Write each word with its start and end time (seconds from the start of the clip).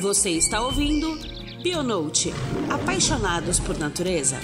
Você 0.00 0.30
está 0.30 0.60
ouvindo 0.60 1.18
Bionote 1.60 2.32
Apaixonados 2.70 3.58
por 3.58 3.76
Natureza. 3.76 4.36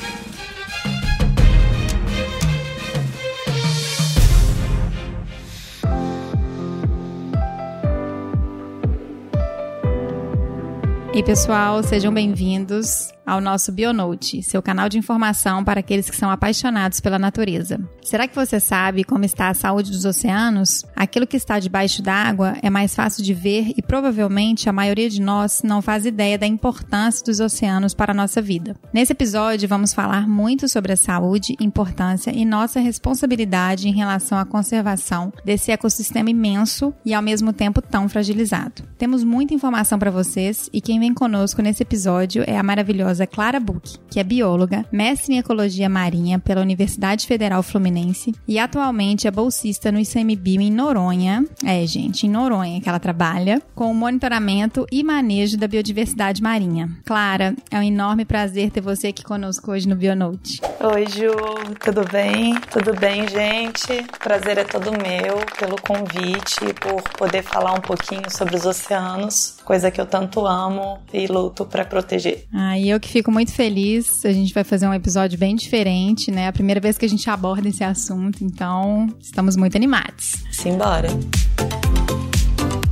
Ei, 11.14 11.22
pessoal, 11.22 11.84
sejam 11.84 12.12
bem-vindos 12.12 13.13
ao 13.26 13.40
nosso 13.40 13.72
Bionote, 13.72 14.42
seu 14.42 14.62
canal 14.62 14.88
de 14.88 14.98
informação 14.98 15.64
para 15.64 15.80
aqueles 15.80 16.10
que 16.10 16.16
são 16.16 16.30
apaixonados 16.30 17.00
pela 17.00 17.18
natureza. 17.18 17.80
Será 18.02 18.28
que 18.28 18.34
você 18.34 18.60
sabe 18.60 19.04
como 19.04 19.24
está 19.24 19.48
a 19.48 19.54
saúde 19.54 19.90
dos 19.90 20.04
oceanos? 20.04 20.84
Aquilo 20.94 21.26
que 21.26 21.36
está 21.36 21.58
debaixo 21.58 22.02
d'água 22.02 22.56
é 22.62 22.68
mais 22.68 22.94
fácil 22.94 23.24
de 23.24 23.32
ver 23.32 23.72
e 23.76 23.82
provavelmente 23.82 24.68
a 24.68 24.72
maioria 24.72 25.08
de 25.08 25.20
nós 25.20 25.62
não 25.62 25.80
faz 25.80 26.04
ideia 26.04 26.36
da 26.36 26.46
importância 26.46 27.24
dos 27.24 27.40
oceanos 27.40 27.94
para 27.94 28.12
a 28.12 28.14
nossa 28.14 28.42
vida. 28.42 28.76
Nesse 28.92 29.12
episódio, 29.12 29.68
vamos 29.68 29.94
falar 29.94 30.28
muito 30.28 30.68
sobre 30.68 30.92
a 30.92 30.96
saúde, 30.96 31.56
importância 31.60 32.30
e 32.30 32.44
nossa 32.44 32.80
responsabilidade 32.80 33.88
em 33.88 33.92
relação 33.92 34.38
à 34.38 34.44
conservação 34.44 35.32
desse 35.44 35.70
ecossistema 35.70 36.30
imenso 36.30 36.92
e 37.04 37.14
ao 37.14 37.22
mesmo 37.22 37.52
tempo 37.52 37.80
tão 37.80 38.08
fragilizado. 38.08 38.82
Temos 38.98 39.24
muita 39.24 39.54
informação 39.54 39.98
para 39.98 40.10
vocês 40.10 40.68
e 40.72 40.80
quem 40.80 41.00
vem 41.00 41.14
conosco 41.14 41.62
nesse 41.62 41.82
episódio 41.82 42.44
é 42.46 42.58
a 42.58 42.62
maravilhosa 42.62 43.13
maravilhosa 43.14 43.26
Clara 43.26 43.60
Buch, 43.60 43.98
que 44.10 44.18
é 44.18 44.24
bióloga, 44.24 44.84
mestre 44.90 45.34
em 45.34 45.38
ecologia 45.38 45.88
marinha 45.88 46.38
pela 46.38 46.60
Universidade 46.60 47.26
Federal 47.26 47.62
Fluminense 47.62 48.34
e 48.46 48.58
atualmente 48.58 49.28
é 49.28 49.30
bolsista 49.30 49.92
no 49.92 49.98
ICMBio 49.98 50.60
em 50.60 50.70
Noronha. 50.70 51.44
É, 51.64 51.86
gente, 51.86 52.26
em 52.26 52.30
Noronha 52.30 52.80
que 52.80 52.88
ela 52.88 52.98
trabalha, 52.98 53.62
com 53.74 53.90
o 53.90 53.94
monitoramento 53.94 54.86
e 54.90 55.02
manejo 55.02 55.56
da 55.56 55.68
biodiversidade 55.68 56.42
marinha. 56.42 56.90
Clara, 57.04 57.54
é 57.70 57.78
um 57.78 57.82
enorme 57.82 58.24
prazer 58.24 58.70
ter 58.70 58.80
você 58.80 59.08
aqui 59.08 59.22
conosco 59.22 59.70
hoje 59.70 59.88
no 59.88 59.94
Bionote. 59.94 60.60
Oi, 60.80 61.06
Ju, 61.06 61.32
tudo 61.80 62.02
bem? 62.10 62.58
Tudo 62.70 62.94
bem, 62.98 63.28
gente? 63.28 64.04
Prazer 64.18 64.58
é 64.58 64.64
todo 64.64 64.90
meu 64.92 65.44
pelo 65.58 65.80
convite, 65.80 66.60
por 66.80 67.02
poder 67.16 67.42
falar 67.42 67.72
um 67.72 67.80
pouquinho 67.80 68.30
sobre 68.30 68.56
os 68.56 68.66
oceanos, 68.66 69.56
coisa 69.64 69.90
que 69.90 70.00
eu 70.00 70.06
tanto 70.06 70.46
amo 70.46 70.98
e 71.12 71.26
luto 71.26 71.64
para 71.64 71.84
proteger. 71.84 72.46
Ah, 72.52 72.78
e 72.78 72.90
eu 72.90 73.00
que 73.00 73.08
fico 73.08 73.32
muito 73.32 73.52
feliz. 73.52 74.24
A 74.24 74.32
gente 74.32 74.52
vai 74.52 74.64
fazer 74.64 74.86
um 74.86 74.94
episódio 74.94 75.38
bem 75.38 75.56
diferente, 75.56 76.30
né? 76.30 76.48
A 76.48 76.52
primeira 76.52 76.80
vez 76.80 76.98
que 76.98 77.04
a 77.04 77.08
gente 77.08 77.28
aborda 77.28 77.68
esse 77.68 77.82
assunto, 77.82 78.44
então 78.44 79.08
estamos 79.20 79.56
muito 79.56 79.76
animados. 79.76 80.36
Simbora. 80.52 81.08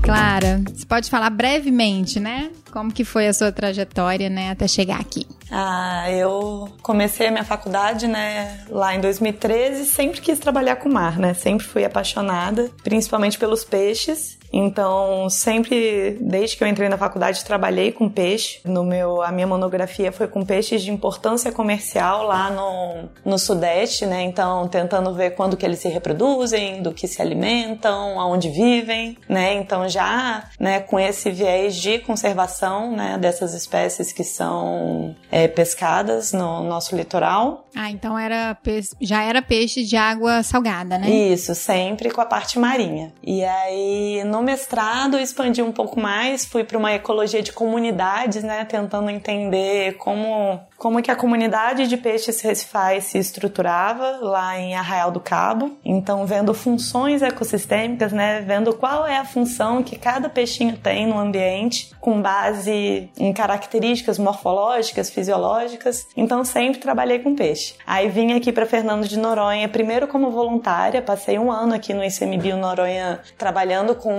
Clara, 0.02 0.60
você 0.74 0.84
pode 0.84 1.08
falar 1.08 1.30
brevemente, 1.30 2.18
né? 2.18 2.50
Como 2.72 2.92
que 2.92 3.04
foi 3.04 3.28
a 3.28 3.32
sua 3.32 3.52
trajetória, 3.52 4.28
né, 4.28 4.50
até 4.50 4.66
chegar 4.66 4.98
aqui? 4.98 5.26
Ah, 5.50 6.10
eu 6.10 6.68
comecei 6.82 7.28
a 7.28 7.30
minha 7.30 7.44
faculdade, 7.44 8.08
né, 8.08 8.64
lá 8.68 8.96
em 8.96 9.00
2013, 9.00 9.84
sempre 9.84 10.20
quis 10.20 10.38
trabalhar 10.38 10.76
com 10.76 10.88
mar, 10.88 11.18
né? 11.18 11.34
Sempre 11.34 11.66
fui 11.66 11.84
apaixonada, 11.84 12.68
principalmente 12.82 13.38
pelos 13.38 13.62
peixes. 13.62 14.38
Então, 14.52 15.30
sempre, 15.30 16.18
desde 16.20 16.56
que 16.56 16.62
eu 16.62 16.68
entrei 16.68 16.88
na 16.88 16.98
faculdade, 16.98 17.44
trabalhei 17.44 17.90
com 17.90 18.08
peixe. 18.08 18.60
No 18.64 18.84
meu, 18.84 19.22
a 19.22 19.32
minha 19.32 19.46
monografia 19.46 20.12
foi 20.12 20.28
com 20.28 20.44
peixes 20.44 20.82
de 20.82 20.90
importância 20.90 21.50
comercial 21.50 22.24
lá 22.24 22.50
no, 22.50 23.08
no 23.24 23.38
Sudeste, 23.38 24.04
né? 24.04 24.22
Então, 24.22 24.68
tentando 24.68 25.14
ver 25.14 25.30
quando 25.30 25.56
que 25.56 25.64
eles 25.64 25.78
se 25.78 25.88
reproduzem, 25.88 26.82
do 26.82 26.92
que 26.92 27.08
se 27.08 27.22
alimentam, 27.22 28.20
aonde 28.20 28.50
vivem, 28.50 29.16
né? 29.28 29.54
Então, 29.54 29.88
já, 29.88 30.50
né, 30.60 30.80
com 30.80 31.00
esse 31.00 31.30
viés 31.30 31.76
de 31.76 31.98
conservação, 32.00 32.94
né, 32.94 33.16
dessas 33.18 33.54
espécies 33.54 34.12
que 34.12 34.24
são 34.24 35.16
é, 35.30 35.48
pescadas 35.48 36.32
no 36.32 36.62
nosso 36.64 36.94
litoral. 36.94 37.66
Ah, 37.74 37.90
então 37.90 38.18
era 38.18 38.56
já 39.00 39.22
era 39.22 39.40
peixe 39.40 39.82
de 39.82 39.96
água 39.96 40.42
salgada, 40.42 40.98
né? 40.98 41.08
Isso, 41.08 41.54
sempre 41.54 42.10
com 42.10 42.20
a 42.20 42.26
parte 42.26 42.58
marinha. 42.58 43.12
E 43.22 43.42
aí, 43.44 44.22
no 44.24 44.41
mestrado, 44.42 45.18
expandi 45.18 45.62
um 45.62 45.72
pouco 45.72 45.98
mais, 45.98 46.44
fui 46.44 46.64
para 46.64 46.78
uma 46.78 46.92
ecologia 46.92 47.42
de 47.42 47.52
comunidades, 47.52 48.42
né, 48.42 48.64
tentando 48.64 49.10
entender 49.10 49.94
como 49.94 50.60
como 50.82 51.00
que 51.00 51.12
a 51.12 51.14
comunidade 51.14 51.86
de 51.86 51.96
peixes 51.96 52.40
recifais 52.40 53.04
se 53.04 53.16
estruturava 53.16 54.18
lá 54.20 54.58
em 54.58 54.74
Arraial 54.74 55.12
do 55.12 55.20
Cabo. 55.20 55.78
Então, 55.84 56.26
vendo 56.26 56.52
funções 56.52 57.22
ecossistêmicas, 57.22 58.10
né, 58.10 58.40
vendo 58.40 58.74
qual 58.74 59.06
é 59.06 59.16
a 59.16 59.24
função 59.24 59.80
que 59.84 59.96
cada 59.96 60.28
peixinho 60.28 60.76
tem 60.76 61.06
no 61.06 61.16
ambiente, 61.16 61.92
com 62.00 62.20
base 62.20 63.08
em 63.16 63.32
características 63.32 64.18
morfológicas, 64.18 65.08
fisiológicas. 65.08 66.04
Então, 66.16 66.44
sempre 66.44 66.80
trabalhei 66.80 67.20
com 67.20 67.36
peixe. 67.36 67.76
Aí 67.86 68.08
vim 68.08 68.32
aqui 68.32 68.50
para 68.50 68.66
Fernando 68.66 69.06
de 69.06 69.16
Noronha, 69.16 69.68
primeiro 69.68 70.08
como 70.08 70.32
voluntária, 70.32 71.00
passei 71.00 71.38
um 71.38 71.52
ano 71.52 71.74
aqui 71.74 71.94
no 71.94 72.02
ICMBio 72.02 72.56
Noronha 72.56 73.20
trabalhando 73.38 73.94
com 73.94 74.10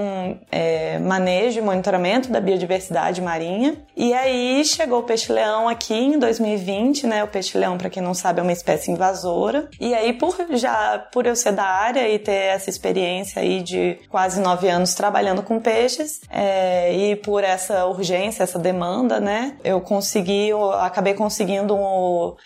é, 0.52 1.00
manejo 1.00 1.60
e 1.60 1.62
monitoramento 1.62 2.32
da 2.32 2.40
biodiversidade 2.40 3.22
marinha. 3.22 3.76
E 3.96 4.14
aí 4.14 4.64
chegou 4.66 5.00
o 5.00 5.04
peixe-leão 5.04 5.68
aqui 5.68 5.94
em 5.94 6.20
2000 6.20 6.44
2020, 6.44 7.08
né? 7.08 7.24
O 7.24 7.28
peixe-leão, 7.28 7.78
para 7.78 7.90
quem 7.90 8.02
não 8.02 8.14
sabe, 8.14 8.40
é 8.40 8.44
uma 8.44 8.52
espécie 8.52 8.92
invasora. 8.92 9.70
E 9.80 9.94
aí, 9.94 10.14
por 10.14 10.36
já 10.52 11.00
por 11.12 11.26
eu 11.26 11.36
ser 11.36 11.54
da 11.54 11.64
área 11.64 12.08
e 12.10 12.20
ter 12.20 12.32
essa 12.32 12.70
experiência 12.70 13.42
aí 13.42 13.62
de 13.62 14.00
quase 14.10 14.42
nove 14.42 14.70
anos 14.70 14.94
trabalhando 14.94 15.42
com 15.44 15.60
peixes, 15.60 16.22
é, 16.30 16.94
e 16.94 17.16
por 17.18 17.44
essa 17.44 17.86
urgência, 17.86 18.44
essa 18.44 18.60
demanda, 18.60 19.20
né? 19.20 19.56
Eu 19.64 19.82
consegui, 19.82 20.50
eu 20.50 20.72
acabei 20.72 21.14
conseguindo 21.14 21.76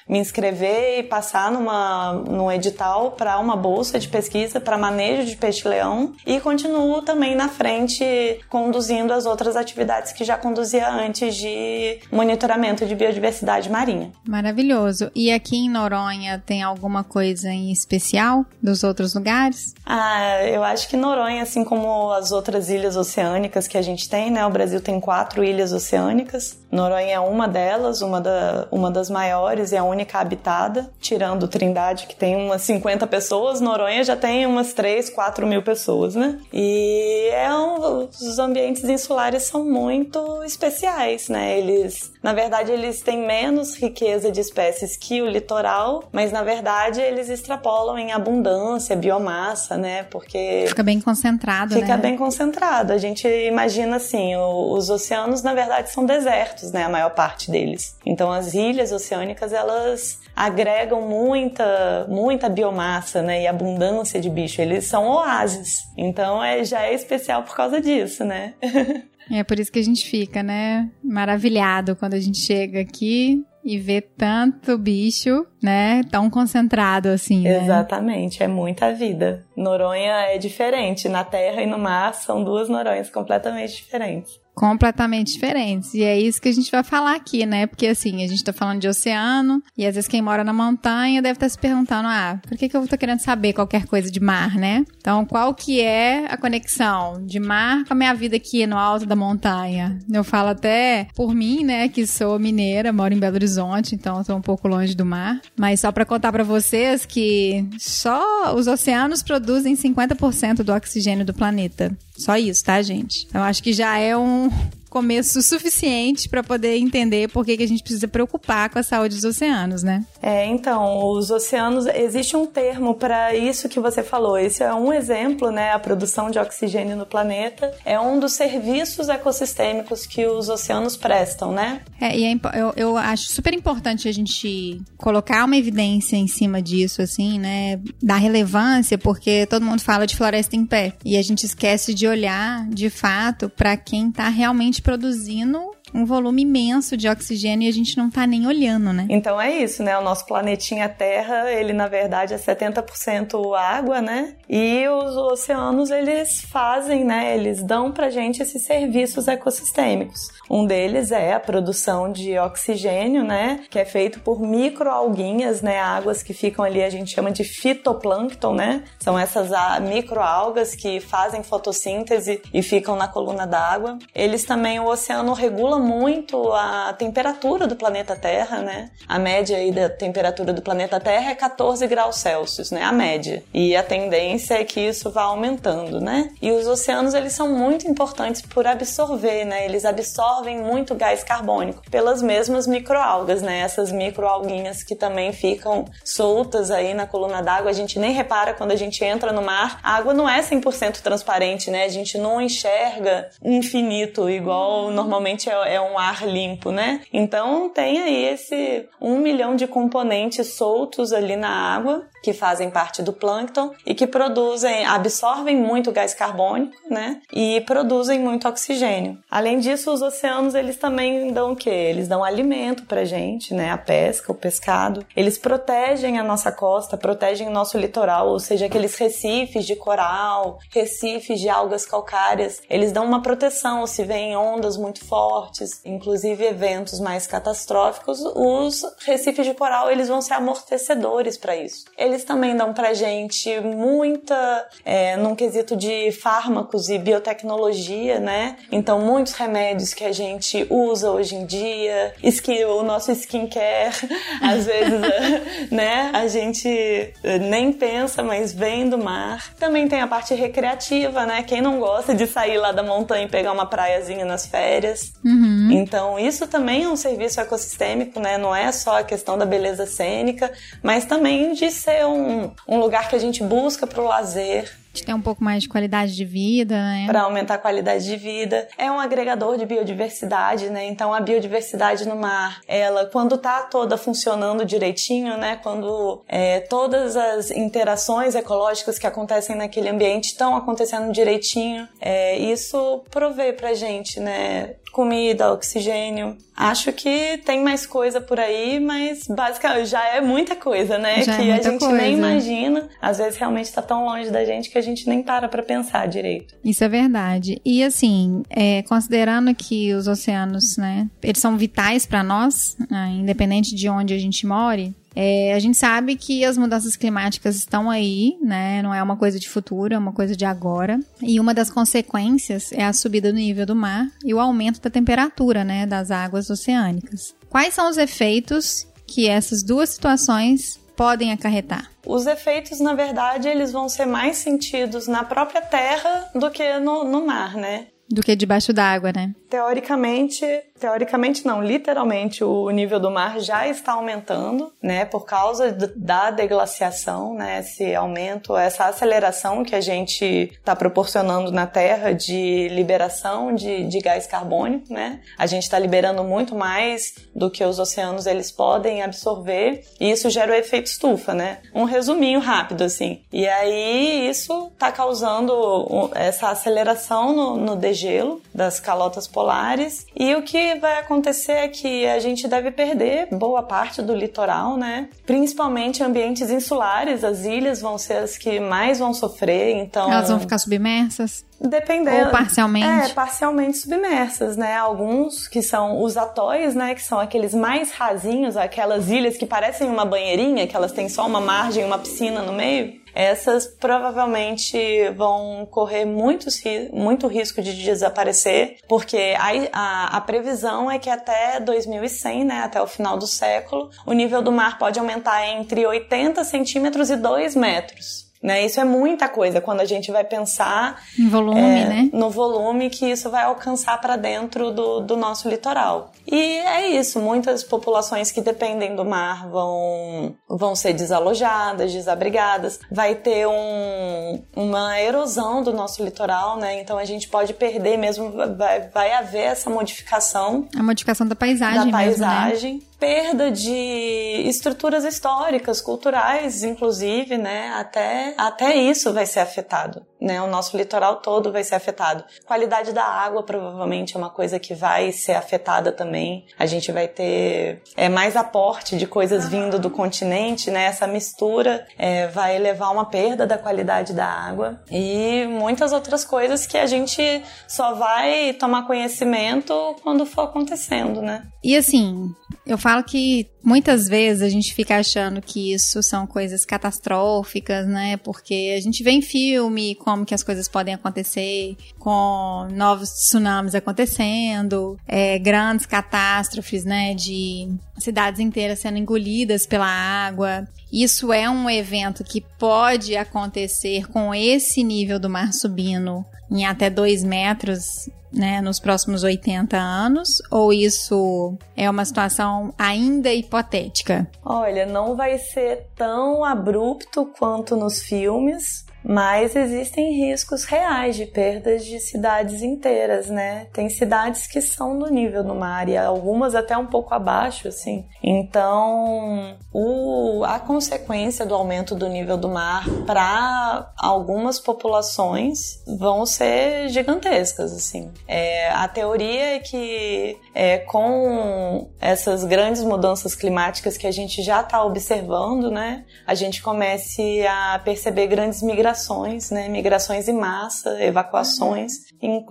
me 0.07 0.19
inscrever 0.19 0.99
e 0.99 1.03
passar 1.03 1.51
numa, 1.51 2.13
num 2.13 2.51
edital 2.51 3.11
para 3.11 3.39
uma 3.39 3.55
bolsa 3.55 3.99
de 3.99 4.07
pesquisa 4.07 4.59
para 4.59 4.77
manejo 4.77 5.27
de 5.27 5.35
peixe-leão 5.35 6.13
e 6.25 6.39
continuo 6.39 7.01
também 7.01 7.35
na 7.35 7.49
frente 7.57 8.39
conduzindo 8.49 9.11
as 9.11 9.25
outras 9.25 9.55
atividades 9.55 10.11
que 10.11 10.23
já 10.23 10.37
conduzia 10.37 10.87
antes 10.89 11.35
de 11.35 11.99
monitoramento 12.11 12.85
de 12.85 12.95
biodiversidade 12.95 13.69
marinha. 13.69 14.11
Maravilhoso. 14.27 15.09
E 15.15 15.31
aqui 15.31 15.57
em 15.57 15.69
Noronha 15.69 16.41
tem 16.45 16.61
alguma 16.61 17.03
coisa 17.03 17.49
em 17.49 17.71
especial 17.71 18.45
dos 18.61 18.83
outros 18.83 19.15
lugares? 19.15 19.73
Ah, 19.85 20.43
eu 20.45 20.63
acho 20.63 20.87
que 20.87 20.95
Noronha, 20.95 21.41
assim 21.41 21.63
como 21.63 22.11
as 22.11 22.31
outras 22.31 22.69
ilhas 22.69 22.95
oceânicas 22.95 23.67
que 23.67 23.77
a 23.77 23.81
gente 23.81 24.07
tem, 24.07 24.29
né? 24.29 24.45
O 24.45 24.49
Brasil 24.51 24.79
tem 24.79 24.99
quatro 24.99 25.43
ilhas 25.43 25.73
oceânicas. 25.73 26.57
Noronha 26.71 27.13
é 27.13 27.19
uma 27.19 27.47
delas, 27.47 28.01
uma, 28.01 28.19
da, 28.19 28.67
uma 28.71 28.91
das 28.91 29.09
maiores 29.09 29.71
e 29.71 29.77
a 29.77 29.83
única 29.83 30.19
habitada, 30.19 30.89
tirando 30.99 31.47
Trindade, 31.47 32.07
que 32.07 32.15
tem 32.15 32.35
umas 32.35 32.61
50 32.63 33.07
pessoas, 33.07 33.61
Noronha 33.61 34.03
já 34.03 34.15
tem 34.15 34.45
umas 34.45 34.73
3, 34.73 35.09
4 35.09 35.47
mil 35.47 35.63
pessoas, 35.63 36.15
né? 36.15 36.39
E 36.51 37.29
é 37.31 37.53
um, 37.53 38.05
os 38.05 38.39
ambientes 38.39 38.83
insulares 38.83 39.43
são 39.43 39.63
muito 39.63 40.43
especiais, 40.43 41.29
né? 41.29 41.57
Eles, 41.57 42.11
na 42.21 42.33
verdade, 42.33 42.71
eles 42.71 43.01
têm 43.01 43.25
menos 43.25 43.75
riqueza 43.75 44.31
de 44.31 44.41
espécies 44.41 44.97
que 44.97 45.21
o 45.21 45.27
litoral, 45.27 46.09
mas 46.11 46.31
na 46.31 46.43
verdade 46.43 46.99
eles 46.99 47.29
extrapolam 47.29 47.97
em 47.97 48.11
abundância, 48.11 48.95
biomassa, 48.95 49.77
né? 49.77 50.03
Porque. 50.03 50.65
Fica 50.67 50.83
bem 50.83 50.99
concentrado, 50.99 51.73
Fica 51.73 51.95
né? 51.95 51.97
bem 51.97 52.17
concentrado. 52.17 52.91
A 52.91 52.97
gente 52.97 53.27
imagina 53.27 53.97
assim: 53.97 54.35
os 54.35 54.89
oceanos, 54.89 55.43
na 55.43 55.53
verdade, 55.53 55.91
são 55.91 56.05
desertos, 56.05 56.71
né? 56.71 56.83
A 56.83 56.89
maior 56.89 57.11
parte 57.11 57.51
deles. 57.51 57.97
Então 58.05 58.31
as 58.31 58.53
ilhas 58.53 58.91
oceânicas, 58.91 59.53
elas 59.53 60.19
agregam 60.35 61.01
muita, 61.01 62.05
muita 62.09 62.49
biomassa, 62.49 63.21
né? 63.21 63.43
E 63.43 63.47
abundância 63.47 64.19
de 64.19 64.29
bicho. 64.29 64.61
Eles 64.61 64.85
são 64.85 65.07
oásis. 65.07 65.77
Então 65.97 66.43
é, 66.43 66.63
já 66.63 66.83
é 66.83 66.93
especial 66.93 67.43
por 67.43 67.55
causa 67.55 67.79
disso, 67.79 68.23
né? 68.23 68.53
É 69.31 69.43
por 69.43 69.59
isso 69.59 69.71
que 69.71 69.79
a 69.79 69.83
gente 69.83 70.07
fica, 70.09 70.41
né? 70.41 70.89
Maravilhado 71.03 71.95
quando 71.95 72.13
a 72.13 72.19
gente 72.19 72.39
chega 72.39 72.81
aqui 72.81 73.43
e 73.63 73.77
ver 73.77 74.13
tanto 74.17 74.77
bicho, 74.77 75.45
né, 75.61 76.01
tão 76.09 76.29
concentrado 76.29 77.09
assim, 77.09 77.41
né? 77.41 77.63
Exatamente, 77.63 78.41
é 78.41 78.47
muita 78.47 78.93
vida. 78.93 79.45
Noronha 79.57 80.13
é 80.29 80.37
diferente, 80.37 81.09
na 81.09 81.25
terra 81.25 81.61
e 81.61 81.65
no 81.65 81.77
mar 81.77 82.13
são 82.13 82.45
duas 82.45 82.69
Noronhas 82.69 83.09
completamente 83.09 83.75
diferentes 83.75 84.39
completamente 84.57 85.33
diferentes. 85.33 85.93
E 85.93 86.01
é 86.01 86.19
isso 86.19 86.41
que 86.41 86.49
a 86.49 86.51
gente 86.51 86.71
vai 86.71 86.83
falar 86.83 87.15
aqui, 87.15 87.45
né? 87.45 87.67
Porque 87.67 87.85
assim, 87.85 88.23
a 88.23 88.27
gente 88.27 88.43
tá 88.43 88.51
falando 88.51 88.81
de 88.81 88.87
oceano, 88.87 89.61
e 89.77 89.85
às 89.85 89.93
vezes 89.93 90.07
quem 90.07 90.19
mora 90.19 90.43
na 90.43 90.51
montanha 90.51 91.21
deve 91.21 91.33
estar 91.33 91.45
tá 91.45 91.49
se 91.49 91.59
perguntando: 91.59 92.07
ah, 92.07 92.39
por 92.41 92.57
que, 92.57 92.67
que 92.67 92.75
eu 92.75 92.87
tô 92.87 92.97
querendo 92.97 93.19
saber 93.19 93.53
qualquer 93.53 93.85
coisa 93.85 94.09
de 94.09 94.19
mar, 94.19 94.55
né? 94.55 94.83
Então, 94.97 95.23
qual 95.25 95.53
que 95.53 95.79
é 95.79 96.25
a 96.25 96.35
conexão 96.35 97.23
de 97.23 97.39
mar 97.39 97.85
com 97.85 97.93
a 97.93 97.95
minha 97.95 98.13
vida 98.15 98.35
aqui 98.35 98.65
no 98.65 98.77
alto 98.77 99.05
da 99.05 99.15
montanha? 99.15 99.99
Eu 100.11 100.23
falo 100.23 100.49
até 100.49 101.07
por 101.15 101.35
mim, 101.35 101.63
né, 101.63 101.87
que 101.87 102.07
sou 102.07 102.39
mineira, 102.39 102.91
moro 102.91 103.13
em 103.13 103.19
Belo 103.19 103.35
Horizonte, 103.35 103.93
então 103.93 104.23
tô 104.23 104.35
um 104.35 104.41
pouco 104.41 104.67
longe 104.67 104.95
do 104.95 105.05
mar. 105.05 105.39
Mas 105.55 105.81
só 105.81 105.91
para 105.91 106.05
contar 106.05 106.31
para 106.31 106.43
vocês 106.43 107.05
que 107.05 107.63
só 107.77 108.55
os 108.55 108.65
oceanos 108.65 109.21
produzem 109.21 109.75
50% 109.75 110.63
do 110.63 110.73
oxigênio 110.73 111.23
do 111.23 111.33
planeta. 111.33 111.95
Só 112.17 112.35
isso, 112.37 112.63
tá, 112.63 112.81
gente? 112.81 113.27
Eu 113.33 113.41
acho 113.41 113.61
que 113.61 113.71
já 113.73 113.97
é 113.97 114.17
um 114.17 114.49
começo 114.97 115.43
suficiente 115.43 116.27
para 116.27 116.41
poder 116.41 116.75
entender 116.77 117.29
por 117.29 117.45
que, 117.45 117.55
que 117.55 117.61
a 117.61 117.67
gente 117.67 117.83
precisa 117.83 118.07
preocupar 118.07 118.67
com 118.67 118.79
a 118.79 118.83
saúde 118.83 119.13
dos 119.13 119.23
oceanos, 119.23 119.83
né? 119.83 120.03
É, 120.19 120.43
então, 120.47 121.11
os 121.11 121.29
oceanos, 121.29 121.85
existe 121.85 122.35
um 122.35 122.47
termo 122.47 122.95
para 122.95 123.35
isso 123.35 123.69
que 123.69 123.79
você 123.79 124.01
falou. 124.01 124.39
Esse 124.39 124.63
é 124.63 124.73
um 124.73 124.91
exemplo, 124.91 125.51
né? 125.51 125.71
A 125.71 125.77
produção 125.77 126.31
de 126.31 126.39
oxigênio 126.39 126.97
no 126.97 127.05
planeta 127.05 127.71
é 127.85 127.99
um 127.99 128.19
dos 128.19 128.33
serviços 128.33 129.07
ecossistêmicos 129.07 130.07
que 130.07 130.25
os 130.25 130.49
oceanos 130.49 130.97
prestam, 130.97 131.51
né? 131.51 131.81
É, 132.01 132.17
e 132.17 132.25
é, 132.25 132.35
eu, 132.55 132.73
eu 132.75 132.97
acho 132.97 133.29
super 133.29 133.53
importante 133.53 134.07
a 134.07 134.11
gente 134.11 134.81
colocar 134.97 135.45
uma 135.45 135.57
evidência 135.57 136.15
em 136.15 136.27
cima 136.27 136.59
disso, 136.59 137.03
assim, 137.03 137.37
né? 137.37 137.79
Da 138.01 138.15
relevância, 138.15 138.97
porque 138.97 139.45
todo 139.45 139.63
mundo 139.63 139.81
fala 139.81 140.07
de 140.07 140.15
floresta 140.15 140.55
em 140.55 140.65
pé 140.65 140.93
e 141.05 141.15
a 141.17 141.21
gente 141.21 141.45
esquece 141.45 141.93
de 141.93 142.07
olhar, 142.07 142.67
de 142.69 142.89
fato, 142.89 143.47
para 143.47 143.77
quem 143.77 144.09
está 144.09 144.27
realmente 144.27 144.81
produzindo 144.87 145.75
um 145.93 146.05
volume 146.05 146.43
imenso 146.43 146.95
de 146.97 147.07
oxigênio 147.07 147.65
e 147.65 147.69
a 147.69 147.73
gente 147.73 147.97
não 147.97 148.09
tá 148.09 148.27
nem 148.27 148.47
olhando, 148.47 148.91
né? 148.93 149.05
Então 149.09 149.39
é 149.39 149.51
isso, 149.57 149.83
né? 149.83 149.97
O 149.97 150.03
nosso 150.03 150.25
planetinha 150.25 150.89
Terra, 150.89 151.51
ele 151.51 151.73
na 151.73 151.87
verdade 151.87 152.33
é 152.33 152.37
70% 152.37 153.57
água, 153.57 154.01
né? 154.01 154.35
E 154.49 154.87
os 154.87 155.15
oceanos, 155.15 155.89
eles 155.89 156.41
fazem, 156.41 157.03
né? 157.03 157.35
Eles 157.35 157.63
dão 157.63 157.91
pra 157.91 158.09
gente 158.09 158.41
esses 158.41 158.63
serviços 158.63 159.27
ecossistêmicos. 159.27 160.19
Um 160.49 160.65
deles 160.65 161.11
é 161.11 161.33
a 161.33 161.39
produção 161.39 162.11
de 162.11 162.37
oxigênio, 162.37 163.23
né? 163.23 163.61
Que 163.69 163.79
é 163.79 163.85
feito 163.85 164.19
por 164.19 164.39
microalguinhas, 164.39 165.61
né? 165.61 165.79
Águas 165.79 166.23
que 166.23 166.33
ficam 166.33 166.63
ali, 166.63 166.83
a 166.83 166.89
gente 166.89 167.13
chama 167.13 167.31
de 167.31 167.43
fitoplâncton, 167.43 168.53
né? 168.53 168.83
São 168.99 169.17
essas 169.17 169.49
microalgas 169.81 170.75
que 170.75 170.99
fazem 170.99 171.43
fotossíntese 171.43 172.41
e 172.53 172.61
ficam 172.61 172.95
na 172.95 173.07
coluna 173.07 173.45
d'água. 173.45 173.97
Eles 174.13 174.45
também, 174.45 174.79
o 174.79 174.85
oceano 174.87 175.33
regula 175.33 175.76
muito 175.79 176.51
a 176.53 176.93
temperatura 176.93 177.67
do 177.67 177.75
planeta 177.75 178.15
Terra, 178.15 178.59
né? 178.59 178.89
A 179.07 179.19
média 179.19 179.57
aí 179.57 179.71
da 179.71 179.89
temperatura 179.89 180.53
do 180.53 180.61
planeta 180.61 180.99
Terra 180.99 181.31
é 181.31 181.35
14 181.35 181.85
graus 181.87 182.17
Celsius, 182.17 182.71
né? 182.71 182.83
A 182.83 182.91
média. 182.91 183.43
E 183.53 183.75
a 183.75 183.83
tendência 183.83 184.55
é 184.55 184.63
que 184.63 184.79
isso 184.79 185.09
vá 185.11 185.23
aumentando, 185.23 185.99
né? 185.99 186.31
E 186.41 186.51
os 186.51 186.67
oceanos, 186.67 187.13
eles 187.13 187.33
são 187.33 187.49
muito 187.49 187.87
importantes 187.87 188.41
por 188.41 188.67
absorver, 188.67 189.45
né? 189.45 189.65
Eles 189.65 189.85
absorvem 189.85 190.59
muito 190.61 190.95
gás 190.95 191.23
carbônico 191.23 191.83
pelas 191.89 192.21
mesmas 192.21 192.67
microalgas, 192.67 193.41
né? 193.41 193.59
Essas 193.59 193.91
microalguinhas 193.91 194.83
que 194.83 194.95
também 194.95 195.31
ficam 195.31 195.85
soltas 196.03 196.71
aí 196.71 196.93
na 196.93 197.05
coluna 197.07 197.41
d'água. 197.41 197.69
A 197.69 197.73
gente 197.73 197.99
nem 197.99 198.11
repara 198.11 198.53
quando 198.53 198.71
a 198.71 198.75
gente 198.75 199.03
entra 199.03 199.31
no 199.31 199.41
mar. 199.41 199.79
A 199.83 199.95
água 199.95 200.13
não 200.13 200.29
é 200.29 200.41
100% 200.41 201.01
transparente, 201.01 201.69
né? 201.69 201.83
A 201.83 201.89
gente 201.89 202.17
não 202.17 202.41
enxerga 202.41 203.29
infinito 203.43 204.29
igual 204.29 204.89
normalmente 204.91 205.49
é 205.49 205.57
é 205.67 205.79
um 205.79 205.97
ar 205.97 206.27
limpo, 206.27 206.71
né? 206.71 207.01
Então 207.11 207.69
tem 207.69 207.99
aí 207.99 208.25
esse 208.25 208.87
um 209.01 209.17
milhão 209.17 209.55
de 209.55 209.67
componentes 209.67 210.53
soltos 210.53 211.13
ali 211.13 211.35
na 211.35 211.49
água 211.49 212.05
que 212.27 212.33
fazem 212.33 212.69
parte 212.69 213.01
do 213.01 213.13
plâncton 213.13 213.71
e 213.85 213.93
que 213.95 214.05
produzem, 214.05 214.85
absorvem 214.85 215.55
muito 215.55 215.91
gás 215.91 216.13
carbônico, 216.13 216.75
né? 216.89 217.21
E 217.31 217.61
produzem 217.61 218.19
muito 218.19 218.47
oxigênio. 218.49 219.17
Além 219.31 219.59
disso, 219.59 219.93
os 219.93 220.01
oceanos 220.01 220.53
eles 220.53 220.75
também 220.75 221.31
dão 221.31 221.53
o 221.53 221.55
quê? 221.55 221.69
Eles 221.69 222.07
dão 222.07 222.23
alimento 222.23 222.83
pra 222.83 223.05
gente, 223.05 223.53
né? 223.53 223.71
A 223.71 223.77
pesca, 223.77 224.31
o 224.31 224.35
pescado. 224.35 225.05
Eles 225.15 225.37
protegem 225.37 226.19
a 226.19 226.23
nossa 226.23 226.51
costa, 226.51 226.97
protegem 226.97 227.47
o 227.47 227.51
nosso 227.51 227.77
litoral, 227.77 228.27
ou 228.27 228.39
seja, 228.39 228.65
aqueles 228.65 228.95
recifes 228.95 229.65
de 229.65 229.75
coral, 229.75 230.59
recifes 230.71 231.39
de 231.39 231.47
algas 231.47 231.85
calcárias. 231.85 232.61
Eles 232.69 232.91
dão 232.91 233.05
uma 233.05 233.21
proteção 233.21 233.87
se 233.87 234.03
vêm 234.03 234.35
ondas 234.35 234.75
muito 234.75 235.05
fortes, 235.05 235.56
inclusive 235.85 236.45
eventos 236.45 236.99
mais 236.99 237.27
catastróficos, 237.27 238.19
os 238.35 238.83
recifes 239.05 239.45
de 239.45 239.53
coral 239.53 239.91
eles 239.91 240.07
vão 240.07 240.21
ser 240.21 240.35
amortecedores 240.35 241.37
para 241.37 241.55
isso 241.55 241.85
eles 241.97 242.23
também 242.23 242.55
dão 242.55 242.73
pra 242.73 242.93
gente 242.93 243.59
muita, 243.61 244.67
é, 244.85 245.17
num 245.17 245.35
quesito 245.35 245.75
de 245.75 246.11
fármacos 246.11 246.89
e 246.89 246.97
biotecnologia, 246.97 248.19
né? 248.19 248.57
Então, 248.71 248.99
muitos 248.99 249.33
remédios 249.33 249.93
que 249.93 250.03
a 250.03 250.11
gente 250.11 250.65
usa 250.69 251.11
hoje 251.11 251.35
em 251.35 251.45
dia, 251.45 252.13
skin, 252.23 252.65
o 252.65 252.83
nosso 252.83 253.11
skincare, 253.11 253.95
às 254.41 254.65
vezes, 254.65 255.01
né? 255.71 256.11
A 256.13 256.27
gente 256.27 257.13
nem 257.49 257.73
pensa, 257.73 258.21
mas 258.21 258.53
vem 258.53 258.89
do 258.89 258.97
mar. 258.97 259.53
Também 259.55 259.87
tem 259.87 260.01
a 260.01 260.07
parte 260.07 260.33
recreativa, 260.33 261.25
né? 261.25 261.43
Quem 261.43 261.61
não 261.61 261.79
gosta 261.79 262.13
de 262.13 262.27
sair 262.27 262.57
lá 262.57 262.71
da 262.71 262.83
montanha 262.83 263.25
e 263.25 263.29
pegar 263.29 263.51
uma 263.51 263.65
praiazinha 263.65 264.25
nas 264.25 264.45
férias. 264.45 265.11
Uhum. 265.25 265.46
Então, 265.71 266.19
isso 266.19 266.47
também 266.47 266.83
é 266.83 266.89
um 266.89 266.95
serviço 266.95 267.39
ecossistêmico, 267.39 268.19
né? 268.19 268.37
Não 268.37 268.55
é 268.55 268.71
só 268.71 268.99
a 268.99 269.03
questão 269.03 269.37
da 269.37 269.45
beleza 269.45 269.85
cênica, 269.85 270.51
mas 270.83 271.05
também 271.05 271.53
de 271.53 271.71
ser 271.71 272.05
um, 272.05 272.51
um 272.67 272.79
lugar 272.79 273.09
que 273.09 273.15
a 273.15 273.19
gente 273.19 273.43
busca 273.43 273.87
para 273.87 274.01
o 274.01 274.07
lazer, 274.07 274.71
ter 275.03 275.13
um 275.13 275.21
pouco 275.21 275.43
mais 275.43 275.63
de 275.63 275.69
qualidade 275.69 276.15
de 276.15 276.25
vida, 276.25 276.75
né? 276.75 277.05
Para 277.07 277.21
aumentar 277.21 277.55
a 277.55 277.57
qualidade 277.57 278.05
de 278.05 278.15
vida. 278.15 278.67
É 278.77 278.91
um 278.91 278.99
agregador 278.99 279.57
de 279.57 279.65
biodiversidade, 279.65 280.69
né? 280.69 280.85
Então 280.85 281.13
a 281.13 281.19
biodiversidade 281.19 282.07
no 282.07 282.15
mar, 282.15 282.61
ela 282.67 283.05
quando 283.05 283.37
tá 283.37 283.61
toda 283.63 283.97
funcionando 283.97 284.65
direitinho, 284.65 285.37
né? 285.37 285.59
Quando 285.61 286.23
é, 286.27 286.61
todas 286.61 287.15
as 287.15 287.51
interações 287.51 288.35
ecológicas 288.35 288.99
que 288.99 289.07
acontecem 289.07 289.55
naquele 289.55 289.89
ambiente 289.89 290.25
estão 290.25 290.55
acontecendo 290.55 291.11
direitinho, 291.11 291.87
é, 291.99 292.37
isso 292.37 293.03
provê 293.09 293.53
pra 293.53 293.73
gente, 293.73 294.19
né? 294.19 294.75
comida, 294.97 295.53
oxigênio. 295.53 296.35
Acho 296.55 296.91
que 296.91 297.37
tem 297.45 297.63
mais 297.63 297.85
coisa 297.85 298.19
por 298.19 298.39
aí, 298.39 298.79
mas 298.79 299.27
basicamente 299.27 299.85
já 299.85 300.03
é 300.07 300.19
muita 300.21 300.55
coisa, 300.55 300.97
né? 300.97 301.21
Já 301.21 301.33
é 301.33 301.37
que 301.37 301.49
é 301.51 301.53
a 301.53 301.61
gente 301.61 301.79
coisa. 301.79 301.95
nem 301.95 302.13
imagina. 302.15 302.89
Às 302.99 303.19
vezes 303.19 303.37
realmente 303.37 303.71
tá 303.71 303.83
tão 303.83 304.05
longe 304.05 304.31
da 304.31 304.43
gente 304.43 304.71
que 304.71 304.77
a 304.77 304.81
gente 304.87 305.07
nem 305.07 305.21
para 305.21 305.47
pra 305.47 305.63
pensar 305.63 306.07
direito. 306.07 306.55
Isso 306.63 306.83
é 306.83 306.89
verdade. 306.89 307.61
E 307.65 307.83
assim, 307.83 308.43
é, 308.49 308.81
considerando 308.83 309.53
que 309.53 309.93
os 309.93 310.07
oceanos, 310.07 310.77
né, 310.77 311.09
eles 311.21 311.41
são 311.41 311.57
vitais 311.57 312.05
para 312.05 312.23
nós, 312.23 312.75
né, 312.89 313.15
independente 313.19 313.75
de 313.75 313.89
onde 313.89 314.13
a 314.13 314.17
gente 314.17 314.45
more, 314.45 314.93
é, 315.19 315.55
a 315.55 315.59
gente 315.59 315.75
sabe 315.75 316.15
que 316.15 316.45
as 316.45 316.59
mudanças 316.59 316.95
climáticas 316.95 317.55
estão 317.55 317.89
aí, 317.89 318.37
né? 318.39 318.83
Não 318.83 318.93
é 318.93 319.01
uma 319.01 319.17
coisa 319.17 319.39
de 319.39 319.49
futuro, 319.49 319.95
é 319.95 319.97
uma 319.97 320.13
coisa 320.13 320.35
de 320.35 320.45
agora. 320.45 320.99
E 321.23 321.39
uma 321.39 321.55
das 321.55 321.71
consequências 321.71 322.71
é 322.71 322.83
a 322.83 322.93
subida 322.93 323.31
do 323.31 323.35
nível 323.35 323.65
do 323.65 323.75
mar 323.75 324.07
e 324.23 324.31
o 324.31 324.39
aumento 324.39 324.79
da 324.79 324.91
temperatura, 324.91 325.63
né, 325.63 325.87
das 325.87 326.11
águas 326.11 326.51
oceânicas. 326.51 327.33
Quais 327.49 327.73
são 327.73 327.89
os 327.89 327.97
efeitos 327.97 328.85
que 329.07 329.27
essas 329.27 329.63
duas 329.63 329.89
situações 329.89 330.79
podem 330.95 331.31
acarretar? 331.31 331.89
Os 332.09 332.25
efeitos, 332.25 332.79
na 332.79 332.93
verdade, 332.93 333.49
eles 333.49 333.73
vão 333.73 333.89
ser 333.89 334.05
mais 334.05 334.37
sentidos 334.37 335.09
na 335.09 335.25
própria 335.25 335.61
terra 335.61 336.31
do 336.33 336.49
que 336.49 336.79
no, 336.79 337.03
no 337.03 337.25
mar, 337.25 337.55
né? 337.55 337.87
Do 338.09 338.21
que 338.21 338.35
debaixo 338.35 338.71
d'água, 338.71 339.11
né? 339.13 339.33
Teoricamente, 339.49 340.45
teoricamente 340.77 341.45
não, 341.45 341.63
literalmente 341.63 342.43
o 342.43 342.69
nível 342.69 342.99
do 342.99 343.09
mar 343.09 343.39
já 343.39 343.65
está 343.65 343.93
aumentando, 343.93 344.73
né, 344.83 345.05
por 345.05 345.25
causa 345.25 345.71
da 345.95 346.31
deglaciação, 346.31 347.33
né, 347.33 347.59
esse 347.59 347.95
aumento, 347.95 348.57
essa 348.57 348.85
aceleração 348.85 349.63
que 349.63 349.73
a 349.73 349.79
gente 349.79 350.25
está 350.25 350.75
proporcionando 350.75 351.49
na 351.49 351.65
Terra 351.65 352.13
de 352.13 352.67
liberação 352.69 353.55
de, 353.55 353.85
de 353.85 353.99
gás 353.99 354.27
carbônico, 354.27 354.93
né, 354.93 355.21
a 355.37 355.45
gente 355.45 355.63
está 355.63 355.79
liberando 355.79 356.25
muito 356.25 356.53
mais 356.53 357.13
do 357.33 357.49
que 357.49 357.63
os 357.63 357.79
oceanos 357.79 358.25
eles 358.25 358.51
podem 358.51 359.01
absorver 359.01 359.85
e 359.97 360.11
isso 360.11 360.29
gera 360.29 360.51
o 360.51 360.55
efeito 360.55 360.87
estufa, 360.87 361.33
né, 361.33 361.59
um 361.73 361.85
resuminho 361.85 362.41
rápido 362.41 362.83
assim, 362.83 363.21
e 363.31 363.47
aí 363.47 364.29
isso 364.29 364.71
está 364.73 364.91
causando 364.91 366.11
essa 366.13 366.49
aceleração 366.49 367.33
no, 367.33 367.55
no 367.55 367.75
degelo 367.97 368.41
das 368.53 368.79
calotas 368.79 369.27
polares 369.27 370.05
e 370.15 370.35
o 370.35 370.43
que 370.43 370.75
vai 370.75 370.99
acontecer 370.99 371.53
é 371.53 371.67
que 371.67 372.05
a 372.05 372.19
gente 372.19 372.47
deve 372.47 372.71
perder 372.71 373.27
boa 373.31 373.63
parte 373.63 374.01
do 374.01 374.13
litoral, 374.13 374.77
né? 374.77 375.09
Principalmente 375.25 376.03
ambientes 376.03 376.49
insulares, 376.49 377.23
as 377.23 377.43
ilhas 377.43 377.81
vão 377.81 377.97
ser 377.97 378.17
as 378.17 378.37
que 378.37 378.59
mais 378.59 378.99
vão 378.99 379.13
sofrer, 379.13 379.75
então... 379.77 380.11
Elas 380.11 380.29
vão 380.29 380.39
ficar 380.39 380.59
submersas? 380.59 381.45
Dependendo. 381.59 382.25
Ou 382.25 382.31
parcialmente? 382.31 383.11
É, 383.11 383.13
parcialmente 383.13 383.79
submersas, 383.79 384.55
né? 384.55 384.75
Alguns 384.75 385.47
que 385.47 385.63
são 385.63 386.03
os 386.03 386.15
atóis, 386.15 386.75
né? 386.75 386.93
Que 386.93 387.01
são 387.01 387.19
aqueles 387.19 387.53
mais 387.53 387.91
rasinhos, 387.91 388.55
aquelas 388.55 389.09
ilhas 389.09 389.37
que 389.37 389.45
parecem 389.45 389.89
uma 389.89 390.05
banheirinha, 390.05 390.67
que 390.67 390.75
elas 390.75 390.91
têm 390.91 391.09
só 391.09 391.25
uma 391.25 391.41
margem, 391.41 391.83
uma 391.83 391.97
piscina 391.97 392.43
no 392.43 392.53
meio 392.53 393.01
essas 393.17 393.65
provavelmente 393.65 395.09
vão 395.15 395.67
correr 395.71 396.05
muitos, 396.05 396.61
muito 396.93 397.25
risco 397.25 397.63
de 397.63 397.73
desaparecer, 397.73 398.77
porque 398.87 399.33
a, 399.39 399.47
a, 399.73 400.17
a, 400.17 400.21
previsão 400.21 400.89
é 400.91 400.99
que 400.99 401.09
até 401.09 401.59
2100, 401.59 402.45
né, 402.45 402.59
até 402.59 402.79
o 402.79 402.85
final 402.85 403.17
do 403.17 403.25
século, 403.25 403.89
o 404.05 404.13
nível 404.13 404.43
do 404.43 404.51
mar 404.51 404.77
pode 404.77 404.99
aumentar 404.99 405.47
entre 405.47 405.83
80 405.83 406.43
centímetros 406.43 407.09
e 407.09 407.15
2 407.15 407.55
metros 407.55 408.26
né? 408.47 408.65
Isso 408.65 408.79
é 408.79 408.85
muita 408.85 409.27
coisa 409.27 409.59
quando 409.59 409.81
a 409.81 409.85
gente 409.85 410.09
vai 410.09 410.23
pensar 410.23 411.03
em 411.19 411.27
volume, 411.27 411.59
é, 411.59 411.85
né? 411.85 412.09
No 412.13 412.29
volume 412.29 412.89
que 412.89 413.05
isso 413.05 413.29
vai 413.29 413.43
alcançar 413.43 413.99
para 413.99 414.15
dentro 414.15 414.71
do, 414.71 415.01
do 415.01 415.17
nosso 415.17 415.49
litoral. 415.49 416.13
E 416.25 416.39
é 416.39 416.87
isso, 416.87 417.19
muitas 417.19 417.61
populações 417.61 418.31
que 418.31 418.39
dependem 418.39 418.95
do 418.95 419.03
mar 419.03 419.49
vão, 419.49 420.33
vão 420.47 420.75
ser 420.77 420.93
desalojadas, 420.93 421.91
desabrigadas, 421.91 422.79
vai 422.89 423.15
ter 423.15 423.45
um, 423.45 424.41
uma 424.55 424.97
erosão 425.01 425.61
do 425.61 425.73
nosso 425.73 426.01
litoral, 426.01 426.57
né? 426.57 426.79
Então 426.79 426.97
a 426.97 427.03
gente 427.03 427.27
pode 427.27 427.53
perder 427.53 427.97
mesmo, 427.97 428.31
vai, 428.55 428.79
vai 428.87 429.11
haver 429.11 429.43
essa 429.43 429.69
modificação. 429.69 430.69
A 430.73 430.81
modificação 430.81 431.27
da 431.27 431.35
paisagem. 431.35 431.91
Da 431.91 431.97
paisagem. 431.97 432.73
Mesmo, 432.75 432.79
né? 432.79 432.96
Perda 432.99 433.51
de 433.51 434.43
estruturas 434.45 435.03
históricas, 435.03 435.81
culturais, 435.81 436.63
inclusive, 436.63 437.37
né? 437.37 437.71
Até, 437.75 438.33
até 438.37 438.75
isso 438.75 439.13
vai 439.13 439.25
ser 439.25 439.39
afetado, 439.39 440.05
né? 440.19 440.41
O 440.41 440.47
nosso 440.47 440.75
litoral 440.75 441.17
todo 441.17 441.51
vai 441.51 441.63
ser 441.63 441.75
afetado. 441.75 442.23
Qualidade 442.45 442.91
da 442.91 443.03
água 443.03 443.43
provavelmente 443.43 444.15
é 444.15 444.17
uma 444.17 444.29
coisa 444.29 444.59
que 444.59 444.73
vai 444.73 445.11
ser 445.11 445.33
afetada 445.33 445.91
também. 445.91 446.45
A 446.57 446.65
gente 446.65 446.91
vai 446.91 447.07
ter 447.07 447.81
é, 447.95 448.09
mais 448.09 448.35
aporte 448.35 448.97
de 448.97 449.05
coisas 449.05 449.47
vindo 449.47 449.79
do 449.79 449.89
continente, 449.89 450.71
né? 450.71 450.85
Essa 450.85 451.07
mistura 451.07 451.85
é, 451.97 452.27
vai 452.27 452.57
levar 452.57 452.87
a 452.87 452.91
uma 452.91 453.05
perda 453.05 453.45
da 453.45 453.57
qualidade 453.57 454.13
da 454.13 454.25
água 454.25 454.81
e 454.89 455.45
muitas 455.47 455.91
outras 455.91 456.25
coisas 456.25 456.65
que 456.65 456.77
a 456.77 456.85
gente 456.85 457.43
só 457.67 457.93
vai 457.93 458.53
tomar 458.53 458.87
conhecimento 458.87 459.95
quando 460.01 460.25
for 460.25 460.43
acontecendo, 460.43 461.21
né? 461.21 461.43
E 461.63 461.75
assim, 461.75 462.33
eu 462.67 462.77
falo 462.77 463.03
que 463.03 463.49
muitas 463.63 464.07
vezes 464.07 464.43
a 464.43 464.49
gente 464.49 464.73
fica 464.73 464.97
achando 464.97 465.41
que 465.41 465.73
isso 465.73 466.03
são 466.03 466.27
coisas 466.27 466.65
catastróficas, 466.65 467.87
né? 467.87 468.17
Porque 468.17 468.75
a 468.77 468.81
gente 468.81 469.01
vê 469.03 469.11
em 469.11 469.21
filme 469.21 469.95
como 469.95 470.25
que 470.25 470.33
as 470.33 470.43
coisas 470.43 470.67
podem 470.67 470.93
acontecer, 470.93 471.77
com 471.97 472.67
novos 472.71 473.09
tsunamis 473.09 473.73
acontecendo, 473.73 474.99
é, 475.07 475.39
grandes 475.39 475.85
catástrofes, 475.85 476.83
né? 476.83 477.13
De 477.13 477.69
cidades 477.97 478.39
inteiras 478.39 478.79
sendo 478.79 478.97
engolidas 478.97 479.65
pela 479.65 479.87
água. 479.87 480.67
Isso 480.91 481.31
é 481.31 481.49
um 481.49 481.69
evento 481.69 482.23
que 482.23 482.41
pode 482.59 483.15
acontecer 483.15 484.07
com 484.07 484.33
esse 484.33 484.83
nível 484.83 485.19
do 485.19 485.29
mar 485.29 485.53
subindo 485.53 486.25
em 486.49 486.65
até 486.65 486.89
dois 486.89 487.23
metros 487.23 488.09
né, 488.31 488.61
nos 488.61 488.79
próximos 488.79 489.23
80 489.23 489.77
anos? 489.77 490.41
Ou 490.51 490.71
isso 490.73 491.57
é 491.75 491.89
uma 491.89 492.05
situação 492.05 492.73
ainda 492.77 493.33
hipotética? 493.33 494.27
Olha, 494.43 494.85
não 494.85 495.15
vai 495.15 495.37
ser 495.37 495.87
tão 495.95 496.43
abrupto 496.43 497.25
quanto 497.37 497.75
nos 497.75 498.01
filmes, 498.01 498.85
mas 499.03 499.55
existem 499.55 500.13
riscos 500.13 500.65
reais 500.65 501.15
de 501.15 501.25
perdas 501.25 501.85
de 501.85 501.99
cidades 501.99 502.61
inteiras, 502.61 503.29
né? 503.29 503.67
Tem 503.71 503.89
cidades 503.89 504.47
que 504.47 504.61
são 504.61 504.99
do 504.99 505.09
nível 505.09 505.43
do 505.43 505.55
mar 505.55 505.87
e 505.87 505.97
algumas 505.97 506.55
até 506.55 506.77
um 506.77 506.85
pouco 506.85 507.13
abaixo, 507.13 507.67
assim. 507.67 508.05
Então, 508.21 509.57
o, 509.71 510.43
a 510.43 510.59
consequência 510.59 511.45
do 511.45 511.55
aumento 511.55 511.95
do 511.95 512.09
nível 512.09 512.37
do 512.37 512.49
mar 512.49 512.85
para 513.05 513.91
algumas 513.97 514.59
populações 514.59 515.81
vão 515.97 516.25
ser 516.25 516.89
gigantescas, 516.89 517.71
assim. 517.71 518.11
É, 518.27 518.69
a 518.71 518.87
teoria 518.87 519.55
é 519.55 519.59
que 519.59 520.37
é, 520.53 520.79
com 520.79 521.89
essas 522.01 522.43
grandes 522.43 522.83
mudanças 522.83 523.35
climáticas 523.35 523.97
que 523.97 524.07
a 524.07 524.11
gente 524.11 524.41
já 524.41 524.61
está 524.61 524.83
observando, 524.83 525.71
né? 525.71 526.03
A 526.25 526.35
gente 526.35 526.61
comece 526.61 527.45
a 527.47 527.79
perceber 527.83 528.27
grandes 528.27 528.61
migrações 528.61 528.96
migrações, 528.97 529.51
né? 529.51 529.69
Migrações 529.69 530.27
em 530.27 530.33
massa, 530.33 531.01
evacuações. 531.01 532.06
Em, 532.21 532.45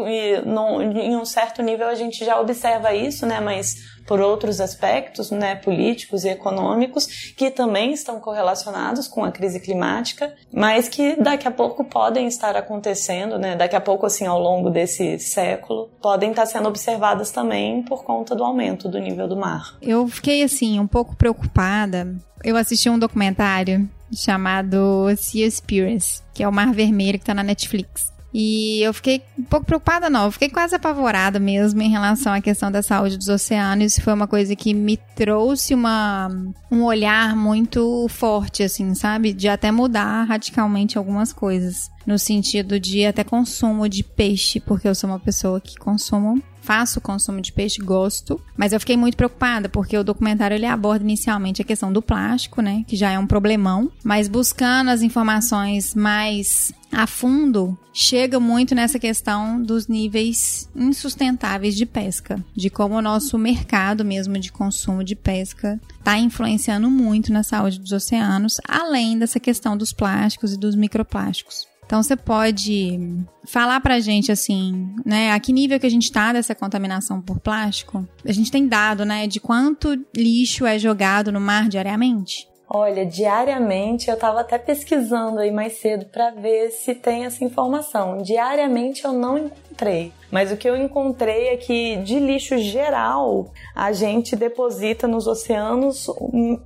em 1.02 1.16
um 1.16 1.24
certo 1.24 1.62
nível 1.62 1.88
a 1.88 1.94
gente 1.94 2.24
já 2.24 2.40
observa 2.40 2.94
isso, 2.94 3.26
né? 3.26 3.40
Mas 3.40 3.96
por 4.06 4.20
outros 4.20 4.60
aspectos, 4.60 5.30
né, 5.30 5.56
políticos 5.56 6.24
e 6.24 6.28
econômicos, 6.28 7.32
que 7.36 7.50
também 7.50 7.92
estão 7.92 8.20
correlacionados 8.20 9.08
com 9.08 9.24
a 9.24 9.32
crise 9.32 9.60
climática, 9.60 10.32
mas 10.52 10.88
que 10.88 11.16
daqui 11.16 11.48
a 11.48 11.50
pouco 11.50 11.84
podem 11.84 12.26
estar 12.28 12.56
acontecendo, 12.56 13.38
né, 13.38 13.56
daqui 13.56 13.74
a 13.74 13.80
pouco, 13.80 14.06
assim, 14.06 14.26
ao 14.26 14.40
longo 14.40 14.70
desse 14.70 15.18
século, 15.18 15.90
podem 16.00 16.30
estar 16.30 16.46
sendo 16.46 16.68
observadas 16.68 17.30
também 17.30 17.82
por 17.82 18.04
conta 18.04 18.34
do 18.34 18.44
aumento 18.44 18.88
do 18.88 18.98
nível 18.98 19.26
do 19.26 19.36
mar. 19.36 19.76
Eu 19.82 20.06
fiquei, 20.06 20.42
assim, 20.42 20.78
um 20.78 20.86
pouco 20.86 21.16
preocupada. 21.16 22.14
Eu 22.44 22.56
assisti 22.56 22.88
um 22.88 22.98
documentário 22.98 23.88
chamado 24.14 25.08
Seaspiracy, 25.16 26.22
que 26.32 26.42
é 26.42 26.48
o 26.48 26.52
Mar 26.52 26.72
Vermelho 26.72 27.18
que 27.18 27.24
tá 27.24 27.34
na 27.34 27.42
Netflix. 27.42 28.15
E 28.38 28.82
eu 28.82 28.92
fiquei 28.92 29.22
um 29.38 29.44
pouco 29.44 29.64
preocupada, 29.64 30.10
não. 30.10 30.26
Eu 30.26 30.30
fiquei 30.30 30.50
quase 30.50 30.74
apavorada 30.74 31.38
mesmo 31.38 31.80
em 31.80 31.88
relação 31.88 32.34
à 32.34 32.40
questão 32.42 32.70
da 32.70 32.82
saúde 32.82 33.16
dos 33.16 33.28
oceanos. 33.28 33.92
Isso 33.92 34.02
foi 34.02 34.12
uma 34.12 34.26
coisa 34.26 34.54
que 34.54 34.74
me 34.74 34.98
trouxe 35.14 35.72
uma, 35.72 36.28
um 36.70 36.82
olhar 36.82 37.34
muito 37.34 38.06
forte, 38.10 38.62
assim, 38.62 38.94
sabe? 38.94 39.32
De 39.32 39.48
até 39.48 39.72
mudar 39.72 40.24
radicalmente 40.24 40.98
algumas 40.98 41.32
coisas. 41.32 41.90
No 42.06 42.18
sentido 42.18 42.78
de 42.78 43.06
até 43.06 43.24
consumo 43.24 43.88
de 43.88 44.04
peixe, 44.04 44.60
porque 44.60 44.86
eu 44.86 44.94
sou 44.94 45.08
uma 45.08 45.18
pessoa 45.18 45.58
que 45.58 45.74
consumo 45.76 46.38
faço 46.66 47.00
consumo 47.00 47.40
de 47.40 47.52
peixe, 47.52 47.80
gosto, 47.80 48.42
mas 48.56 48.72
eu 48.72 48.80
fiquei 48.80 48.96
muito 48.96 49.16
preocupada 49.16 49.68
porque 49.68 49.96
o 49.96 50.02
documentário 50.02 50.56
ele 50.56 50.66
aborda 50.66 51.04
inicialmente 51.04 51.62
a 51.62 51.64
questão 51.64 51.92
do 51.92 52.02
plástico, 52.02 52.60
né, 52.60 52.84
que 52.88 52.96
já 52.96 53.12
é 53.12 53.18
um 53.18 53.26
problemão, 53.26 53.90
mas 54.02 54.26
buscando 54.26 54.90
as 54.90 55.00
informações 55.00 55.94
mais 55.94 56.72
a 56.90 57.06
fundo, 57.06 57.78
chega 57.92 58.40
muito 58.40 58.74
nessa 58.74 58.98
questão 58.98 59.62
dos 59.62 59.86
níveis 59.86 60.68
insustentáveis 60.74 61.76
de 61.76 61.86
pesca, 61.86 62.42
de 62.54 62.68
como 62.68 62.96
o 62.96 63.02
nosso 63.02 63.38
mercado 63.38 64.04
mesmo 64.04 64.38
de 64.38 64.50
consumo 64.50 65.04
de 65.04 65.14
pesca 65.14 65.80
está 65.98 66.18
influenciando 66.18 66.90
muito 66.90 67.32
na 67.32 67.42
saúde 67.42 67.78
dos 67.78 67.92
oceanos, 67.92 68.54
além 68.66 69.18
dessa 69.18 69.38
questão 69.38 69.76
dos 69.76 69.92
plásticos 69.92 70.52
e 70.52 70.58
dos 70.58 70.74
microplásticos. 70.74 71.66
Então 71.86 72.02
você 72.02 72.16
pode 72.16 72.98
falar 73.46 73.80
pra 73.80 74.00
gente 74.00 74.32
assim, 74.32 74.92
né, 75.04 75.30
a 75.30 75.38
que 75.38 75.52
nível 75.52 75.78
que 75.78 75.86
a 75.86 75.90
gente 75.90 76.10
tá 76.10 76.32
dessa 76.32 76.54
contaminação 76.54 77.22
por 77.22 77.38
plástico? 77.38 78.06
A 78.24 78.32
gente 78.32 78.50
tem 78.50 78.66
dado, 78.66 79.04
né, 79.04 79.26
de 79.28 79.38
quanto 79.38 79.96
lixo 80.14 80.66
é 80.66 80.78
jogado 80.78 81.30
no 81.30 81.40
mar 81.40 81.68
diariamente? 81.68 82.48
Olha, 82.68 83.06
diariamente 83.06 84.08
eu 84.08 84.14
estava 84.14 84.40
até 84.40 84.58
pesquisando 84.58 85.38
aí 85.38 85.52
mais 85.52 85.74
cedo 85.74 86.06
para 86.06 86.32
ver 86.32 86.72
se 86.72 86.96
tem 86.96 87.24
essa 87.24 87.44
informação. 87.44 88.18
Diariamente 88.18 89.04
eu 89.04 89.12
não 89.12 89.38
encontrei. 89.38 90.12
Mas 90.32 90.50
o 90.50 90.56
que 90.56 90.68
eu 90.68 90.76
encontrei 90.76 91.48
é 91.48 91.56
que 91.56 91.96
de 91.98 92.18
lixo 92.18 92.58
geral 92.58 93.52
a 93.72 93.92
gente 93.92 94.34
deposita 94.34 95.06
nos 95.06 95.28
oceanos 95.28 96.08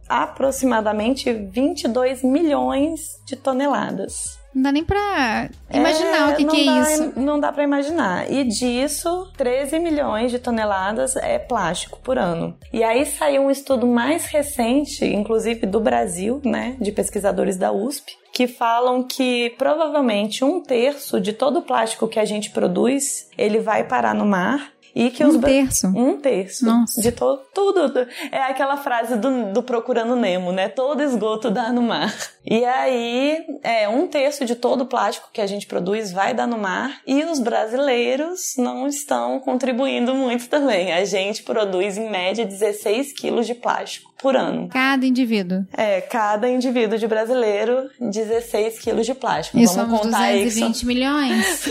aproximadamente 0.08 1.30
22 1.30 2.22
milhões 2.24 3.20
de 3.26 3.36
toneladas. 3.36 4.39
Não 4.54 4.62
dá 4.62 4.72
nem 4.72 4.84
pra 4.84 5.48
imaginar 5.72 6.30
é, 6.30 6.32
o 6.32 6.36
que, 6.36 6.44
que 6.44 6.68
é 6.68 6.80
isso. 6.80 7.12
Não 7.16 7.38
dá 7.38 7.52
pra 7.52 7.62
imaginar. 7.62 8.30
E 8.30 8.42
disso, 8.44 9.28
13 9.36 9.78
milhões 9.78 10.30
de 10.30 10.38
toneladas 10.38 11.14
é 11.16 11.38
plástico 11.38 12.00
por 12.02 12.18
ano. 12.18 12.56
E 12.72 12.82
aí 12.82 13.06
saiu 13.06 13.42
um 13.42 13.50
estudo 13.50 13.86
mais 13.86 14.26
recente, 14.26 15.04
inclusive 15.04 15.66
do 15.66 15.78
Brasil, 15.78 16.40
né, 16.44 16.76
de 16.80 16.90
pesquisadores 16.90 17.56
da 17.56 17.70
USP, 17.70 18.16
que 18.32 18.48
falam 18.48 19.02
que 19.02 19.54
provavelmente 19.56 20.44
um 20.44 20.60
terço 20.60 21.20
de 21.20 21.32
todo 21.32 21.60
o 21.60 21.62
plástico 21.62 22.08
que 22.08 22.18
a 22.18 22.24
gente 22.24 22.50
produz, 22.50 23.28
ele 23.38 23.60
vai 23.60 23.84
parar 23.84 24.14
no 24.14 24.26
mar 24.26 24.72
e 24.94 25.10
que 25.10 25.24
um 25.24 25.28
os 25.28 25.36
terço. 25.38 25.86
Um 25.88 26.18
terço. 26.18 26.64
Nossa. 26.64 27.00
De 27.00 27.12
todo, 27.12 27.42
tudo. 27.54 28.06
É 28.30 28.42
aquela 28.42 28.76
frase 28.76 29.16
do, 29.16 29.52
do 29.52 29.62
Procurando 29.62 30.16
Nemo, 30.16 30.52
né? 30.52 30.68
Todo 30.68 31.02
esgoto 31.02 31.50
dá 31.50 31.72
no 31.72 31.82
mar. 31.82 32.14
E 32.44 32.64
aí, 32.64 33.44
é, 33.62 33.88
um 33.88 34.06
terço 34.06 34.44
de 34.44 34.54
todo 34.54 34.82
o 34.82 34.86
plástico 34.86 35.28
que 35.32 35.40
a 35.40 35.46
gente 35.46 35.66
produz 35.66 36.12
vai 36.12 36.34
dar 36.34 36.46
no 36.46 36.58
mar 36.58 37.00
e 37.06 37.22
os 37.24 37.38
brasileiros 37.38 38.54
não 38.56 38.86
estão 38.86 39.40
contribuindo 39.40 40.14
muito 40.14 40.48
também. 40.48 40.92
A 40.92 41.04
gente 41.04 41.42
produz, 41.42 41.96
em 41.98 42.10
média, 42.10 42.44
16 42.44 43.12
quilos 43.12 43.46
de 43.46 43.54
plástico 43.54 44.09
por 44.20 44.36
ano. 44.36 44.68
Cada 44.68 45.04
indivíduo. 45.06 45.64
É, 45.76 46.00
cada 46.02 46.48
indivíduo 46.48 46.98
de 46.98 47.06
brasileiro, 47.06 47.90
16 48.00 48.78
quilos 48.80 49.06
de 49.06 49.14
plástico. 49.14 49.58
E 49.58 49.66
Vamos 49.66 50.00
contar 50.00 50.32
220 50.32 50.80
aí. 50.80 50.86
milhões. 50.86 51.68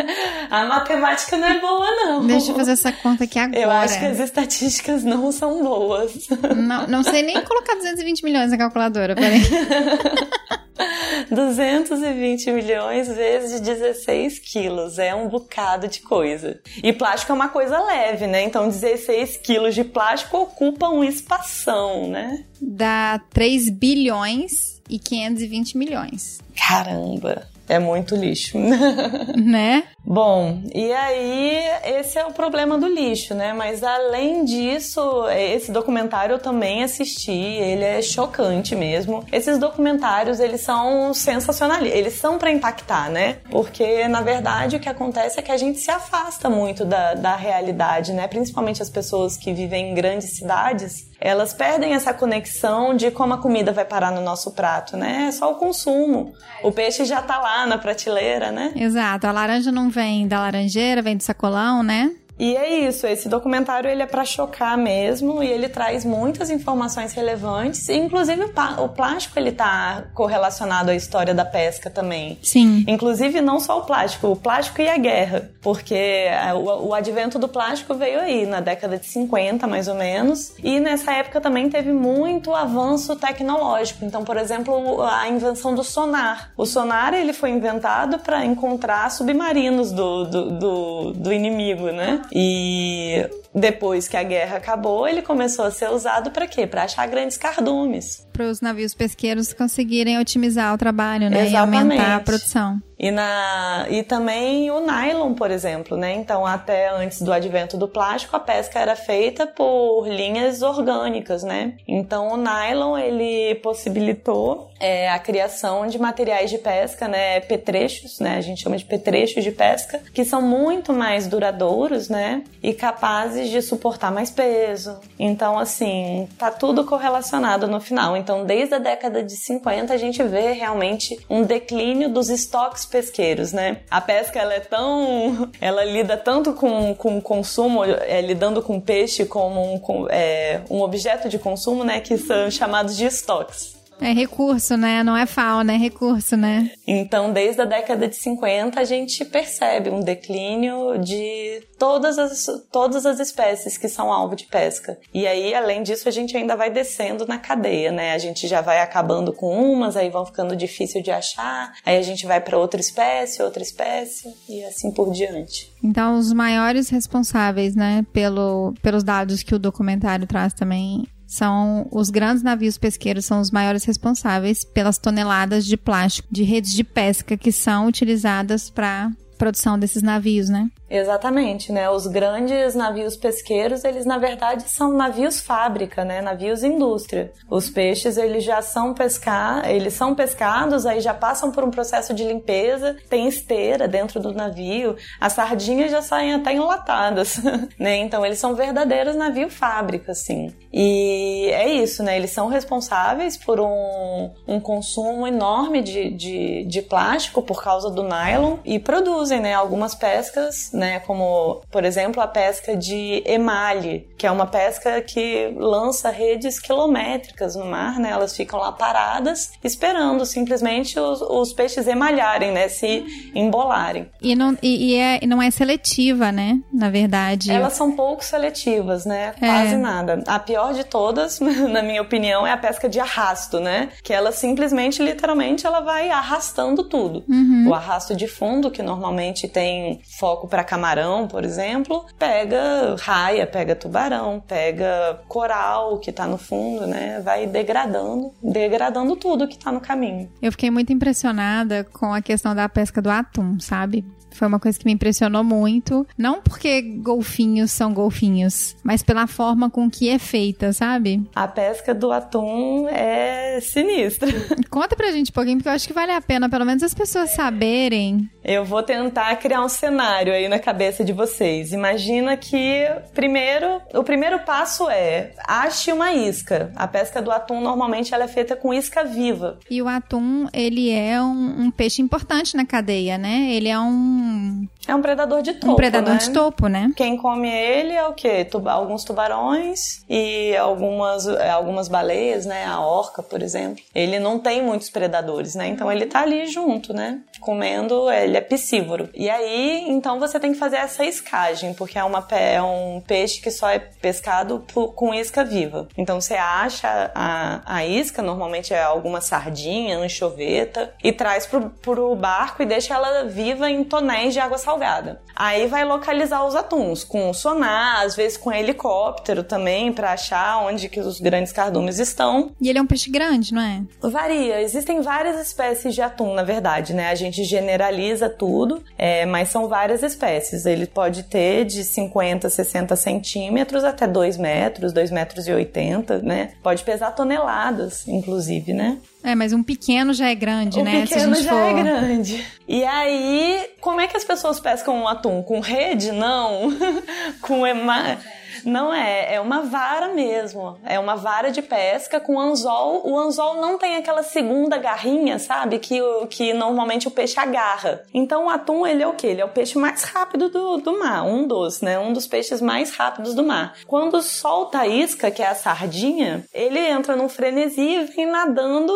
a 0.50 0.64
matemática 0.64 1.36
não 1.36 1.48
é 1.48 1.60
boa, 1.60 1.90
não. 2.04 2.26
Deixa 2.26 2.50
eu 2.50 2.56
fazer 2.56 2.72
essa 2.72 2.92
conta 2.92 3.24
aqui 3.24 3.38
agora. 3.38 3.60
Eu 3.60 3.70
acho 3.70 3.98
que 3.98 4.04
as 4.06 4.18
estatísticas 4.18 5.04
não 5.04 5.30
são 5.32 5.62
boas. 5.62 6.28
Não, 6.56 6.86
não 6.86 7.02
sei 7.02 7.22
nem 7.22 7.42
colocar 7.44 7.74
220 7.74 8.24
milhões 8.24 8.50
na 8.50 8.58
calculadora, 8.58 9.14
peraí. 9.14 9.42
220 11.30 12.50
milhões 12.50 13.08
vezes 13.08 13.60
16 13.60 14.38
quilos. 14.38 14.98
É 14.98 15.14
um 15.14 15.28
bocado 15.28 15.88
de 15.88 16.00
coisa. 16.00 16.60
E 16.82 16.92
plástico 16.92 17.32
é 17.32 17.34
uma 17.34 17.48
coisa 17.48 17.78
leve, 17.78 18.26
né? 18.26 18.42
Então 18.42 18.68
16 18.68 19.38
quilos 19.38 19.74
de 19.74 19.84
plástico 19.84 20.38
ocupa 20.38 20.88
um 20.88 21.04
espação, 21.04 22.08
né? 22.08 22.44
Dá 22.60 23.20
3 23.30 23.70
bilhões 23.70 24.80
e 24.88 24.98
520 24.98 25.76
milhões. 25.76 26.40
Caramba! 26.56 27.51
É 27.72 27.78
muito 27.78 28.14
lixo. 28.14 28.58
né? 29.34 29.84
Bom, 30.04 30.62
e 30.74 30.92
aí 30.92 31.58
esse 31.86 32.18
é 32.18 32.26
o 32.26 32.30
problema 32.30 32.76
do 32.76 32.86
lixo, 32.86 33.34
né? 33.34 33.54
Mas 33.54 33.82
além 33.82 34.44
disso, 34.44 35.00
esse 35.30 35.72
documentário 35.72 36.34
eu 36.34 36.38
também 36.38 36.82
assisti, 36.82 37.32
ele 37.32 37.82
é 37.82 38.02
chocante 38.02 38.76
mesmo. 38.76 39.24
Esses 39.32 39.56
documentários, 39.56 40.38
eles 40.38 40.60
são 40.60 41.14
sensacionais, 41.14 41.90
eles 41.90 42.12
são 42.12 42.36
para 42.36 42.50
impactar, 42.50 43.08
né? 43.08 43.38
Porque 43.50 44.06
na 44.06 44.20
verdade 44.20 44.76
o 44.76 44.80
que 44.80 44.88
acontece 44.90 45.40
é 45.40 45.42
que 45.42 45.50
a 45.50 45.56
gente 45.56 45.78
se 45.78 45.90
afasta 45.90 46.50
muito 46.50 46.84
da, 46.84 47.14
da 47.14 47.36
realidade, 47.36 48.12
né? 48.12 48.28
Principalmente 48.28 48.82
as 48.82 48.90
pessoas 48.90 49.38
que 49.38 49.50
vivem 49.54 49.92
em 49.92 49.94
grandes 49.94 50.36
cidades, 50.36 51.10
elas 51.24 51.52
perdem 51.52 51.94
essa 51.94 52.12
conexão 52.12 52.96
de 52.96 53.10
como 53.12 53.32
a 53.32 53.38
comida 53.38 53.72
vai 53.72 53.84
parar 53.84 54.10
no 54.10 54.20
nosso 54.20 54.50
prato, 54.50 54.96
né? 54.96 55.26
É 55.28 55.32
só 55.32 55.52
o 55.52 55.54
consumo. 55.54 56.34
O 56.64 56.72
peixe 56.72 57.04
já 57.04 57.22
tá 57.22 57.38
lá 57.38 57.64
na 57.64 57.78
prateleira, 57.78 58.50
né? 58.50 58.72
Exato. 58.74 59.28
A 59.28 59.32
laranja 59.32 59.70
não 59.70 59.88
vem 59.88 60.26
da 60.26 60.40
laranjeira, 60.40 61.00
vem 61.00 61.16
do 61.16 61.22
sacolão, 61.22 61.82
né? 61.82 62.10
E 62.42 62.56
é 62.56 62.88
isso, 62.88 63.06
esse 63.06 63.28
documentário 63.28 63.88
ele 63.88 64.02
é 64.02 64.06
para 64.06 64.24
chocar 64.24 64.76
mesmo 64.76 65.44
e 65.44 65.46
ele 65.46 65.68
traz 65.68 66.04
muitas 66.04 66.50
informações 66.50 67.12
relevantes, 67.12 67.88
inclusive 67.88 68.50
o, 68.78 68.88
plástico 68.88 69.38
ele 69.38 69.52
tá 69.52 70.06
correlacionado 70.12 70.90
à 70.90 70.94
história 70.96 71.32
da 71.32 71.44
pesca 71.44 71.88
também. 71.88 72.36
Sim. 72.42 72.84
Inclusive 72.88 73.40
não 73.40 73.60
só 73.60 73.78
o 73.78 73.82
plástico, 73.82 74.26
o 74.26 74.34
plástico 74.34 74.82
e 74.82 74.88
a 74.88 74.98
guerra, 74.98 75.52
porque 75.62 75.94
é, 75.94 76.52
o, 76.52 76.88
o 76.88 76.94
advento 76.94 77.38
do 77.38 77.46
plástico 77.46 77.94
veio 77.94 78.18
aí 78.18 78.44
na 78.44 78.58
década 78.58 78.98
de 78.98 79.06
50, 79.06 79.64
mais 79.68 79.86
ou 79.86 79.94
menos, 79.94 80.52
e 80.64 80.80
nessa 80.80 81.12
época 81.12 81.40
também 81.40 81.70
teve 81.70 81.92
muito 81.92 82.52
avanço 82.52 83.14
tecnológico. 83.14 84.04
Então, 84.04 84.24
por 84.24 84.36
exemplo, 84.36 85.00
a 85.02 85.28
invenção 85.28 85.76
do 85.76 85.84
sonar. 85.84 86.50
O 86.56 86.66
sonar 86.66 87.14
ele 87.14 87.32
foi 87.32 87.50
inventado 87.50 88.18
para 88.18 88.44
encontrar 88.44 89.08
submarinos 89.12 89.92
do, 89.92 90.24
do, 90.24 90.50
do, 90.50 91.12
do 91.12 91.32
inimigo, 91.32 91.92
né? 91.92 92.20
E 92.34 93.28
depois 93.54 94.08
que 94.08 94.16
a 94.16 94.22
guerra 94.22 94.56
acabou, 94.56 95.06
ele 95.06 95.22
começou 95.22 95.64
a 95.64 95.70
ser 95.70 95.90
usado 95.90 96.30
para 96.30 96.46
quê? 96.46 96.66
Para 96.66 96.84
achar 96.84 97.06
grandes 97.06 97.36
cardumes. 97.36 98.26
Para 98.32 98.46
os 98.46 98.60
navios 98.60 98.94
pesqueiros 98.94 99.52
conseguirem 99.52 100.18
otimizar 100.18 100.72
o 100.74 100.78
trabalho, 100.78 101.28
né? 101.28 101.46
Exatamente. 101.46 101.74
E 101.74 101.82
aumentar 101.82 102.16
a 102.16 102.20
produção. 102.20 102.80
E, 103.02 103.10
na, 103.10 103.86
e 103.90 104.04
também 104.04 104.70
o 104.70 104.78
nylon, 104.78 105.34
por 105.34 105.50
exemplo, 105.50 105.96
né? 105.96 106.14
Então, 106.14 106.46
até 106.46 106.88
antes 106.88 107.20
do 107.20 107.32
advento 107.32 107.76
do 107.76 107.88
plástico, 107.88 108.36
a 108.36 108.38
pesca 108.40 108.78
era 108.78 108.94
feita 108.94 109.44
por 109.44 110.06
linhas 110.06 110.62
orgânicas, 110.62 111.42
né? 111.42 111.74
Então, 111.88 112.28
o 112.28 112.36
nylon, 112.36 112.96
ele 112.96 113.56
possibilitou 113.56 114.70
é, 114.78 115.10
a 115.10 115.18
criação 115.18 115.88
de 115.88 115.98
materiais 115.98 116.48
de 116.48 116.58
pesca, 116.58 117.08
né? 117.08 117.40
Petrechos, 117.40 118.20
né? 118.20 118.36
A 118.36 118.40
gente 118.40 118.62
chama 118.62 118.76
de 118.76 118.84
petrechos 118.84 119.42
de 119.42 119.50
pesca, 119.50 120.00
que 120.14 120.24
são 120.24 120.40
muito 120.40 120.92
mais 120.92 121.26
duradouros, 121.26 122.08
né? 122.08 122.44
E 122.62 122.72
capazes 122.72 123.41
de 123.48 123.62
suportar 123.62 124.10
mais 124.10 124.30
peso. 124.30 124.98
Então, 125.18 125.58
assim, 125.58 126.28
tá 126.38 126.50
tudo 126.50 126.84
correlacionado 126.84 127.66
no 127.66 127.80
final. 127.80 128.16
Então, 128.16 128.44
desde 128.44 128.74
a 128.74 128.78
década 128.78 129.22
de 129.22 129.36
50, 129.36 129.92
a 129.92 129.96
gente 129.96 130.22
vê 130.22 130.52
realmente 130.52 131.18
um 131.28 131.42
declínio 131.42 132.08
dos 132.08 132.28
estoques 132.28 132.84
pesqueiros, 132.84 133.52
né? 133.52 133.78
A 133.90 134.00
pesca 134.00 134.38
ela 134.38 134.54
é 134.54 134.60
tão, 134.60 135.50
ela 135.60 135.84
lida 135.84 136.16
tanto 136.16 136.52
com, 136.52 136.94
com 136.94 137.20
consumo, 137.20 137.84
é, 137.84 138.20
lidando 138.20 138.62
com 138.62 138.80
peixe 138.80 139.24
como 139.24 139.74
um, 139.74 139.78
com, 139.78 140.06
é, 140.08 140.62
um 140.70 140.80
objeto 140.80 141.28
de 141.28 141.38
consumo, 141.38 141.84
né? 141.84 142.00
Que 142.00 142.18
são 142.18 142.50
chamados 142.50 142.96
de 142.96 143.04
estoques. 143.06 143.81
É 144.02 144.12
recurso, 144.12 144.76
né? 144.76 145.02
Não 145.04 145.16
é 145.16 145.26
fauna, 145.26 145.72
é 145.72 145.76
recurso, 145.76 146.36
né? 146.36 146.72
Então, 146.86 147.32
desde 147.32 147.62
a 147.62 147.64
década 147.64 148.08
de 148.08 148.16
50, 148.16 148.80
a 148.80 148.84
gente 148.84 149.24
percebe 149.24 149.90
um 149.90 150.00
declínio 150.00 150.98
de 150.98 151.62
todas 151.78 152.18
as, 152.18 152.46
todas 152.70 153.06
as 153.06 153.20
espécies 153.20 153.78
que 153.78 153.88
são 153.88 154.12
alvo 154.12 154.34
de 154.34 154.44
pesca. 154.46 154.98
E 155.14 155.26
aí, 155.26 155.54
além 155.54 155.82
disso, 155.82 156.08
a 156.08 156.12
gente 156.12 156.36
ainda 156.36 156.56
vai 156.56 156.68
descendo 156.68 157.26
na 157.26 157.38
cadeia, 157.38 157.92
né? 157.92 158.12
A 158.12 158.18
gente 158.18 158.48
já 158.48 158.60
vai 158.60 158.80
acabando 158.80 159.32
com 159.32 159.54
umas, 159.72 159.96
aí 159.96 160.10
vão 160.10 160.26
ficando 160.26 160.56
difícil 160.56 161.02
de 161.02 161.10
achar, 161.10 161.72
aí 161.84 161.96
a 161.96 162.02
gente 162.02 162.26
vai 162.26 162.40
para 162.40 162.58
outra 162.58 162.80
espécie, 162.80 163.42
outra 163.42 163.62
espécie 163.62 164.28
e 164.48 164.64
assim 164.64 164.90
por 164.90 165.12
diante. 165.12 165.72
Então, 165.82 166.18
os 166.18 166.32
maiores 166.32 166.88
responsáveis, 166.88 167.76
né, 167.76 168.04
pelo, 168.12 168.74
pelos 168.82 169.04
dados 169.04 169.42
que 169.42 169.54
o 169.54 169.58
documentário 169.58 170.26
traz 170.26 170.52
também 170.52 171.04
são 171.32 171.88
os 171.90 172.10
grandes 172.10 172.42
navios 172.42 172.76
pesqueiros 172.76 173.24
são 173.24 173.40
os 173.40 173.50
maiores 173.50 173.84
responsáveis 173.84 174.64
pelas 174.64 174.98
toneladas 174.98 175.64
de 175.64 175.78
plástico 175.78 176.28
de 176.30 176.42
redes 176.42 176.74
de 176.74 176.84
pesca 176.84 177.38
que 177.38 177.50
são 177.50 177.86
utilizadas 177.86 178.68
para 178.68 179.10
produção 179.42 179.76
desses 179.76 180.04
navios, 180.04 180.48
né? 180.48 180.68
Exatamente, 180.88 181.72
né? 181.72 181.90
Os 181.90 182.06
grandes 182.06 182.76
navios 182.76 183.16
pesqueiros, 183.16 183.82
eles 183.82 184.06
na 184.06 184.16
verdade 184.16 184.68
são 184.68 184.92
navios 184.92 185.40
fábrica, 185.40 186.04
né? 186.04 186.20
Navios 186.20 186.62
indústria. 186.62 187.32
Os 187.50 187.68
peixes, 187.68 188.16
eles 188.16 188.44
já 188.44 188.62
são 188.62 188.94
pescar, 188.94 189.68
eles 189.68 189.94
são 189.94 190.14
pescados, 190.14 190.86
aí 190.86 191.00
já 191.00 191.12
passam 191.12 191.50
por 191.50 191.64
um 191.64 191.72
processo 191.72 192.14
de 192.14 192.22
limpeza, 192.22 192.96
tem 193.10 193.26
esteira 193.26 193.88
dentro 193.88 194.20
do 194.20 194.32
navio, 194.32 194.94
as 195.20 195.32
sardinhas 195.32 195.90
já 195.90 196.02
saem 196.02 196.34
até 196.34 196.52
enlatadas, 196.52 197.40
né? 197.76 197.96
Então 197.96 198.24
eles 198.24 198.38
são 198.38 198.54
verdadeiros 198.54 199.16
navio 199.16 199.50
fábrica, 199.50 200.12
assim. 200.12 200.54
E 200.72 201.48
é 201.52 201.68
isso, 201.68 202.02
né? 202.02 202.16
Eles 202.16 202.30
são 202.30 202.48
responsáveis 202.48 203.36
por 203.36 203.58
um, 203.58 204.30
um 204.46 204.60
consumo 204.60 205.26
enorme 205.26 205.82
de, 205.82 206.10
de, 206.10 206.64
de 206.64 206.82
plástico 206.82 207.42
por 207.42 207.62
causa 207.62 207.90
do 207.90 208.02
nylon 208.02 208.58
e 208.64 208.78
produzem, 208.78 209.31
né? 209.40 209.54
Algumas 209.54 209.94
pescas, 209.94 210.70
né? 210.72 211.00
Como, 211.00 211.62
por 211.70 211.84
exemplo, 211.84 212.22
a 212.22 212.26
pesca 212.26 212.76
de 212.76 213.22
emalhe, 213.26 214.08
que 214.16 214.26
é 214.26 214.30
uma 214.30 214.46
pesca 214.46 215.00
que 215.00 215.52
lança 215.56 216.10
redes 216.10 216.58
quilométricas 216.58 217.56
no 217.56 217.64
mar, 217.64 217.98
né? 217.98 218.10
Elas 218.10 218.36
ficam 218.36 218.58
lá 218.58 218.72
paradas, 218.72 219.52
esperando 219.62 220.24
simplesmente 220.26 220.98
os, 220.98 221.20
os 221.20 221.52
peixes 221.52 221.86
emalharem, 221.86 222.52
né? 222.52 222.68
Se 222.68 223.04
embolarem. 223.34 224.08
E 224.20 224.34
não, 224.34 224.56
e, 224.62 224.92
e 224.92 224.96
é, 224.96 225.26
não 225.26 225.42
é 225.42 225.50
seletiva, 225.50 226.30
né? 226.30 226.60
Na 226.72 226.90
verdade. 226.90 227.50
Elas 227.50 227.72
são 227.74 227.92
pouco 227.92 228.24
seletivas, 228.24 229.04
né? 229.04 229.34
É. 229.40 229.46
Quase 229.46 229.76
nada. 229.76 230.22
A 230.26 230.38
pior 230.38 230.74
de 230.74 230.84
todas, 230.84 231.40
na 231.40 231.82
minha 231.82 232.02
opinião, 232.02 232.46
é 232.46 232.52
a 232.52 232.56
pesca 232.56 232.88
de 232.88 233.00
arrasto, 233.00 233.60
né? 233.60 233.90
Que 234.02 234.12
ela 234.12 234.32
simplesmente, 234.32 235.02
literalmente, 235.02 235.66
ela 235.66 235.80
vai 235.80 236.10
arrastando 236.10 236.84
tudo. 236.84 237.24
Uhum. 237.28 237.68
O 237.68 237.74
arrasto 237.74 238.14
de 238.14 238.26
fundo, 238.26 238.70
que 238.70 238.82
normalmente 238.82 239.21
tem 239.46 240.00
foco 240.18 240.48
para 240.48 240.64
camarão, 240.64 241.28
por 241.28 241.44
exemplo, 241.44 242.04
pega 242.18 242.96
raia, 242.98 243.46
pega 243.46 243.76
tubarão, 243.76 244.42
pega 244.46 245.20
coral 245.28 245.98
que 245.98 246.10
tá 246.10 246.26
no 246.26 246.38
fundo, 246.38 246.86
né? 246.86 247.20
Vai 247.20 247.46
degradando, 247.46 248.32
degradando 248.42 249.14
tudo 249.16 249.46
que 249.46 249.58
tá 249.58 249.70
no 249.70 249.80
caminho. 249.80 250.28
Eu 250.40 250.50
fiquei 250.50 250.70
muito 250.70 250.92
impressionada 250.92 251.84
com 251.84 252.12
a 252.12 252.22
questão 252.22 252.54
da 252.54 252.68
pesca 252.68 253.00
do 253.00 253.10
atum, 253.10 253.60
sabe? 253.60 254.04
Foi 254.32 254.48
uma 254.48 254.58
coisa 254.58 254.78
que 254.78 254.84
me 254.84 254.92
impressionou 254.92 255.44
muito. 255.44 256.06
Não 256.16 256.40
porque 256.40 256.82
golfinhos 256.82 257.70
são 257.70 257.92
golfinhos, 257.92 258.76
mas 258.82 259.02
pela 259.02 259.26
forma 259.26 259.70
com 259.70 259.90
que 259.90 260.08
é 260.08 260.18
feita, 260.18 260.72
sabe? 260.72 261.22
A 261.34 261.48
pesca 261.48 261.94
do 261.94 262.12
atum 262.12 262.88
é 262.88 263.60
sinistra. 263.60 264.28
Conta 264.70 264.96
pra 264.96 265.12
gente 265.12 265.30
um 265.30 265.34
pouquinho, 265.34 265.56
porque 265.58 265.68
eu 265.68 265.72
acho 265.72 265.86
que 265.86 265.92
vale 265.92 266.12
a 266.12 266.20
pena, 266.20 266.48
pelo 266.48 266.64
menos 266.64 266.82
as 266.82 266.94
pessoas 266.94 267.30
saberem. 267.30 268.28
Eu 268.44 268.64
vou 268.64 268.82
tentar 268.82 269.34
criar 269.36 269.64
um 269.64 269.68
cenário 269.68 270.32
aí 270.32 270.48
na 270.48 270.58
cabeça 270.58 271.04
de 271.04 271.12
vocês. 271.12 271.72
Imagina 271.72 272.36
que, 272.36 272.84
primeiro, 273.14 273.80
o 273.94 274.02
primeiro 274.02 274.40
passo 274.40 274.88
é 274.90 275.32
ache 275.46 275.92
uma 275.92 276.12
isca. 276.12 276.72
A 276.74 276.88
pesca 276.88 277.22
do 277.22 277.30
atum 277.30 277.60
normalmente 277.60 278.12
ela 278.12 278.24
é 278.24 278.28
feita 278.28 278.56
com 278.56 278.74
isca 278.74 279.04
viva. 279.04 279.58
E 279.70 279.80
o 279.80 279.88
atum, 279.88 280.46
ele 280.52 280.90
é 280.90 281.20
um, 281.20 281.62
um 281.62 281.70
peixe 281.70 282.02
importante 282.02 282.56
na 282.56 282.64
cadeia, 282.64 283.16
né? 283.16 283.52
Ele 283.52 283.68
é 283.68 283.78
um 283.78 284.21
Hmm. 284.22 284.66
É 284.86 284.94
um 284.94 285.02
predador 285.02 285.42
de 285.42 285.54
topo. 285.54 285.72
Um 285.72 285.76
predador 285.76 286.14
né? 286.14 286.18
de 286.18 286.30
topo, 286.30 286.66
né? 286.66 286.90
Quem 286.96 287.16
come 287.16 287.48
ele 287.48 287.92
é 287.92 288.06
o 288.06 288.14
quê? 288.14 288.44
Tuba 288.44 288.72
alguns 288.72 289.04
tubarões 289.04 290.04
e 290.08 290.56
algumas, 290.56 291.26
algumas 291.28 291.86
baleias, 291.86 292.44
né? 292.44 292.64
A 292.66 292.80
orca, 292.80 293.22
por 293.22 293.42
exemplo. 293.42 293.82
Ele 293.94 294.18
não 294.18 294.40
tem 294.40 294.60
muitos 294.60 294.90
predadores, 294.90 295.54
né? 295.54 295.68
Então 295.68 295.90
ele 295.90 296.06
tá 296.06 296.22
ali 296.22 296.46
junto, 296.46 296.92
né? 296.92 297.20
Comendo, 297.40 298.10
ele 298.10 298.36
é 298.36 298.40
piscívoro. 298.40 299.08
E 299.14 299.30
aí, 299.30 299.84
então 299.88 300.18
você 300.18 300.38
tem 300.40 300.52
que 300.52 300.58
fazer 300.58 300.76
essa 300.76 301.04
escagem, 301.04 301.74
porque 301.74 301.98
é, 301.98 302.04
uma, 302.04 302.26
é 302.32 302.60
um 302.60 303.00
peixe 303.06 303.40
que 303.40 303.50
só 303.50 303.68
é 303.68 303.78
pescado 303.78 304.64
com 304.96 305.14
isca 305.14 305.44
viva. 305.44 305.88
Então 305.96 306.20
você 306.20 306.34
acha 306.34 307.10
a, 307.14 307.62
a 307.64 307.86
isca, 307.86 308.20
normalmente 308.20 308.74
é 308.74 308.82
alguma 308.82 309.20
sardinha, 309.20 309.98
anchoveta, 309.98 310.92
e 311.02 311.12
traz 311.12 311.46
pro, 311.46 311.70
pro 311.70 312.14
barco 312.16 312.62
e 312.62 312.66
deixa 312.66 312.94
ela 312.94 313.24
viva 313.24 313.70
em 313.70 313.84
tonéis 313.84 314.34
de 314.34 314.40
água 314.40 314.58
salgada 314.58 314.71
salgada. 314.72 315.20
Aí 315.34 315.66
vai 315.66 315.84
localizar 315.84 316.44
os 316.46 316.54
atuns 316.54 317.04
com 317.04 317.32
sonar, 317.32 318.02
às 318.02 318.14
vezes 318.16 318.36
com 318.36 318.52
helicóptero 318.52 319.42
também 319.42 319.92
para 319.92 320.12
achar 320.12 320.64
onde 320.64 320.88
que 320.88 321.00
os 321.00 321.20
grandes 321.20 321.52
cardumes 321.52 321.98
estão. 321.98 322.52
E 322.60 322.68
ele 322.68 322.78
é 322.78 322.82
um 322.82 322.86
peixe 322.86 323.10
grande, 323.10 323.52
não 323.52 323.62
é? 323.62 323.82
Varia. 324.00 324.60
Existem 324.60 325.00
várias 325.00 325.40
espécies 325.40 325.94
de 325.94 326.02
atum, 326.02 326.34
na 326.34 326.42
verdade, 326.42 326.94
né? 326.94 327.10
A 327.10 327.14
gente 327.14 327.44
generaliza 327.44 328.28
tudo, 328.28 328.82
é, 328.96 329.26
mas 329.26 329.48
são 329.48 329.68
várias 329.68 330.02
espécies. 330.02 330.66
Ele 330.66 330.86
pode 330.86 331.24
ter 331.24 331.64
de 331.64 331.82
50, 331.82 332.48
60 332.48 332.94
centímetros 332.96 333.84
até 333.84 334.06
2 334.06 334.36
metros, 334.36 334.92
2 334.92 335.10
metros 335.10 335.46
e 335.46 335.52
80, 335.52 336.18
né? 336.18 336.52
Pode 336.62 336.84
pesar 336.84 337.10
toneladas, 337.12 338.06
inclusive, 338.06 338.72
né? 338.72 338.98
É, 339.24 339.34
mas 339.34 339.52
um 339.52 339.62
pequeno 339.62 340.12
já 340.12 340.28
é 340.28 340.34
grande, 340.34 340.80
o 340.80 340.84
né? 340.84 341.02
pequeno 341.02 341.34
já 341.36 341.50
for... 341.50 341.56
é 341.56 341.72
grande. 341.74 342.44
E 342.66 342.84
aí, 342.84 343.70
como 343.80 344.00
é 344.00 344.08
que 344.08 344.16
as 344.16 344.24
pessoas 344.24 344.58
pescam 344.58 345.02
um 345.02 345.08
atum? 345.08 345.42
Com 345.42 345.60
rede? 345.60 346.10
Não. 346.10 346.72
com 347.40 347.66
ema... 347.66 348.18
Não 348.64 348.92
é, 348.92 349.34
é 349.34 349.40
uma 349.40 349.62
vara 349.62 350.08
mesmo. 350.08 350.78
É 350.84 350.98
uma 350.98 351.16
vara 351.16 351.50
de 351.50 351.62
pesca 351.62 352.20
com 352.20 352.38
anzol. 352.38 353.02
O 353.08 353.18
anzol 353.18 353.60
não 353.60 353.78
tem 353.78 353.96
aquela 353.96 354.22
segunda 354.22 354.78
garrinha, 354.78 355.38
sabe? 355.38 355.78
Que, 355.78 356.00
que 356.30 356.52
normalmente 356.52 357.08
o 357.08 357.10
peixe 357.10 357.38
agarra. 357.38 358.02
Então 358.12 358.46
o 358.46 358.50
atum, 358.50 358.86
ele 358.86 359.02
é 359.02 359.06
o 359.06 359.14
quê? 359.14 359.28
Ele 359.28 359.40
é 359.40 359.44
o 359.44 359.48
peixe 359.48 359.78
mais 359.78 360.02
rápido 360.04 360.48
do, 360.48 360.78
do 360.78 360.98
mar. 360.98 361.24
Um 361.24 361.46
dos, 361.46 361.80
né? 361.80 361.98
Um 361.98 362.12
dos 362.12 362.26
peixes 362.26 362.60
mais 362.60 362.94
rápidos 362.94 363.34
do 363.34 363.42
mar. 363.42 363.74
Quando 363.86 364.22
solta 364.22 364.80
a 364.80 364.86
isca, 364.86 365.30
que 365.30 365.42
é 365.42 365.46
a 365.46 365.54
sardinha, 365.54 366.44
ele 366.52 366.78
entra 366.78 367.16
num 367.16 367.28
frenesi 367.28 367.80
e 367.80 368.04
vem 368.04 368.26
nadando 368.26 368.92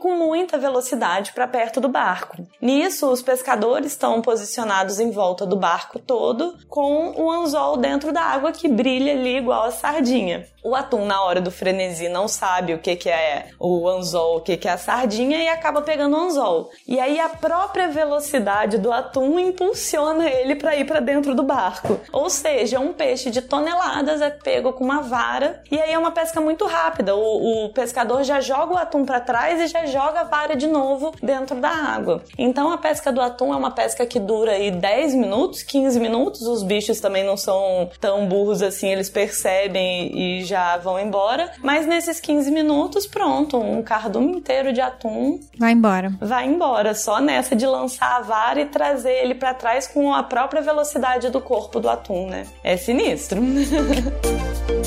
com 0.00 0.16
muita 0.16 0.58
velocidade 0.58 1.32
para 1.32 1.46
perto 1.46 1.80
do 1.80 1.88
barco. 1.88 2.46
Nisso, 2.60 3.10
os 3.10 3.22
pescadores 3.22 3.92
estão 3.92 4.20
posicionados 4.20 4.98
em 4.98 5.10
volta 5.10 5.46
do 5.46 5.56
barco 5.56 5.98
todo, 5.98 6.56
com 6.68 7.12
o 7.16 7.30
anzol 7.30 7.76
dentro 7.76 8.12
da 8.12 8.22
água 8.22 8.52
que 8.52 8.68
brilha 8.68 9.12
ali 9.12 9.36
igual 9.36 9.64
a 9.64 9.70
sardinha. 9.70 10.46
O 10.62 10.74
atum, 10.74 11.04
na 11.04 11.22
hora 11.22 11.42
do 11.42 11.50
frenesi, 11.50 12.08
não 12.08 12.26
sabe 12.26 12.72
o 12.72 12.78
que, 12.78 12.96
que 12.96 13.10
é 13.10 13.48
o 13.60 13.86
anzol, 13.86 14.38
o 14.38 14.40
que, 14.40 14.56
que 14.56 14.66
é 14.66 14.72
a 14.72 14.78
sardinha 14.78 15.38
e 15.42 15.48
acaba 15.48 15.82
pegando 15.82 16.16
o 16.16 16.20
anzol. 16.20 16.70
E 16.88 16.98
aí 16.98 17.20
a 17.20 17.28
própria 17.28 17.88
velocidade 17.88 18.78
do 18.78 18.90
atum 18.90 19.38
impulsiona 19.38 20.28
ele 20.28 20.56
para 20.56 20.74
ir 20.74 20.86
para 20.86 21.00
dentro 21.00 21.34
do 21.34 21.42
barco. 21.42 22.00
Ou 22.10 22.30
seja, 22.30 22.80
um 22.80 22.94
peixe 22.94 23.30
de 23.30 23.42
toneladas 23.42 24.22
é 24.22 24.30
pego 24.30 24.72
com 24.72 24.84
uma 24.84 25.02
vara 25.02 25.62
e 25.70 25.78
aí 25.78 25.92
é 25.92 25.98
uma 25.98 26.12
pesca 26.12 26.40
muito 26.40 26.66
rápida. 26.66 27.14
O, 27.14 27.66
o 27.66 27.72
pescador 27.74 28.24
já 28.24 28.40
joga 28.40 28.74
o 28.74 28.78
atum 28.78 29.04
para 29.04 29.20
trás 29.20 29.33
e 29.60 29.66
já 29.66 29.86
joga 29.86 30.20
a 30.20 30.24
vara 30.24 30.56
de 30.56 30.66
novo 30.66 31.12
dentro 31.22 31.56
da 31.56 31.70
água. 31.70 32.22
Então 32.38 32.72
a 32.72 32.78
pesca 32.78 33.12
do 33.12 33.20
atum 33.20 33.52
é 33.52 33.56
uma 33.56 33.70
pesca 33.70 34.06
que 34.06 34.18
dura 34.18 34.52
aí 34.52 34.70
10 34.70 35.14
minutos, 35.14 35.62
15 35.62 36.00
minutos. 36.00 36.42
Os 36.42 36.62
bichos 36.62 37.00
também 37.00 37.24
não 37.24 37.36
são 37.36 37.90
tão 38.00 38.26
burros 38.26 38.62
assim, 38.62 38.88
eles 38.88 39.08
percebem 39.08 40.10
e 40.16 40.44
já 40.44 40.54
já 40.54 40.76
vão 40.78 40.98
embora. 40.98 41.52
Mas 41.62 41.86
nesses 41.86 42.20
15 42.20 42.50
minutos, 42.50 43.06
pronto, 43.06 43.58
um 43.58 43.82
cardume 43.82 44.36
inteiro 44.36 44.72
de 44.72 44.80
atum. 44.80 45.40
Vai 45.58 45.72
embora. 45.72 46.12
Vai 46.20 46.46
embora. 46.46 46.94
Só 46.94 47.20
nessa 47.20 47.54
de 47.54 47.66
lançar 47.66 48.18
a 48.18 48.20
vara 48.20 48.60
e 48.60 48.66
trazer 48.66 49.12
ele 49.12 49.34
para 49.34 49.52
trás 49.52 49.86
com 49.86 50.12
a 50.12 50.22
própria 50.22 50.62
velocidade 50.62 51.28
do 51.30 51.40
corpo 51.40 51.80
do 51.80 51.88
atum, 51.88 52.28
né? 52.28 52.46
É 52.62 52.76
sinistro. 52.76 53.40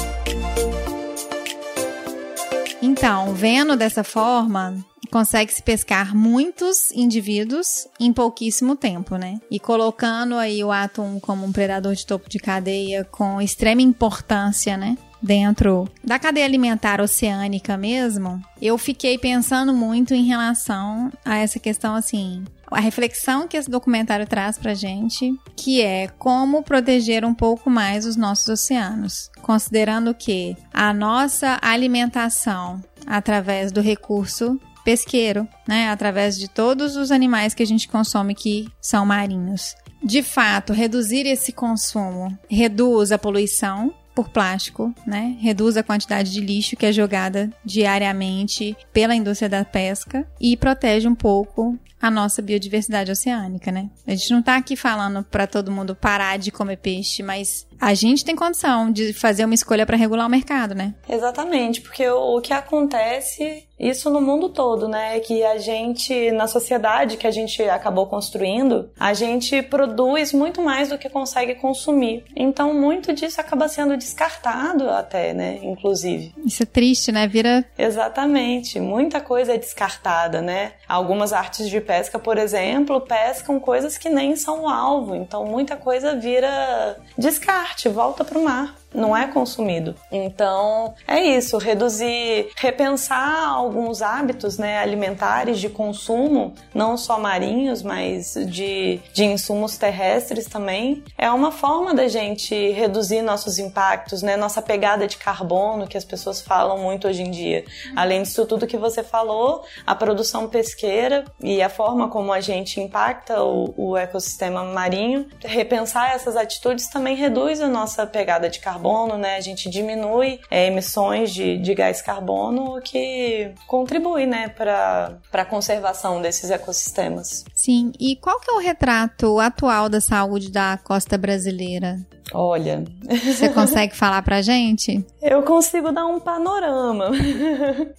Então, 2.97 3.31
vendo 3.35 3.75
dessa 3.75 4.03
forma, 4.03 4.83
consegue-se 5.11 5.61
pescar 5.61 6.15
muitos 6.15 6.91
indivíduos 6.91 7.87
em 7.99 8.11
pouquíssimo 8.11 8.75
tempo, 8.75 9.17
né? 9.17 9.39
E 9.51 9.59
colocando 9.59 10.33
aí 10.35 10.63
o 10.63 10.71
atum 10.71 11.19
como 11.19 11.45
um 11.45 11.51
predador 11.51 11.93
de 11.93 12.03
topo 12.03 12.27
de 12.27 12.39
cadeia 12.39 13.03
com 13.05 13.39
extrema 13.39 13.83
importância, 13.83 14.75
né? 14.75 14.97
Dentro 15.21 15.89
da 16.03 16.19
cadeia 16.19 16.45
alimentar 16.45 17.01
oceânica 17.01 17.77
mesmo, 17.77 18.41
eu 18.61 18.77
fiquei 18.77 19.17
pensando 19.17 19.73
muito 19.73 20.13
em 20.13 20.25
relação 20.25 21.11
a 21.25 21.37
essa 21.37 21.59
questão 21.59 21.95
assim, 21.95 22.43
a 22.69 22.79
reflexão 22.79 23.47
que 23.47 23.55
esse 23.55 23.69
documentário 23.69 24.27
traz 24.27 24.57
pra 24.57 24.73
gente, 24.73 25.33
que 25.55 25.81
é 25.81 26.07
como 26.07 26.63
proteger 26.63 27.23
um 27.23 27.33
pouco 27.33 27.69
mais 27.69 28.05
os 28.05 28.15
nossos 28.15 28.47
oceanos, 28.47 29.29
considerando 29.41 30.13
que 30.13 30.55
a 30.73 30.93
nossa 30.93 31.57
alimentação 31.61 32.81
através 33.05 33.71
do 33.71 33.81
recurso 33.81 34.59
pesqueiro, 34.83 35.47
né, 35.67 35.89
através 35.89 36.37
de 36.37 36.47
todos 36.47 36.95
os 36.95 37.11
animais 37.11 37.53
que 37.53 37.63
a 37.63 37.65
gente 37.65 37.87
consome 37.87 38.33
que 38.33 38.69
são 38.81 39.05
marinhos. 39.05 39.75
De 40.03 40.21
fato, 40.21 40.73
reduzir 40.73 41.25
esse 41.25 41.51
consumo 41.51 42.37
reduz 42.49 43.11
a 43.11 43.17
poluição, 43.17 43.93
por 44.17 44.29
plástico, 44.29 44.91
né? 45.05 45.37
Reduz 45.39 45.77
a 45.77 45.83
quantidade 45.83 46.31
de 46.31 46.41
lixo 46.41 46.75
que 46.75 46.87
é 46.87 46.91
jogada 46.91 47.53
diariamente 47.63 48.75
pela 48.91 49.13
indústria 49.13 49.47
da 49.47 49.63
pesca 49.63 50.25
e 50.41 50.57
protege 50.57 51.07
um 51.07 51.13
pouco 51.13 51.77
a 52.01 52.11
nossa 52.11 52.41
biodiversidade 52.41 53.11
oceânica, 53.11 53.71
né? 53.71 53.89
A 54.05 54.11
gente 54.11 54.31
não 54.31 54.41
tá 54.41 54.55
aqui 54.55 54.75
falando 54.75 55.23
para 55.23 55.47
todo 55.47 55.71
mundo 55.71 55.95
parar 55.95 56.37
de 56.37 56.51
comer 56.51 56.77
peixe, 56.77 57.23
mas 57.23 57.67
a 57.79 57.93
gente 57.93 58.25
tem 58.25 58.35
condição 58.35 58.91
de 58.91 59.13
fazer 59.13 59.45
uma 59.45 59.53
escolha 59.53 59.85
para 59.85 59.97
regular 59.97 60.25
o 60.25 60.29
mercado, 60.29 60.73
né? 60.73 60.93
Exatamente, 61.07 61.81
porque 61.81 62.07
o, 62.09 62.41
que 62.41 62.53
acontece 62.53 63.67
isso 63.79 64.09
no 64.09 64.19
mundo 64.19 64.49
todo, 64.49 64.87
né? 64.87 65.19
Que 65.19 65.43
a 65.43 65.57
gente, 65.57 66.31
na 66.31 66.47
sociedade 66.47 67.17
que 67.17 67.27
a 67.27 67.31
gente 67.31 67.61
acabou 67.63 68.07
construindo, 68.07 68.89
a 68.99 69.13
gente 69.13 69.61
produz 69.61 70.33
muito 70.33 70.61
mais 70.61 70.89
do 70.89 70.97
que 70.97 71.09
consegue 71.09 71.55
consumir. 71.55 72.23
Então, 72.35 72.73
muito 72.73 73.13
disso 73.13 73.39
acaba 73.39 73.67
sendo 73.67 73.95
descartado 73.95 74.89
até, 74.89 75.33
né? 75.33 75.59
Inclusive. 75.61 76.33
Isso 76.43 76.63
é 76.63 76.65
triste, 76.65 77.11
né? 77.11 77.27
Vira. 77.27 77.63
Exatamente. 77.77 78.79
Muita 78.79 79.21
coisa 79.21 79.53
é 79.53 79.57
descartada, 79.57 80.41
né? 80.41 80.73
Algumas 80.87 81.31
artes 81.31 81.69
de 81.69 81.79
pesca, 81.87 82.19
por 82.19 82.37
exemplo, 82.37 82.99
pescam 83.01 83.59
coisas 83.59 83.97
que 83.97 84.09
nem 84.09 84.35
são 84.35 84.67
alvo. 84.67 85.15
Então, 85.15 85.45
muita 85.45 85.77
coisa 85.77 86.15
vira 86.15 86.97
descarte, 87.17 87.87
volta 87.87 88.25
para 88.25 88.37
o 88.37 88.43
mar 88.43 88.75
não 88.93 89.15
é 89.15 89.27
consumido. 89.27 89.95
Então, 90.11 90.93
é 91.07 91.21
isso, 91.21 91.57
reduzir, 91.57 92.49
repensar 92.55 93.49
alguns 93.49 94.01
hábitos, 94.01 94.57
né, 94.57 94.79
alimentares 94.79 95.59
de 95.59 95.69
consumo, 95.69 96.53
não 96.73 96.97
só 96.97 97.19
marinhos, 97.19 97.83
mas 97.83 98.33
de, 98.47 98.99
de 99.13 99.25
insumos 99.25 99.77
terrestres 99.77 100.45
também, 100.45 101.03
é 101.17 101.29
uma 101.29 101.51
forma 101.51 101.93
da 101.93 102.07
gente 102.07 102.55
reduzir 102.71 103.21
nossos 103.21 103.59
impactos, 103.59 104.21
né, 104.21 104.37
nossa 104.37 104.61
pegada 104.61 105.07
de 105.07 105.17
carbono, 105.17 105.87
que 105.87 105.97
as 105.97 106.05
pessoas 106.05 106.41
falam 106.41 106.77
muito 106.77 107.07
hoje 107.07 107.21
em 107.21 107.31
dia. 107.31 107.65
Além 107.95 108.23
disso 108.23 108.45
tudo 108.45 108.67
que 108.67 108.77
você 108.77 109.03
falou, 109.03 109.63
a 109.85 109.93
produção 109.93 110.47
pesqueira 110.47 111.25
e 111.41 111.61
a 111.61 111.69
forma 111.69 112.09
como 112.09 112.31
a 112.31 112.39
gente 112.39 112.79
impacta 112.79 113.43
o, 113.43 113.73
o 113.77 113.97
ecossistema 113.97 114.63
marinho, 114.63 115.27
repensar 115.43 116.13
essas 116.13 116.35
atitudes 116.35 116.87
também 116.87 117.15
reduz 117.15 117.61
a 117.61 117.67
nossa 117.67 118.05
pegada 118.05 118.49
de 118.49 118.59
carbono 118.59 118.86
carbono, 118.87 119.17
né? 119.17 119.35
A 119.35 119.41
gente 119.41 119.69
diminui 119.69 120.39
é, 120.49 120.67
emissões 120.67 121.33
de, 121.33 121.57
de 121.57 121.73
gás 121.75 122.01
carbono, 122.01 122.77
o 122.77 122.81
que 122.81 123.51
contribui, 123.67 124.25
né, 124.25 124.49
para 124.49 125.19
a 125.33 125.45
conservação 125.45 126.21
desses 126.21 126.49
ecossistemas. 126.49 127.43
Sim. 127.53 127.91
E 127.99 128.15
qual 128.15 128.39
que 128.39 128.49
é 128.49 128.53
o 128.53 128.59
retrato 128.59 129.39
atual 129.39 129.89
da 129.89 129.99
saúde 129.99 130.51
da 130.51 130.79
costa 130.83 131.17
brasileira? 131.17 131.97
Olha. 132.33 132.83
Você 133.23 133.49
consegue 133.53 133.95
falar 133.95 134.21
pra 134.21 134.41
gente? 134.41 135.05
Eu 135.21 135.43
consigo 135.43 135.91
dar 135.91 136.05
um 136.05 136.19
panorama. 136.19 137.11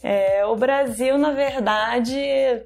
É, 0.02 0.44
o 0.46 0.54
Brasil, 0.56 1.18
na 1.18 1.32
verdade, 1.32 2.14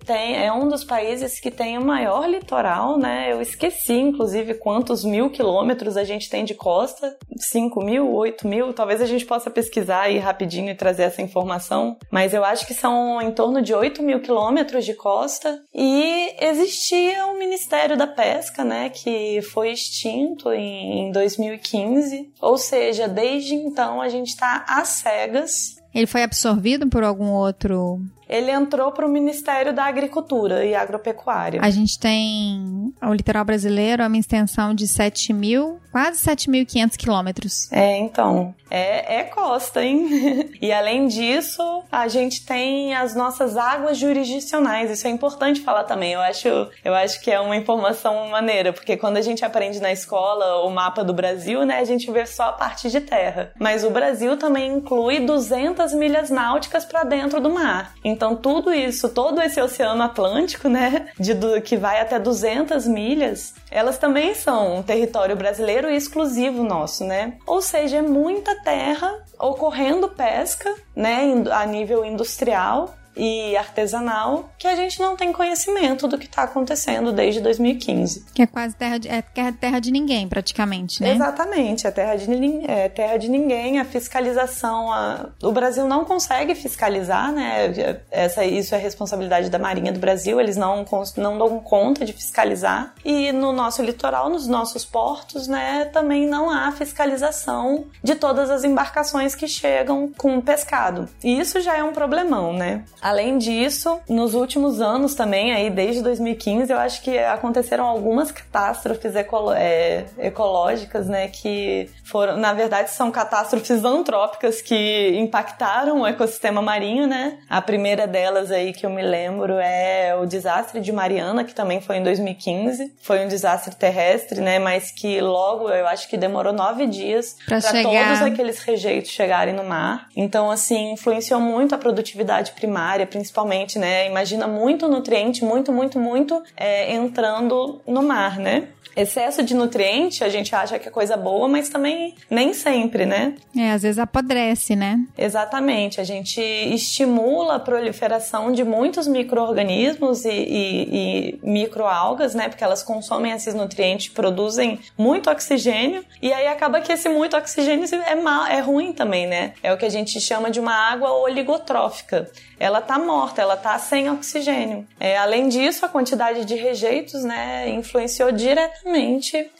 tem, 0.04 0.36
é 0.36 0.52
um 0.52 0.68
dos 0.68 0.84
países 0.84 1.40
que 1.40 1.50
tem 1.50 1.78
o 1.78 1.84
maior 1.84 2.28
litoral, 2.28 2.98
né? 2.98 3.32
Eu 3.32 3.40
esqueci, 3.40 3.94
inclusive, 3.94 4.54
quantos 4.54 5.04
mil 5.04 5.30
quilômetros 5.30 5.96
a 5.96 6.04
gente 6.04 6.28
tem 6.28 6.44
de 6.44 6.54
costa. 6.54 7.16
5 7.38 7.82
mil, 7.82 8.01
8 8.10 8.46
mil. 8.46 8.72
Talvez 8.72 9.00
a 9.00 9.06
gente 9.06 9.24
possa 9.24 9.50
pesquisar 9.50 10.02
aí 10.02 10.18
rapidinho 10.18 10.70
e 10.70 10.74
trazer 10.74 11.04
essa 11.04 11.22
informação. 11.22 11.96
Mas 12.10 12.34
eu 12.34 12.44
acho 12.44 12.66
que 12.66 12.74
são 12.74 13.20
em 13.20 13.30
torno 13.30 13.60
de 13.60 13.74
8 13.74 14.02
mil 14.02 14.20
quilômetros 14.20 14.84
de 14.84 14.94
costa. 14.94 15.62
E 15.74 16.34
existia 16.40 17.26
o 17.26 17.38
Ministério 17.38 17.96
da 17.96 18.06
Pesca, 18.06 18.64
né? 18.64 18.90
Que 18.90 19.40
foi 19.42 19.70
extinto 19.72 20.50
em, 20.50 21.08
em 21.08 21.12
2000 21.12 21.52
2015. 21.52 22.32
Ou 22.40 22.56
seja, 22.56 23.08
desde 23.08 23.54
então 23.54 24.00
a 24.00 24.08
gente 24.08 24.28
está 24.28 24.64
às 24.68 24.88
cegas 24.88 25.76
ele 25.94 26.06
foi 26.06 26.22
absorvido 26.22 26.88
por 26.88 27.04
algum 27.04 27.28
outro 27.32 28.00
ele 28.28 28.50
entrou 28.50 28.92
para 28.92 29.06
o 29.06 29.08
Ministério 29.08 29.74
da 29.74 29.84
Agricultura 29.84 30.64
e 30.64 30.74
Agropecuária. 30.74 31.60
A 31.62 31.70
gente 31.70 31.98
tem 31.98 32.92
o 33.02 33.12
litoral 33.12 33.44
brasileiro, 33.44 34.02
é 34.02 34.06
uma 34.06 34.18
extensão 34.18 34.74
de 34.74 34.86
7 34.86 35.32
mil, 35.32 35.80
quase 35.90 36.18
7.500 36.18 36.96
quilômetros. 36.96 37.72
É, 37.72 37.98
então, 37.98 38.54
é, 38.70 39.18
é 39.20 39.24
costa, 39.24 39.84
hein? 39.84 40.50
e 40.60 40.72
além 40.72 41.06
disso, 41.06 41.82
a 41.92 42.08
gente 42.08 42.46
tem 42.46 42.94
as 42.94 43.14
nossas 43.14 43.56
águas 43.56 43.98
jurisdicionais. 43.98 44.90
Isso 44.90 45.06
é 45.06 45.10
importante 45.10 45.60
falar 45.60 45.84
também. 45.84 46.14
Eu 46.14 46.20
acho, 46.20 46.48
eu 46.82 46.94
acho 46.94 47.20
que 47.20 47.30
é 47.30 47.38
uma 47.38 47.54
informação 47.54 48.28
maneira, 48.28 48.72
porque 48.72 48.96
quando 48.96 49.18
a 49.18 49.20
gente 49.20 49.44
aprende 49.44 49.80
na 49.80 49.92
escola 49.92 50.64
o 50.64 50.70
mapa 50.70 51.04
do 51.04 51.12
Brasil, 51.12 51.66
né, 51.66 51.78
a 51.78 51.84
gente 51.84 52.10
vê 52.10 52.24
só 52.24 52.44
a 52.44 52.52
parte 52.52 52.90
de 52.90 53.00
terra. 53.02 53.52
Mas 53.58 53.84
o 53.84 53.90
Brasil 53.90 54.38
também 54.38 54.72
inclui 54.72 55.20
200 55.20 55.92
milhas 55.92 56.30
náuticas 56.30 56.86
para 56.86 57.04
dentro 57.04 57.40
do 57.40 57.50
mar. 57.50 57.92
Então, 58.02 58.21
tudo 58.36 58.72
isso, 58.72 59.08
todo 59.08 59.40
esse 59.42 59.60
oceano 59.60 60.02
Atlântico, 60.02 60.68
né, 60.68 61.08
de, 61.18 61.34
que 61.62 61.76
vai 61.76 62.00
até 62.00 62.18
200 62.18 62.86
milhas, 62.86 63.54
elas 63.70 63.98
também 63.98 64.34
são 64.34 64.76
um 64.76 64.82
território 64.82 65.34
brasileiro 65.36 65.90
exclusivo 65.90 66.62
nosso, 66.62 67.04
né? 67.04 67.34
Ou 67.46 67.60
seja, 67.60 67.98
é 67.98 68.02
muita 68.02 68.54
terra 68.62 69.12
ocorrendo 69.38 70.08
pesca, 70.08 70.72
né, 70.94 71.32
a 71.50 71.66
nível 71.66 72.04
industrial 72.04 72.94
e 73.16 73.56
artesanal 73.56 74.50
que 74.58 74.66
a 74.66 74.74
gente 74.74 75.00
não 75.00 75.16
tem 75.16 75.32
conhecimento 75.32 76.06
do 76.08 76.18
que 76.18 76.26
está 76.26 76.42
acontecendo 76.42 77.12
desde 77.12 77.40
2015. 77.40 78.26
Que 78.34 78.42
é 78.42 78.46
quase 78.46 78.74
terra 78.76 78.98
de, 78.98 79.08
é 79.08 79.22
terra 79.22 79.78
de 79.80 79.90
ninguém, 79.90 80.28
praticamente, 80.28 81.02
né? 81.02 81.12
Exatamente, 81.12 81.86
é 81.86 81.90
terra 81.90 82.16
de, 82.16 82.70
é 82.70 82.88
terra 82.88 83.16
de 83.16 83.28
ninguém. 83.28 83.78
A 83.78 83.84
fiscalização, 83.84 84.92
a, 84.92 85.26
o 85.42 85.52
Brasil 85.52 85.86
não 85.86 86.04
consegue 86.04 86.54
fiscalizar, 86.54 87.32
né? 87.32 87.72
Essa, 88.10 88.44
isso 88.44 88.74
é 88.74 88.78
responsabilidade 88.78 89.50
da 89.50 89.58
Marinha 89.58 89.92
do 89.92 90.00
Brasil, 90.00 90.40
eles 90.40 90.56
não, 90.56 90.84
não 91.16 91.38
dão 91.38 91.60
conta 91.60 92.04
de 92.04 92.12
fiscalizar. 92.12 92.94
E 93.04 93.32
no 93.32 93.52
nosso 93.52 93.82
litoral, 93.82 94.28
nos 94.28 94.46
nossos 94.46 94.84
portos, 94.84 95.46
né, 95.46 95.86
também 95.92 96.26
não 96.26 96.50
há 96.50 96.70
fiscalização 96.72 97.86
de 98.02 98.14
todas 98.14 98.50
as 98.50 98.64
embarcações 98.64 99.34
que 99.34 99.46
chegam 99.46 100.10
com 100.16 100.40
pescado. 100.40 101.08
E 101.22 101.38
isso 101.38 101.60
já 101.60 101.76
é 101.76 101.82
um 101.82 101.92
problemão, 101.92 102.52
né? 102.52 102.84
Além 103.02 103.36
disso, 103.36 104.00
nos 104.08 104.32
últimos 104.34 104.80
anos 104.80 105.16
também, 105.16 105.52
aí 105.52 105.68
desde 105.68 106.02
2015, 106.02 106.72
eu 106.72 106.78
acho 106.78 107.02
que 107.02 107.18
aconteceram 107.18 107.84
algumas 107.84 108.30
catástrofes 108.30 109.14
é, 109.56 110.04
ecológicas, 110.18 111.08
né, 111.08 111.26
que 111.26 111.90
foram, 112.04 112.36
na 112.36 112.52
verdade, 112.52 112.90
são 112.90 113.10
catástrofes 113.10 113.84
antrópicas 113.84 114.62
que 114.62 115.18
impactaram 115.18 116.02
o 116.02 116.06
ecossistema 116.06 116.62
marinho, 116.62 117.08
né? 117.08 117.38
A 117.50 117.60
primeira 117.60 118.06
delas 118.06 118.52
aí 118.52 118.72
que 118.72 118.86
eu 118.86 118.90
me 118.90 119.02
lembro 119.02 119.54
é 119.54 120.14
o 120.14 120.24
desastre 120.24 120.80
de 120.80 120.92
Mariana, 120.92 121.42
que 121.42 121.54
também 121.54 121.80
foi 121.80 121.96
em 121.96 122.04
2015. 122.04 122.94
Foi 123.02 123.24
um 123.24 123.28
desastre 123.28 123.74
terrestre, 123.74 124.40
né, 124.40 124.60
mas 124.60 124.92
que 124.92 125.20
logo, 125.20 125.68
eu 125.70 125.88
acho 125.88 126.08
que 126.08 126.16
demorou 126.16 126.52
nove 126.52 126.86
dias 126.86 127.36
para 127.46 127.60
todos 127.60 128.22
aqueles 128.22 128.60
rejeitos 128.60 129.10
chegarem 129.10 129.54
no 129.54 129.64
mar. 129.64 130.06
Então, 130.14 130.50
assim, 130.52 130.92
influenciou 130.92 131.40
muito 131.40 131.74
a 131.74 131.78
produtividade 131.78 132.52
primária 132.52 132.91
área, 132.92 133.06
principalmente, 133.06 133.78
né? 133.78 134.06
Imagina 134.06 134.46
muito 134.46 134.88
nutriente, 134.88 135.44
muito, 135.44 135.72
muito, 135.72 135.98
muito 135.98 136.42
é, 136.56 136.92
entrando 136.94 137.80
no 137.86 138.02
mar, 138.02 138.38
né? 138.38 138.68
Excesso 138.96 139.42
de 139.42 139.54
nutriente, 139.54 140.24
a 140.24 140.28
gente 140.28 140.54
acha 140.54 140.78
que 140.78 140.88
é 140.88 140.90
coisa 140.90 141.16
boa, 141.16 141.48
mas 141.48 141.68
também 141.68 142.14
nem 142.28 142.52
sempre, 142.52 143.06
né? 143.06 143.34
É, 143.56 143.72
às 143.72 143.82
vezes 143.82 143.98
apodrece, 143.98 144.76
né? 144.76 144.98
Exatamente. 145.16 146.00
A 146.00 146.04
gente 146.04 146.40
estimula 146.40 147.56
a 147.56 147.60
proliferação 147.60 148.52
de 148.52 148.64
muitos 148.64 149.06
micro-organismos 149.06 150.24
e, 150.24 150.30
e, 150.30 150.88
e 150.92 151.40
microalgas, 151.42 152.34
né? 152.34 152.48
Porque 152.48 152.64
elas 152.64 152.82
consomem 152.82 153.32
esses 153.32 153.54
nutrientes, 153.54 154.08
produzem 154.08 154.80
muito 154.96 155.30
oxigênio, 155.30 156.04
e 156.20 156.32
aí 156.32 156.46
acaba 156.46 156.80
que 156.80 156.92
esse 156.92 157.08
muito 157.08 157.36
oxigênio 157.36 157.86
é, 158.06 158.14
mal, 158.14 158.46
é 158.46 158.60
ruim 158.60 158.92
também, 158.92 159.26
né? 159.26 159.52
É 159.62 159.72
o 159.72 159.76
que 159.76 159.84
a 159.84 159.90
gente 159.90 160.20
chama 160.20 160.50
de 160.50 160.60
uma 160.60 160.74
água 160.74 161.12
oligotrófica 161.12 162.30
ela 162.62 162.80
tá 162.80 162.96
morta, 162.96 163.42
ela 163.42 163.56
tá 163.56 163.76
sem 163.76 164.08
oxigênio. 164.08 164.86
É, 165.00 165.18
além 165.18 165.48
disso, 165.48 165.84
a 165.84 165.88
quantidade 165.88 166.44
de 166.44 166.54
rejeitos, 166.54 167.24
né, 167.24 167.68
influenciou 167.70 168.30
diretamente 168.30 168.81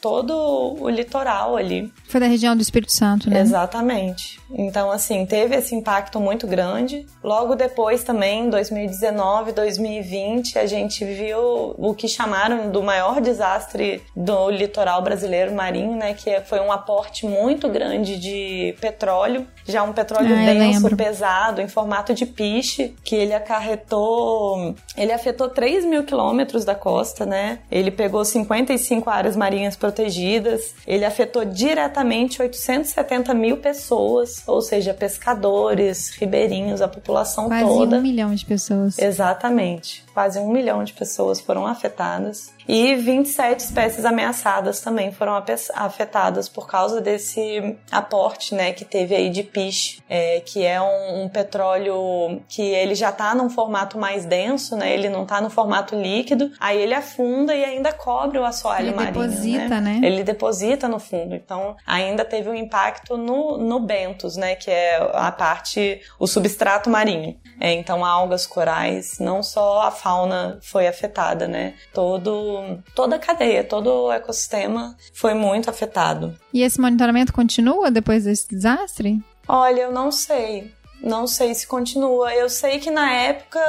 todo 0.01 0.33
o 0.79 0.89
litoral 0.89 1.55
ali. 1.55 1.91
Foi 2.07 2.19
da 2.19 2.27
região 2.27 2.55
do 2.55 2.61
Espírito 2.61 2.91
Santo, 2.91 3.29
né? 3.29 3.39
Exatamente. 3.39 4.39
Então, 4.51 4.91
assim, 4.91 5.25
teve 5.25 5.55
esse 5.55 5.73
impacto 5.73 6.19
muito 6.19 6.45
grande. 6.45 7.05
Logo 7.23 7.55
depois 7.55 8.03
também, 8.03 8.49
2019, 8.49 9.51
2020, 9.51 10.59
a 10.59 10.65
gente 10.65 11.03
viu 11.05 11.73
o 11.77 11.93
que 11.93 12.07
chamaram 12.07 12.69
do 12.69 12.83
maior 12.83 13.19
desastre 13.19 14.01
do 14.15 14.49
litoral 14.49 15.01
brasileiro 15.01 15.53
marinho, 15.53 15.95
né, 15.95 16.13
que 16.13 16.39
foi 16.41 16.59
um 16.59 16.71
aporte 16.71 17.25
muito 17.25 17.67
grande 17.69 18.19
de 18.19 18.75
petróleo, 18.79 19.47
já 19.65 19.83
um 19.83 19.93
petróleo 19.93 20.35
ah, 20.35 20.45
denso, 20.45 20.95
pesado, 20.95 21.61
em 21.61 21.67
formato 21.67 22.13
de 22.13 22.25
piche, 22.25 22.95
que 23.03 23.15
ele 23.15 23.33
acarretou. 23.33 24.75
Ele 24.97 25.11
afetou 25.11 25.49
3 25.49 25.85
mil 25.85 26.03
quilômetros 26.03 26.65
da 26.65 26.75
costa, 26.75 27.25
né? 27.25 27.59
Ele 27.71 27.91
pegou 27.91 28.23
55 28.23 29.09
áreas 29.09 29.35
marinhas 29.35 29.75
protegidas, 29.75 30.75
ele 30.85 31.05
afetou 31.05 31.45
diretamente 31.45 32.41
870 32.41 33.33
mil 33.33 33.57
pessoas, 33.57 34.43
ou 34.47 34.61
seja, 34.61 34.93
pescadores, 34.93 36.11
ribeirinhos, 36.11 36.81
a 36.81 36.87
população 36.87 37.47
Quase 37.47 37.65
toda. 37.65 37.87
Quase 37.87 37.95
um 37.95 38.01
milhão 38.01 38.35
de 38.35 38.45
pessoas. 38.45 38.97
Exatamente. 38.99 40.03
Quase 40.13 40.39
um 40.39 40.51
milhão 40.51 40.83
de 40.83 40.93
pessoas 40.93 41.39
foram 41.39 41.65
afetadas. 41.65 42.53
E 42.67 42.95
27 42.95 43.59
espécies 43.59 44.05
ameaçadas 44.05 44.79
também 44.79 45.11
foram 45.11 45.41
afetadas 45.75 46.47
por 46.47 46.67
causa 46.67 47.01
desse 47.01 47.77
aporte, 47.91 48.55
né, 48.55 48.71
que 48.71 48.85
teve 48.85 49.15
aí 49.15 49.29
de 49.29 49.43
piche, 49.43 50.01
é, 50.09 50.39
que 50.39 50.65
é 50.65 50.81
um, 50.81 51.23
um, 51.23 51.29
petróleo 51.29 52.41
que 52.47 52.61
ele 52.61 52.95
já 52.95 53.09
está 53.09 53.35
num 53.35 53.49
formato 53.49 53.97
mais 53.97 54.25
denso, 54.25 54.75
né, 54.75 54.93
ele 54.93 55.09
não 55.09 55.23
está 55.23 55.41
no 55.41 55.49
formato 55.49 55.95
líquido, 55.95 56.51
aí 56.59 56.81
ele 56.81 56.93
afunda 56.93 57.53
e 57.53 57.63
ainda 57.63 57.91
cobre 57.91 58.37
o 58.37 58.45
assoalho 58.45 58.87
ele 58.87 58.95
marinho, 58.95 59.13
deposita, 59.13 59.81
né? 59.81 59.99
né? 59.99 60.07
Ele 60.07 60.23
deposita 60.23 60.87
no 60.87 60.99
fundo, 60.99 61.35
então 61.35 61.75
ainda 61.85 62.23
teve 62.23 62.49
um 62.49 62.55
impacto 62.55 63.17
no, 63.17 63.57
no 63.57 63.79
bentos, 63.79 64.37
né, 64.37 64.55
que 64.55 64.71
é 64.71 65.11
a 65.13 65.31
parte, 65.31 66.01
o 66.17 66.27
substrato 66.27 66.89
marinho. 66.89 67.35
É, 67.59 67.71
então 67.71 68.03
algas, 68.03 68.47
corais, 68.47 69.19
não 69.19 69.43
só 69.43 69.83
a 69.83 69.91
fauna 70.03 70.59
foi 70.61 70.85
afetada, 70.85 71.47
né, 71.47 71.75
todo 71.93 72.77
toda 72.93 73.15
a 73.15 73.19
cadeia, 73.19 73.63
todo 73.63 73.87
o 73.87 74.11
ecossistema 74.11 74.95
foi 75.13 75.33
muito 75.33 75.69
afetado. 75.69 76.35
E 76.53 76.61
esse 76.61 76.79
monitoramento 76.81 77.31
continua 77.31 77.89
depois 77.89 78.25
desse 78.25 78.49
desastre? 78.49 79.23
Olha, 79.47 79.81
eu 79.81 79.91
não 79.91 80.11
sei. 80.11 80.71
Não 81.03 81.27
sei 81.27 81.53
se 81.53 81.67
continua. 81.67 82.33
Eu 82.33 82.47
sei 82.47 82.79
que 82.79 82.89
na 82.89 83.11
época 83.11 83.59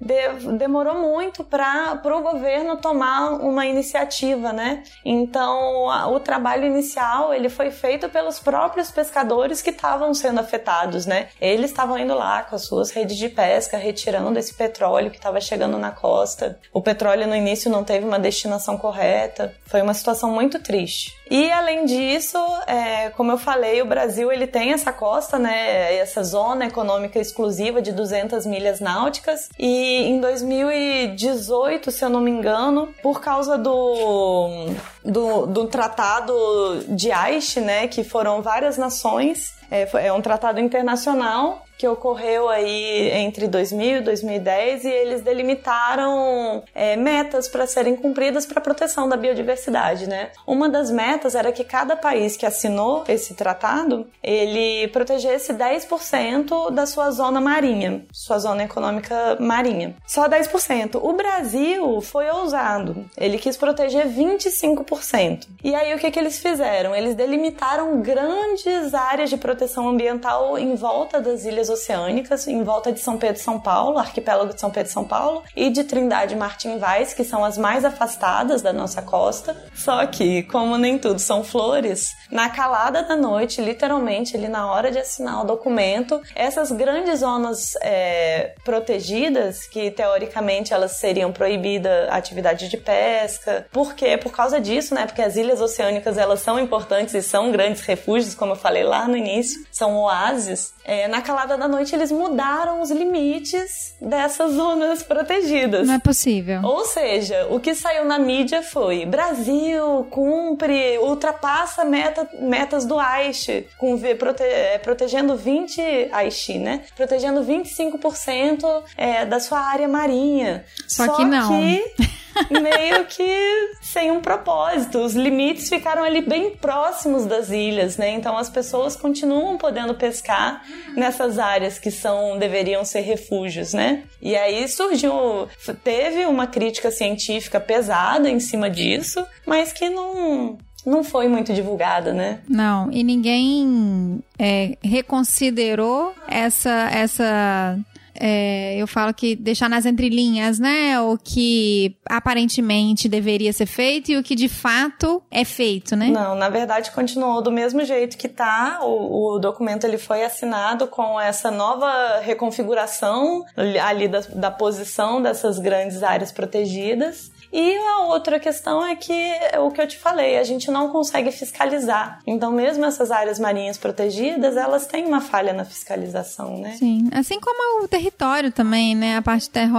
de, 0.00 0.56
demorou 0.56 0.94
muito 0.94 1.44
para 1.44 2.00
o 2.02 2.22
governo 2.22 2.78
tomar 2.78 3.32
uma 3.32 3.66
iniciativa, 3.66 4.52
né? 4.54 4.82
Então, 5.04 5.90
a, 5.90 6.08
o 6.08 6.18
trabalho 6.18 6.64
inicial 6.64 7.34
ele 7.34 7.50
foi 7.50 7.70
feito 7.70 8.08
pelos 8.08 8.38
próprios 8.38 8.90
pescadores 8.90 9.60
que 9.60 9.70
estavam 9.70 10.14
sendo 10.14 10.40
afetados, 10.40 11.04
né? 11.04 11.28
Eles 11.38 11.70
estavam 11.70 11.98
indo 11.98 12.14
lá 12.14 12.42
com 12.42 12.56
as 12.56 12.62
suas 12.62 12.90
redes 12.90 13.18
de 13.18 13.28
pesca, 13.28 13.76
retirando 13.76 14.38
esse 14.38 14.54
petróleo 14.54 15.10
que 15.10 15.18
estava 15.18 15.40
chegando 15.42 15.76
na 15.76 15.90
costa. 15.90 16.58
O 16.72 16.80
petróleo 16.80 17.26
no 17.26 17.36
início 17.36 17.70
não 17.70 17.84
teve 17.84 18.06
uma 18.06 18.18
destinação 18.18 18.78
correta. 18.78 19.54
Foi 19.66 19.82
uma 19.82 19.92
situação 19.92 20.30
muito 20.30 20.58
triste. 20.62 21.17
E 21.30 21.50
além 21.50 21.84
disso, 21.84 22.38
é, 22.66 23.10
como 23.10 23.32
eu 23.32 23.38
falei, 23.38 23.82
o 23.82 23.86
Brasil 23.86 24.32
ele 24.32 24.46
tem 24.46 24.72
essa 24.72 24.92
costa, 24.92 25.38
né? 25.38 25.96
Essa 25.96 26.22
zona 26.22 26.66
econômica 26.66 27.18
exclusiva 27.18 27.82
de 27.82 27.92
200 27.92 28.46
milhas 28.46 28.80
náuticas. 28.80 29.48
E 29.58 30.04
em 30.04 30.20
2018, 30.20 31.90
se 31.90 32.04
eu 32.04 32.08
não 32.08 32.20
me 32.20 32.30
engano, 32.30 32.94
por 33.02 33.20
causa 33.20 33.58
do, 33.58 34.68
do, 35.04 35.46
do 35.46 35.66
tratado 35.66 36.84
de 36.88 37.12
Aichi, 37.12 37.60
né? 37.60 37.88
Que 37.88 38.02
foram 38.02 38.42
várias 38.42 38.78
nações 38.78 39.58
é, 39.70 40.06
é, 40.06 40.12
um 40.12 40.20
tratado 40.20 40.60
internacional 40.60 41.67
que 41.78 41.86
ocorreu 41.86 42.48
aí 42.48 43.10
entre 43.12 43.46
2000 43.46 43.98
e 43.98 44.00
2010 44.00 44.84
e 44.84 44.88
eles 44.88 45.22
delimitaram 45.22 46.62
é, 46.74 46.96
metas 46.96 47.48
para 47.48 47.66
serem 47.66 47.96
cumpridas 47.96 48.44
para 48.44 48.58
a 48.58 48.62
proteção 48.62 49.08
da 49.08 49.16
biodiversidade, 49.16 50.08
né? 50.08 50.30
Uma 50.46 50.68
das 50.68 50.90
metas 50.90 51.34
era 51.34 51.52
que 51.52 51.64
cada 51.64 51.96
país 51.96 52.36
que 52.36 52.44
assinou 52.44 53.04
esse 53.08 53.34
tratado 53.34 54.06
ele 54.22 54.88
protegesse 54.88 55.54
10% 55.54 56.70
da 56.72 56.84
sua 56.84 57.10
zona 57.10 57.40
marinha, 57.40 58.04
sua 58.12 58.38
zona 58.38 58.64
econômica 58.64 59.36
marinha. 59.40 59.94
Só 60.06 60.28
10%. 60.28 60.98
O 61.00 61.12
Brasil 61.12 62.00
foi 62.00 62.28
ousado. 62.28 63.08
Ele 63.16 63.38
quis 63.38 63.56
proteger 63.56 64.06
25%. 64.08 64.58
25%. 64.58 65.46
E 65.62 65.74
aí 65.74 65.94
o 65.94 65.98
que, 65.98 66.10
que 66.10 66.18
eles 66.18 66.38
fizeram? 66.38 66.94
Eles 66.94 67.14
delimitaram 67.14 68.00
grandes 68.00 68.94
áreas 68.94 69.30
de 69.30 69.36
proteção 69.36 69.88
ambiental 69.88 70.58
em 70.58 70.74
volta 70.74 71.20
das 71.20 71.44
ilhas 71.44 71.67
oceânicas, 71.68 72.46
em 72.46 72.62
volta 72.62 72.92
de 72.92 73.00
São 73.00 73.18
Pedro 73.18 73.36
e 73.36 73.44
São 73.44 73.58
Paulo, 73.58 73.98
arquipélago 73.98 74.54
de 74.54 74.60
São 74.60 74.70
Pedro 74.70 74.90
e 74.90 74.92
São 74.92 75.04
Paulo, 75.04 75.42
e 75.54 75.70
de 75.70 75.84
Trindade 75.84 76.34
e 76.34 76.36
Martim 76.36 76.78
Vaz, 76.78 77.14
que 77.14 77.24
são 77.24 77.44
as 77.44 77.58
mais 77.58 77.84
afastadas 77.84 78.62
da 78.62 78.72
nossa 78.72 79.02
costa. 79.02 79.56
Só 79.74 80.06
que, 80.06 80.42
como 80.44 80.76
nem 80.76 80.98
tudo 80.98 81.18
são 81.18 81.44
flores, 81.44 82.10
na 82.30 82.48
calada 82.48 83.02
da 83.02 83.16
noite, 83.16 83.60
literalmente 83.60 84.36
ali 84.36 84.48
na 84.48 84.70
hora 84.70 84.90
de 84.90 84.98
assinar 84.98 85.42
o 85.42 85.46
documento, 85.46 86.20
essas 86.34 86.70
grandes 86.72 87.20
zonas 87.20 87.74
é, 87.82 88.54
protegidas, 88.64 89.66
que 89.66 89.90
teoricamente 89.90 90.72
elas 90.72 90.92
seriam 90.92 91.32
proibida 91.32 92.08
a 92.10 92.16
atividade 92.16 92.68
de 92.68 92.76
pesca, 92.76 93.66
por 93.72 93.94
quê? 93.94 94.16
Por 94.16 94.32
causa 94.32 94.60
disso, 94.60 94.94
né? 94.94 95.06
Porque 95.06 95.22
as 95.22 95.36
ilhas 95.36 95.60
oceânicas 95.60 96.18
elas 96.18 96.40
são 96.40 96.58
importantes 96.58 97.14
e 97.14 97.22
são 97.22 97.50
grandes 97.50 97.82
refúgios, 97.82 98.34
como 98.34 98.52
eu 98.52 98.56
falei 98.56 98.82
lá 98.82 99.06
no 99.06 99.16
início, 99.16 99.64
são 99.78 99.96
oásis. 99.96 100.74
É, 100.84 101.06
na 101.06 101.22
calada 101.22 101.56
da 101.56 101.68
noite 101.68 101.94
eles 101.94 102.10
mudaram 102.10 102.82
os 102.82 102.90
limites 102.90 103.94
dessas 104.00 104.54
zonas 104.54 105.04
protegidas. 105.04 105.86
Não 105.86 105.94
é 105.94 105.98
possível. 106.00 106.60
Ou 106.64 106.84
seja, 106.84 107.46
o 107.48 107.60
que 107.60 107.74
saiu 107.74 108.04
na 108.04 108.18
mídia 108.18 108.60
foi 108.60 109.06
Brasil 109.06 110.06
cumpre, 110.10 110.98
ultrapassa 110.98 111.84
meta, 111.84 112.28
metas 112.40 112.84
do 112.84 112.98
Aichi, 112.98 113.68
com, 113.78 113.96
prote, 114.18 114.42
é, 114.42 114.78
protegendo 114.78 115.36
20 115.36 115.80
Aichi, 116.10 116.58
né? 116.58 116.82
Protegendo 116.96 117.42
25% 117.44 118.82
é, 118.96 119.24
da 119.24 119.38
sua 119.38 119.60
área 119.60 119.86
marinha. 119.86 120.64
Só, 120.88 121.06
Só 121.06 121.16
que 121.16 121.24
não. 121.24 121.48
Que 121.48 121.84
meio 122.50 123.04
que 123.06 123.74
sem 123.80 124.10
um 124.10 124.20
propósito. 124.20 124.98
Os 124.98 125.14
limites 125.14 125.68
ficaram 125.68 126.02
ali 126.02 126.22
bem 126.22 126.50
próximos 126.50 127.26
das 127.26 127.50
ilhas, 127.50 127.96
né? 127.96 128.10
Então 128.10 128.36
as 128.36 128.50
pessoas 128.50 128.96
continuam 128.96 129.56
podendo 129.56 129.94
pescar 129.94 130.62
nessas 130.96 131.38
áreas 131.38 131.78
que 131.78 131.90
são 131.90 132.38
deveriam 132.38 132.84
ser 132.84 133.00
refúgios, 133.00 133.72
né? 133.72 134.04
E 134.20 134.36
aí 134.36 134.68
surgiu, 134.68 135.48
teve 135.82 136.26
uma 136.26 136.46
crítica 136.46 136.90
científica 136.90 137.60
pesada 137.60 138.28
em 138.28 138.40
cima 138.40 138.68
disso, 138.68 139.24
mas 139.46 139.72
que 139.72 139.88
não 139.88 140.58
não 140.86 141.04
foi 141.04 141.28
muito 141.28 141.52
divulgada, 141.52 142.14
né? 142.14 142.40
Não, 142.48 142.90
e 142.90 143.04
ninguém 143.04 144.22
é, 144.38 144.76
reconsiderou 144.82 146.14
essa 146.26 146.88
essa 146.92 147.78
é, 148.20 148.76
eu 148.76 148.86
falo 148.86 149.14
que 149.14 149.36
deixar 149.36 149.68
nas 149.68 149.86
entrelinhas, 149.86 150.58
né? 150.58 151.00
O 151.00 151.16
que 151.16 151.96
aparentemente 152.08 153.08
deveria 153.08 153.52
ser 153.52 153.66
feito 153.66 154.10
e 154.10 154.16
o 154.16 154.22
que 154.22 154.34
de 154.34 154.48
fato 154.48 155.22
é 155.30 155.44
feito, 155.44 155.94
né? 155.94 156.08
Não, 156.08 156.34
na 156.34 156.48
verdade 156.48 156.90
continuou 156.90 157.40
do 157.42 157.52
mesmo 157.52 157.84
jeito 157.84 158.16
que 158.16 158.28
tá. 158.28 158.80
O, 158.82 159.34
o 159.34 159.38
documento 159.38 159.84
ele 159.84 159.98
foi 159.98 160.24
assinado 160.24 160.86
com 160.86 161.20
essa 161.20 161.50
nova 161.50 162.20
reconfiguração 162.20 163.44
ali 163.56 164.08
da, 164.08 164.20
da 164.20 164.50
posição 164.50 165.22
dessas 165.22 165.58
grandes 165.58 166.02
áreas 166.02 166.32
protegidas. 166.32 167.30
E 167.52 167.76
a 167.76 168.00
outra 168.06 168.38
questão 168.38 168.84
é 168.84 168.94
que 168.94 169.12
é 169.12 169.58
o 169.58 169.70
que 169.70 169.80
eu 169.80 169.88
te 169.88 169.96
falei, 169.96 170.38
a 170.38 170.44
gente 170.44 170.70
não 170.70 170.88
consegue 170.88 171.30
fiscalizar. 171.30 172.20
Então, 172.26 172.52
mesmo 172.52 172.84
essas 172.84 173.10
áreas 173.10 173.38
marinhas 173.38 173.78
protegidas, 173.78 174.56
elas 174.56 174.86
têm 174.86 175.06
uma 175.06 175.20
falha 175.20 175.52
na 175.52 175.64
fiscalização, 175.64 176.58
né? 176.58 176.72
Sim, 176.72 177.08
assim 177.12 177.40
como 177.40 177.84
o 177.84 177.88
território 177.88 178.52
também, 178.52 178.94
né? 178.94 179.16
A 179.16 179.22
parte 179.22 179.48
terro... 179.48 179.78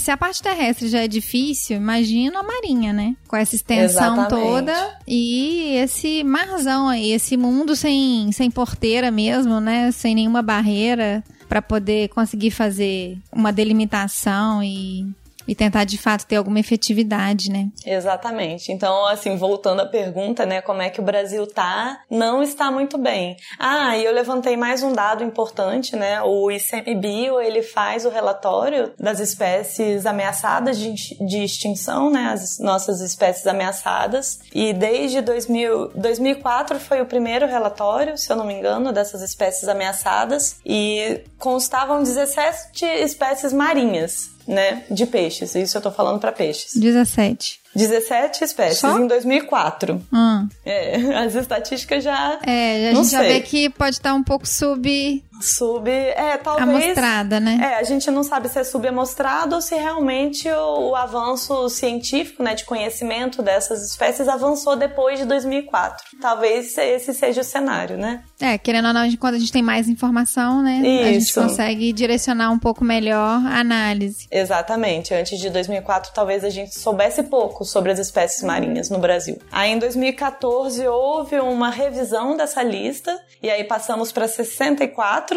Se 0.00 0.10
a 0.10 0.16
parte 0.16 0.42
terrestre 0.42 0.88
já 0.88 1.00
é 1.00 1.08
difícil, 1.08 1.76
imagina 1.76 2.40
a 2.40 2.42
marinha, 2.42 2.92
né? 2.92 3.16
Com 3.26 3.36
essa 3.36 3.54
extensão 3.54 4.14
Exatamente. 4.14 4.28
toda 4.28 4.98
e 5.06 5.74
esse 5.76 6.22
marzão 6.24 6.88
aí, 6.88 7.12
esse 7.12 7.36
mundo 7.36 7.74
sem, 7.74 8.30
sem 8.32 8.50
porteira 8.50 9.10
mesmo, 9.10 9.60
né? 9.60 9.90
Sem 9.90 10.14
nenhuma 10.14 10.42
barreira 10.42 11.22
para 11.48 11.62
poder 11.62 12.08
conseguir 12.10 12.50
fazer 12.50 13.18
uma 13.32 13.50
delimitação 13.50 14.62
e 14.62 15.06
e 15.48 15.54
tentar 15.54 15.84
de 15.84 15.96
fato 15.96 16.26
ter 16.26 16.36
alguma 16.36 16.60
efetividade, 16.60 17.50
né? 17.50 17.68
Exatamente. 17.84 18.70
Então, 18.70 19.06
assim, 19.06 19.36
voltando 19.38 19.80
à 19.80 19.86
pergunta, 19.86 20.44
né, 20.44 20.60
como 20.60 20.82
é 20.82 20.90
que 20.90 21.00
o 21.00 21.04
Brasil 21.04 21.46
tá? 21.46 22.00
Não 22.10 22.42
está 22.42 22.70
muito 22.70 22.98
bem. 22.98 23.36
Ah, 23.58 23.96
e 23.96 24.04
eu 24.04 24.12
levantei 24.12 24.56
mais 24.58 24.82
um 24.82 24.92
dado 24.92 25.24
importante, 25.24 25.96
né? 25.96 26.20
O 26.22 26.50
ICMBio, 26.50 27.40
ele 27.40 27.62
faz 27.62 28.04
o 28.04 28.10
relatório 28.10 28.92
das 28.98 29.20
espécies 29.20 30.04
ameaçadas 30.04 30.78
de, 30.78 30.92
de 30.92 31.42
extinção, 31.42 32.10
né? 32.10 32.30
As 32.32 32.58
nossas 32.58 33.00
espécies 33.00 33.46
ameaçadas. 33.46 34.40
E 34.54 34.74
desde 34.74 35.22
2000, 35.22 35.92
2004 35.94 36.78
foi 36.78 37.00
o 37.00 37.06
primeiro 37.06 37.46
relatório, 37.46 38.18
se 38.18 38.30
eu 38.30 38.36
não 38.36 38.44
me 38.44 38.52
engano, 38.52 38.92
dessas 38.92 39.22
espécies 39.22 39.66
ameaçadas. 39.66 40.56
E 40.66 41.22
constavam 41.38 42.02
17 42.02 42.84
espécies 42.84 43.52
marinhas 43.52 44.36
né, 44.48 44.82
de 44.90 45.04
peixes. 45.04 45.54
Isso 45.54 45.76
eu 45.76 45.82
tô 45.82 45.90
falando 45.90 46.18
para 46.18 46.32
peixes. 46.32 46.74
17. 46.74 47.60
17 47.74 48.44
espécies 48.44 48.78
Só? 48.78 48.98
em 48.98 49.06
2004. 49.06 50.02
Hum. 50.10 50.48
É, 50.64 50.96
as 51.22 51.34
estatísticas 51.34 52.02
já. 52.02 52.40
É, 52.44 52.88
a 52.88 52.94
gente 52.94 53.10
já 53.10 53.20
vê 53.22 53.40
que 53.42 53.68
pode 53.68 53.96
estar 53.96 54.14
um 54.14 54.22
pouco 54.22 54.48
sub. 54.48 55.22
Sub. 55.40 55.88
É, 55.88 56.36
talvez. 56.36 56.68
Amostrada, 56.68 57.40
né? 57.40 57.58
É, 57.60 57.78
a 57.78 57.82
gente 57.82 58.10
não 58.10 58.22
sabe 58.22 58.48
se 58.48 58.58
é 58.58 58.64
subamostrado 58.64 59.54
ou 59.54 59.60
se 59.60 59.74
realmente 59.74 60.48
o, 60.48 60.90
o, 60.90 60.96
avanço 60.96 61.68
científico, 61.68 62.42
né, 62.42 62.54
de 62.54 62.64
conhecimento 62.64 63.42
dessas 63.42 63.82
espécies 63.82 64.28
avançou 64.28 64.76
depois 64.76 65.18
de 65.18 65.24
2004. 65.24 66.06
Talvez 66.20 66.76
esse 66.76 67.14
seja 67.14 67.40
o 67.40 67.44
cenário, 67.44 67.96
né? 67.96 68.22
É, 68.40 68.56
querendo 68.56 68.88
ou 68.88 68.94
não, 68.94 69.16
quando 69.16 69.34
a 69.34 69.38
gente 69.38 69.52
tem 69.52 69.62
mais 69.62 69.88
informação, 69.88 70.62
né? 70.62 70.78
Isso. 70.78 71.08
A 71.08 71.12
gente 71.12 71.34
consegue 71.34 71.92
direcionar 71.92 72.50
um 72.50 72.58
pouco 72.58 72.84
melhor 72.84 73.40
a 73.46 73.60
análise. 73.60 74.26
Exatamente. 74.30 75.12
Antes 75.14 75.38
de 75.38 75.50
2004, 75.50 76.12
talvez 76.14 76.44
a 76.44 76.50
gente 76.50 76.78
soubesse 76.78 77.24
pouco 77.24 77.64
sobre 77.64 77.92
as 77.92 77.98
espécies 77.98 78.42
marinhas 78.42 78.90
no 78.90 78.98
Brasil. 78.98 79.38
Aí 79.50 79.72
em 79.72 79.78
2014 79.78 80.86
houve 80.86 81.38
uma 81.40 81.70
revisão 81.70 82.36
dessa 82.36 82.62
lista 82.62 83.18
e 83.42 83.50
aí 83.50 83.64
passamos 83.64 84.12
para 84.12 84.28
64. 84.28 85.27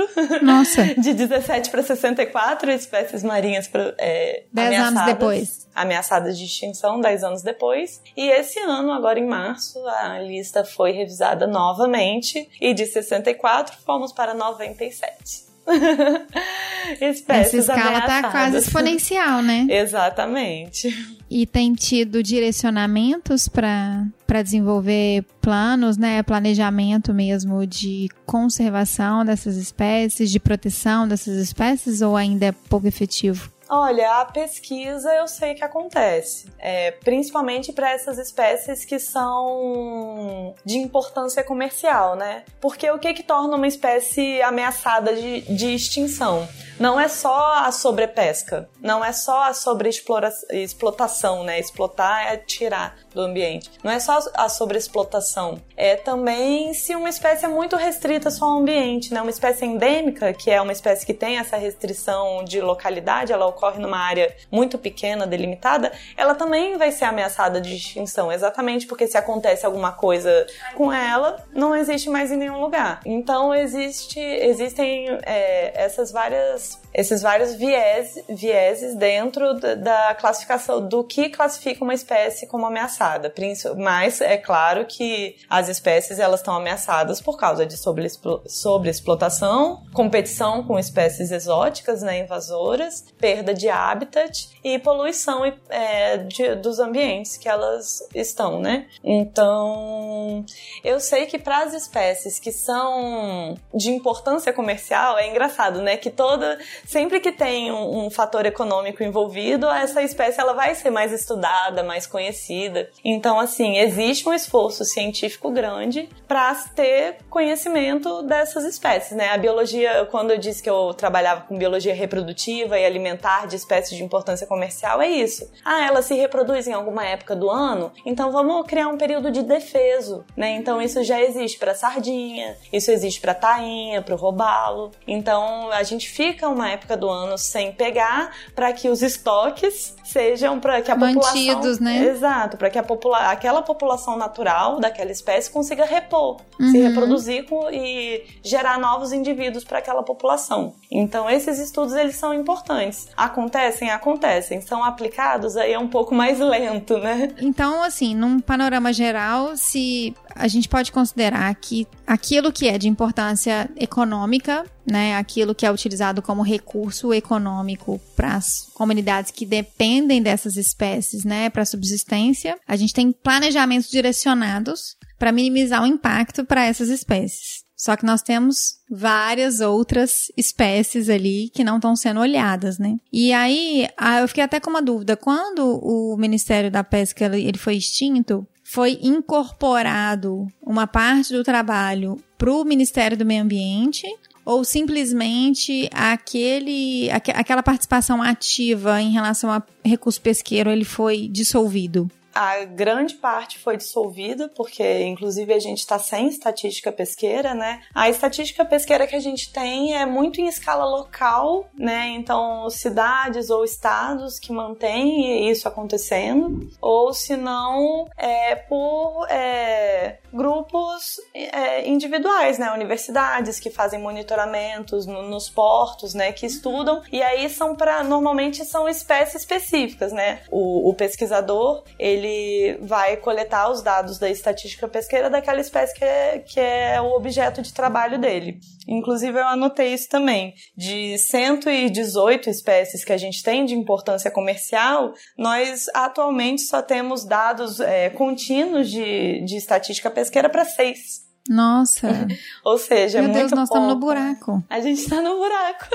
Nossa. 0.42 0.84
de 0.98 1.14
17 1.14 1.70
para 1.70 1.84
64 1.84 2.72
espécies 2.72 3.24
marinhas 3.24 3.70
é, 3.98 4.44
10 4.52 4.80
anos 4.80 5.06
depois. 5.06 5.68
Ameaçadas 5.74 6.38
de 6.38 6.46
extinção 6.46 7.00
10 7.00 7.24
anos 7.24 7.42
depois. 7.42 8.02
E 8.16 8.30
esse 8.30 8.60
ano, 8.60 8.92
agora 8.92 9.20
em 9.20 9.28
março, 9.28 9.80
a 9.88 10.20
lista 10.20 10.64
foi 10.64 10.92
revisada 10.92 11.48
novamente 11.48 12.50
e 12.60 12.74
de 12.74 12.86
64 12.86 13.78
fomos 13.86 14.12
para 14.12 14.34
97. 14.34 15.52
Essa 17.00 17.58
escala 17.58 17.82
ameaçadas. 17.82 18.22
tá 18.22 18.32
quase 18.32 18.58
exponencial, 18.58 19.42
né? 19.42 19.68
Exatamente. 19.70 21.21
E 21.34 21.46
tem 21.46 21.74
tido 21.74 22.22
direcionamentos 22.22 23.48
para 23.48 24.42
desenvolver 24.44 25.24
planos, 25.40 25.96
né? 25.96 26.22
Planejamento 26.24 27.14
mesmo 27.14 27.66
de 27.66 28.10
conservação 28.26 29.24
dessas 29.24 29.56
espécies, 29.56 30.30
de 30.30 30.42
proteção 30.42 31.08
dessas 31.08 31.38
espécies, 31.38 32.02
ou 32.02 32.18
ainda 32.18 32.48
é 32.48 32.52
pouco 32.52 32.86
efetivo? 32.86 33.50
Olha, 33.70 34.20
a 34.20 34.26
pesquisa 34.26 35.10
eu 35.16 35.26
sei 35.26 35.54
que 35.54 35.64
acontece, 35.64 36.50
é, 36.60 36.92
principalmente 36.92 37.72
para 37.72 37.90
essas 37.90 38.18
espécies 38.18 38.84
que 38.84 39.00
são 39.00 40.54
de 40.66 40.80
importância 40.80 41.42
comercial, 41.46 42.18
né? 42.18 42.44
Porque 42.60 42.92
o 42.92 43.00
que, 43.00 43.14
que 43.14 43.24
torna 43.24 43.56
uma 43.56 43.68
espécie 43.68 44.42
ameaçada 44.42 45.16
de, 45.16 45.44
de 45.56 45.74
extinção? 45.74 46.46
Não 46.82 47.00
é 47.00 47.08
só 47.08 47.60
a 47.60 47.72
sobrepesca, 47.72 48.68
não 48.82 49.06
é 49.06 49.14
só 49.14 49.44
a 49.44 49.54
sobreexplotação, 49.54 51.44
né? 51.44 51.60
Explotar 51.60 52.34
é 52.34 52.38
tirar 52.38 52.98
do 53.14 53.22
ambiente. 53.22 53.70
Não 53.84 53.92
é 53.92 54.00
só 54.00 54.18
a 54.34 54.50
sobreexplotação, 54.50 55.62
é 55.78 55.96
também 55.96 56.74
se 56.74 56.96
uma 56.96 57.08
espécie 57.08 57.46
é 57.46 57.48
muito 57.48 57.76
restrita 57.76 58.32
só 58.32 58.46
ao 58.46 58.58
ambiente, 58.58 59.14
né? 59.14 59.22
Uma 59.22 59.30
espécie 59.30 59.64
endêmica, 59.64 60.34
que 60.34 60.50
é 60.50 60.60
uma 60.60 60.72
espécie 60.72 61.06
que 61.06 61.14
tem 61.14 61.38
essa 61.38 61.56
restrição 61.56 62.44
de 62.44 62.60
localidade, 62.60 63.32
ela 63.32 63.46
ocorre 63.46 63.78
numa 63.80 64.00
área 64.00 64.36
muito 64.50 64.80
pequena, 64.80 65.28
delimitada, 65.28 65.92
ela 66.18 66.34
também 66.34 66.80
vai 66.80 66.92
ser 66.92 67.06
ameaçada 67.06 67.62
de 67.62 67.76
extinção, 67.76 68.32
exatamente 68.32 68.88
porque 68.88 69.06
se 69.06 69.20
acontece 69.20 69.68
alguma 69.68 69.92
coisa 69.92 70.48
com 70.74 70.92
ela, 70.92 71.46
não 71.54 71.76
existe 71.76 72.10
mais 72.10 72.32
em 72.32 72.38
nenhum 72.38 72.60
lugar. 72.60 73.02
Então 73.06 73.54
existe, 73.54 74.20
existem 74.20 75.08
é, 75.28 75.74
essas 75.76 76.12
várias 76.12 76.71
esses 76.94 77.22
vários 77.22 77.56
viés, 77.56 78.16
vieses 78.28 78.96
dentro 78.96 79.54
da 79.54 80.14
classificação 80.16 80.86
do 80.88 81.04
que 81.04 81.30
classifica 81.30 81.84
uma 81.84 81.94
espécie 81.94 82.48
como 82.48 82.66
ameaçada. 82.66 83.32
Mas 83.78 84.22
é 84.22 84.38
claro 84.38 84.86
que 84.86 85.36
as 85.50 85.68
espécies 85.70 86.20
elas 86.20 86.42
estão 86.42 86.56
ameaçadas 86.56 87.22
por 87.22 87.38
causa 87.38 87.66
de 87.66 87.78
sobreexplotação, 87.78 89.84
competição 89.94 90.64
com 90.64 90.78
espécies 90.78 91.32
exóticas, 91.32 92.02
né, 92.02 92.20
invasoras, 92.20 93.06
perda 93.20 93.54
de 93.54 93.70
habitat 93.70 94.50
e 94.64 94.78
poluição 94.80 95.44
é, 95.70 96.18
de, 96.18 96.56
dos 96.56 96.80
ambientes 96.80 97.38
que 97.38 97.48
elas 97.48 98.00
estão, 98.14 98.60
né? 98.60 98.88
Então, 99.04 100.46
eu 100.84 101.00
sei 101.00 101.26
que 101.26 101.40
para 101.40 101.64
as 101.64 101.74
espécies 101.74 102.40
que 102.40 102.52
são 102.52 103.56
de 103.74 103.90
importância 103.90 104.54
comercial 104.54 105.18
é 105.18 105.30
engraçado, 105.30 105.82
né? 105.82 105.98
Que 105.98 106.10
toda 106.10 106.60
sempre 106.86 107.20
que 107.20 107.32
tem 107.32 107.72
um, 107.72 108.06
um, 108.06 108.10
fator 108.10 108.46
econômico 108.46 109.04
envolvido, 109.04 109.70
essa 109.70 110.02
espécie 110.02 110.40
ela 110.40 110.54
vai 110.54 110.76
ser 110.76 110.90
mais 110.90 111.12
estudada, 111.12 111.84
mais 111.84 112.06
conhecida. 112.06 112.90
Então, 113.04 113.40
assim, 113.40 113.78
existe 113.78 114.28
um 114.28 114.34
esforço 114.34 114.84
científico 114.86 115.52
grande 115.52 116.10
para 116.28 116.54
ter 116.76 117.18
conhecimento 117.30 118.22
dessas 118.24 118.64
espécies, 118.64 119.16
né? 119.16 119.30
A 119.30 119.38
biologia, 119.38 120.08
quando 120.10 120.32
eu 120.32 120.38
disse 120.38 120.62
que 120.62 120.70
eu 120.70 120.94
trabalhava 120.94 121.42
com 121.42 121.58
biologia 121.58 121.94
reprodutiva 121.94 122.80
e 122.80 122.86
alimentar 122.86 123.48
de 123.48 123.56
espécies 123.56 123.98
de 123.98 124.04
importância 124.04 124.48
comercial, 124.48 125.02
é 125.02 125.10
isso. 125.10 125.50
Ah, 125.64 125.86
ela 125.86 126.02
se 126.02 126.14
reproduz 126.14 126.68
em 126.68 126.74
alguma 126.74 127.06
época 127.06 127.36
do 127.36 127.50
ano, 127.50 127.92
então 128.06 128.32
vamos 128.32 128.66
criar 128.68 128.88
um 128.88 128.98
período 128.98 129.32
de 129.32 129.42
defeso, 129.42 130.26
né? 130.36 130.52
Então 130.56 130.82
isso 130.82 131.04
já 131.04 131.22
existe 131.22 131.58
para 131.58 131.74
sardinha, 131.74 132.58
isso 132.72 132.92
existe 132.92 133.20
para 133.20 133.34
tainha, 133.34 134.02
para 134.02 134.16
o 134.16 134.18
robalo. 134.18 134.92
Então 135.08 135.70
a 135.72 135.84
gente 135.84 136.10
fica 136.10 136.41
uma 136.48 136.70
época 136.70 136.96
do 136.96 137.10
ano 137.10 137.38
sem 137.38 137.72
pegar 137.72 138.32
para 138.56 138.72
que 138.74 138.90
os 138.90 139.02
estoques 139.02 139.96
sejam 140.04 140.60
para 140.60 140.82
que 140.82 140.92
a 140.92 140.96
Mantidos, 140.96 141.78
população, 141.78 141.84
né? 141.84 142.08
Exato, 142.08 142.58
para 142.58 142.70
que 142.70 142.78
a 142.78 142.84
popula 142.84 143.18
aquela 143.30 143.62
população 143.62 144.18
natural 144.18 144.80
daquela 144.80 145.12
espécie 145.12 145.50
consiga 145.50 145.86
repor, 145.86 146.38
uhum. 146.60 146.72
se 146.72 146.78
reproduzir 146.80 147.46
e 147.72 148.24
gerar 148.44 148.80
novos 148.80 149.12
indivíduos 149.12 149.64
para 149.64 149.80
aquela 149.80 150.04
população. 150.04 150.74
Então 150.92 151.30
esses 151.30 151.60
estudos 151.60 151.94
eles 151.96 152.16
são 152.16 152.34
importantes. 152.34 153.08
Acontecem, 153.16 153.90
acontecem. 153.90 154.62
São 154.62 154.84
aplicados 154.84 155.56
aí 155.58 155.74
é 155.74 155.80
um 155.80 155.88
pouco 155.88 156.14
mais 156.14 156.40
lento, 156.40 156.98
né? 156.98 157.30
Então, 157.40 157.84
assim, 157.84 158.16
num 158.16 158.40
panorama 158.40 158.92
geral, 158.94 159.56
se 159.56 160.16
a 160.36 160.48
gente 160.48 160.68
pode 160.68 160.92
considerar 160.92 161.54
que 161.56 161.88
aquilo 162.06 162.52
que 162.52 162.68
é 162.68 162.78
de 162.78 162.88
importância 162.88 163.70
econômica, 163.78 164.66
né, 164.86 165.16
aquilo 165.16 165.56
que 165.56 165.66
é 165.66 165.72
utilizado 165.72 166.22
como 166.22 166.42
recurso 166.42 167.14
econômico 167.14 168.00
para 168.16 168.36
as 168.36 168.68
comunidades 168.74 169.32
que 169.32 169.46
dependem 169.46 170.22
dessas 170.22 170.56
espécies, 170.56 171.24
né, 171.24 171.50
para 171.50 171.66
subsistência, 171.66 172.58
a 172.68 172.76
gente 172.76 172.94
tem 172.94 173.12
planejamentos 173.12 173.90
direcionados 173.90 174.96
para 175.18 175.32
minimizar 175.32 175.84
o 175.84 175.88
impacto 175.88 176.44
para 176.44 176.66
essas 176.66 176.90
espécies. 176.90 177.62
Só 177.82 177.96
que 177.96 178.06
nós 178.06 178.22
temos 178.22 178.76
várias 178.92 179.60
outras 179.60 180.28
espécies 180.38 181.10
ali 181.10 181.50
que 181.52 181.64
não 181.64 181.78
estão 181.78 181.96
sendo 181.96 182.20
olhadas, 182.20 182.78
né? 182.78 182.98
E 183.12 183.34
aí, 183.34 183.88
eu 184.22 184.28
fiquei 184.28 184.44
até 184.44 184.60
com 184.60 184.70
uma 184.70 184.84
dúvida. 184.84 185.18
Quando 185.18 185.80
o 185.82 186.16
Ministério 186.16 186.70
da 186.70 186.84
Pesca 186.84 187.26
ele 187.36 187.58
foi 187.58 187.78
extinto, 187.78 188.48
foi 188.64 189.00
incorporado 189.02 190.46
uma 190.62 190.86
parte 190.86 191.34
do 191.34 191.44
trabalho 191.44 192.18
para 192.38 192.54
o 192.54 192.64
Ministério 192.64 193.18
do 193.18 193.26
Meio 193.26 193.42
Ambiente 193.42 194.06
ou 194.46 194.64
simplesmente 194.64 195.90
aquele, 195.94 197.10
aquela 197.12 197.64
participação 197.64 198.22
ativa 198.22 199.02
em 199.02 199.12
relação 199.12 199.52
a 199.52 199.62
recurso 199.84 200.22
pesqueiro 200.22 200.70
ele 200.70 200.86
foi 200.86 201.28
dissolvido? 201.28 202.10
A 202.34 202.64
grande 202.66 203.16
parte 203.16 203.60
foi 203.60 203.78
dissolvida, 203.78 204.50
porque 204.56 205.04
inclusive 205.04 205.54
a 205.54 205.60
gente 205.60 205.80
está 205.80 206.00
sem 206.00 206.28
estatística 206.28 206.92
pesqueira, 206.92 207.54
né? 207.54 207.82
A 207.94 208.10
estatística 208.10 208.64
pesqueira 208.64 209.08
que 209.08 209.16
a 209.16 209.20
gente 209.20 209.52
tem 209.52 209.96
é 209.96 210.06
muito 210.06 210.40
em 210.40 210.48
escala 210.48 210.86
local, 210.86 211.70
né? 211.78 212.08
Então, 212.10 212.70
cidades 212.70 213.50
ou 213.50 213.64
estados 213.64 214.40
que 214.40 214.52
mantêm 214.52 215.50
isso 215.50 215.68
acontecendo, 215.68 216.70
ou 216.82 217.14
se 217.14 217.36
não, 217.36 218.08
é 218.18 218.56
por 218.56 219.28
é, 219.30 220.20
grupos 220.34 221.20
é, 221.34 221.88
individuais, 221.88 222.58
né? 222.58 222.72
Universidades 222.72 223.60
que 223.60 223.70
fazem 223.70 224.00
monitoramentos 224.00 225.06
no, 225.06 225.24
nos 225.24 225.50
portos, 225.50 226.14
né? 226.14 226.32
Que 226.32 226.46
estudam, 226.46 227.02
e 227.12 227.22
aí 227.22 227.50
são 227.50 227.76
para, 227.76 228.04
normalmente 228.04 228.64
são 228.66 228.88
espécies 228.88 229.42
específicas, 229.42 230.12
né? 230.12 230.42
O, 230.50 230.90
o 230.90 230.94
pesquisador, 230.94 231.84
ele 231.98 232.21
ele 232.22 232.78
vai 232.82 233.18
coletar 233.18 233.70
os 233.70 233.82
dados 233.82 234.18
da 234.20 234.30
estatística 234.30 234.88
pesqueira 234.88 235.30
daquela 235.30 235.60
espécie 235.60 235.94
que 235.94 236.06
é, 236.06 236.40
que 236.40 236.60
é 236.60 237.02
o 237.02 237.16
objeto 237.16 237.62
de 237.62 237.74
trabalho 237.74 238.20
dele. 238.20 238.60
Inclusive, 238.88 239.38
eu 239.38 239.48
anotei 239.48 239.94
isso 239.94 240.08
também. 240.10 240.54
De 240.76 241.18
118 241.18 242.50
espécies 242.50 243.04
que 243.04 243.14
a 243.14 243.18
gente 243.18 243.44
tem 243.44 243.66
de 243.66 243.74
importância 243.74 244.30
comercial, 244.32 245.14
nós 245.38 245.88
atualmente 245.94 246.62
só 246.62 246.82
temos 246.82 247.26
dados 247.26 247.80
é, 247.80 248.10
contínuos 248.10 248.90
de, 248.90 249.44
de 249.46 249.58
estatística 249.58 250.10
pesqueira 250.10 250.50
para 250.50 250.66
seis. 250.66 251.32
Nossa! 251.50 252.28
Ou 252.64 252.78
seja, 252.78 253.22
Meu 253.22 253.32
é 253.32 253.34
Deus, 253.34 253.52
nós 253.52 253.70
pouco. 253.70 253.74
estamos 253.74 253.90
no 253.90 254.00
buraco. 254.00 254.64
A 254.70 254.80
gente 254.80 255.02
está 255.02 255.22
no 255.22 255.38
buraco. 255.38 255.86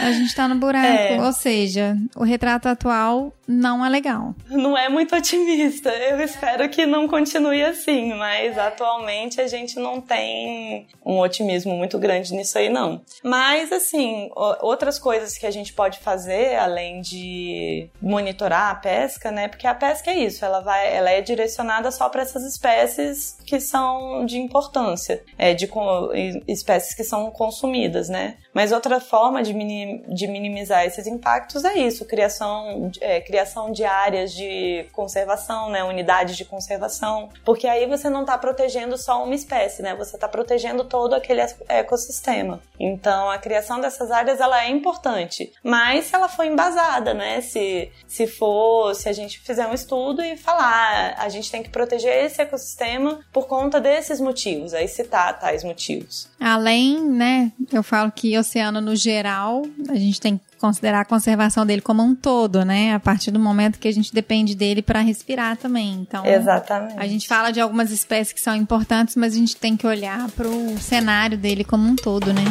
A 0.00 0.12
gente 0.12 0.34
tá 0.34 0.48
no 0.48 0.56
buraco. 0.56 0.86
É. 0.86 1.22
Ou 1.24 1.32
seja, 1.32 1.96
o 2.14 2.24
retrato 2.24 2.68
atual 2.68 3.32
não 3.52 3.84
é 3.84 3.88
legal. 3.88 4.34
Não 4.48 4.76
é 4.76 4.88
muito 4.88 5.14
otimista. 5.14 5.90
Eu 5.90 6.20
espero 6.20 6.68
que 6.68 6.86
não 6.86 7.06
continue 7.06 7.62
assim, 7.62 8.14
mas 8.14 8.58
atualmente 8.58 9.40
a 9.40 9.46
gente 9.46 9.78
não 9.78 10.00
tem 10.00 10.86
um 11.04 11.18
otimismo 11.18 11.74
muito 11.76 11.98
grande 11.98 12.32
nisso 12.34 12.58
aí, 12.58 12.68
não. 12.68 13.02
Mas, 13.22 13.70
assim, 13.70 14.30
outras 14.60 14.98
coisas 14.98 15.36
que 15.36 15.46
a 15.46 15.50
gente 15.50 15.72
pode 15.72 15.98
fazer, 15.98 16.56
além 16.56 17.00
de 17.00 17.88
monitorar 18.00 18.70
a 18.70 18.74
pesca, 18.74 19.30
né? 19.30 19.48
Porque 19.48 19.66
a 19.66 19.74
pesca 19.74 20.10
é 20.10 20.18
isso, 20.18 20.44
ela, 20.44 20.60
vai, 20.60 20.94
ela 20.94 21.10
é 21.10 21.20
direcionada 21.20 21.90
só 21.90 22.08
para 22.08 22.22
essas 22.22 22.44
espécies 22.44 23.36
que 23.46 23.60
são 23.60 24.24
de 24.24 24.38
importância, 24.38 25.22
é, 25.36 25.52
de 25.54 25.68
espécies 26.48 26.94
que 26.94 27.04
são 27.04 27.30
consumidas, 27.30 28.08
né? 28.08 28.36
Mas 28.54 28.72
outra 28.72 29.00
forma 29.00 29.42
de 29.42 29.52
minim, 29.54 30.02
de 30.08 30.26
minimizar 30.26 30.84
esses 30.84 31.06
impactos 31.06 31.64
é 31.64 31.78
isso, 31.78 32.04
criação, 32.04 32.90
é, 33.00 33.20
criação 33.20 33.41
de 33.72 33.84
áreas 33.84 34.32
de 34.32 34.86
conservação, 34.92 35.70
né, 35.70 35.82
unidades 35.84 36.36
de 36.36 36.44
conservação, 36.44 37.28
porque 37.44 37.66
aí 37.66 37.86
você 37.86 38.08
não 38.08 38.22
está 38.22 38.36
protegendo 38.38 38.96
só 38.96 39.24
uma 39.24 39.34
espécie, 39.34 39.82
né, 39.82 39.94
você 39.94 40.16
está 40.16 40.28
protegendo 40.28 40.84
todo 40.84 41.14
aquele 41.14 41.40
ecossistema. 41.68 42.60
Então, 42.78 43.30
a 43.30 43.38
criação 43.38 43.80
dessas 43.80 44.10
áreas 44.10 44.40
ela 44.40 44.64
é 44.64 44.70
importante, 44.70 45.52
mas 45.62 46.06
se 46.06 46.14
ela 46.14 46.28
for 46.28 46.44
embasada, 46.44 47.14
né, 47.14 47.40
se, 47.40 47.90
se 48.06 48.26
for, 48.26 48.94
se 48.94 49.08
a 49.08 49.12
gente 49.12 49.40
fizer 49.40 49.66
um 49.66 49.74
estudo 49.74 50.22
e 50.22 50.36
falar, 50.36 51.14
a 51.18 51.28
gente 51.28 51.50
tem 51.50 51.62
que 51.62 51.70
proteger 51.70 52.24
esse 52.24 52.40
ecossistema 52.40 53.20
por 53.32 53.46
conta 53.46 53.80
desses 53.80 54.20
motivos, 54.20 54.74
aí 54.74 54.88
citar 54.88 55.38
tais 55.38 55.64
motivos. 55.64 56.28
Além, 56.40 57.00
né, 57.00 57.52
eu 57.72 57.82
falo 57.82 58.10
que 58.10 58.36
oceano 58.38 58.80
no 58.80 58.96
geral 58.96 59.62
a 59.88 59.94
gente 59.94 60.20
tem 60.20 60.38
que 60.38 60.51
considerar 60.62 61.00
a 61.00 61.04
conservação 61.04 61.66
dele 61.66 61.82
como 61.82 62.04
um 62.04 62.14
todo, 62.14 62.64
né? 62.64 62.94
A 62.94 63.00
partir 63.00 63.32
do 63.32 63.38
momento 63.40 63.80
que 63.80 63.88
a 63.88 63.92
gente 63.92 64.14
depende 64.14 64.54
dele 64.54 64.80
para 64.80 65.00
respirar 65.00 65.56
também. 65.56 65.94
Então, 65.94 66.24
Exatamente. 66.24 66.98
a 67.00 67.06
gente 67.08 67.26
fala 67.26 67.50
de 67.50 67.60
algumas 67.60 67.90
espécies 67.90 68.32
que 68.32 68.40
são 68.40 68.54
importantes, 68.54 69.16
mas 69.16 69.34
a 69.34 69.36
gente 69.36 69.56
tem 69.56 69.76
que 69.76 69.86
olhar 69.86 70.30
para 70.30 70.46
o 70.46 70.78
cenário 70.78 71.36
dele 71.36 71.64
como 71.64 71.84
um 71.88 71.96
todo, 71.96 72.32
né? 72.32 72.44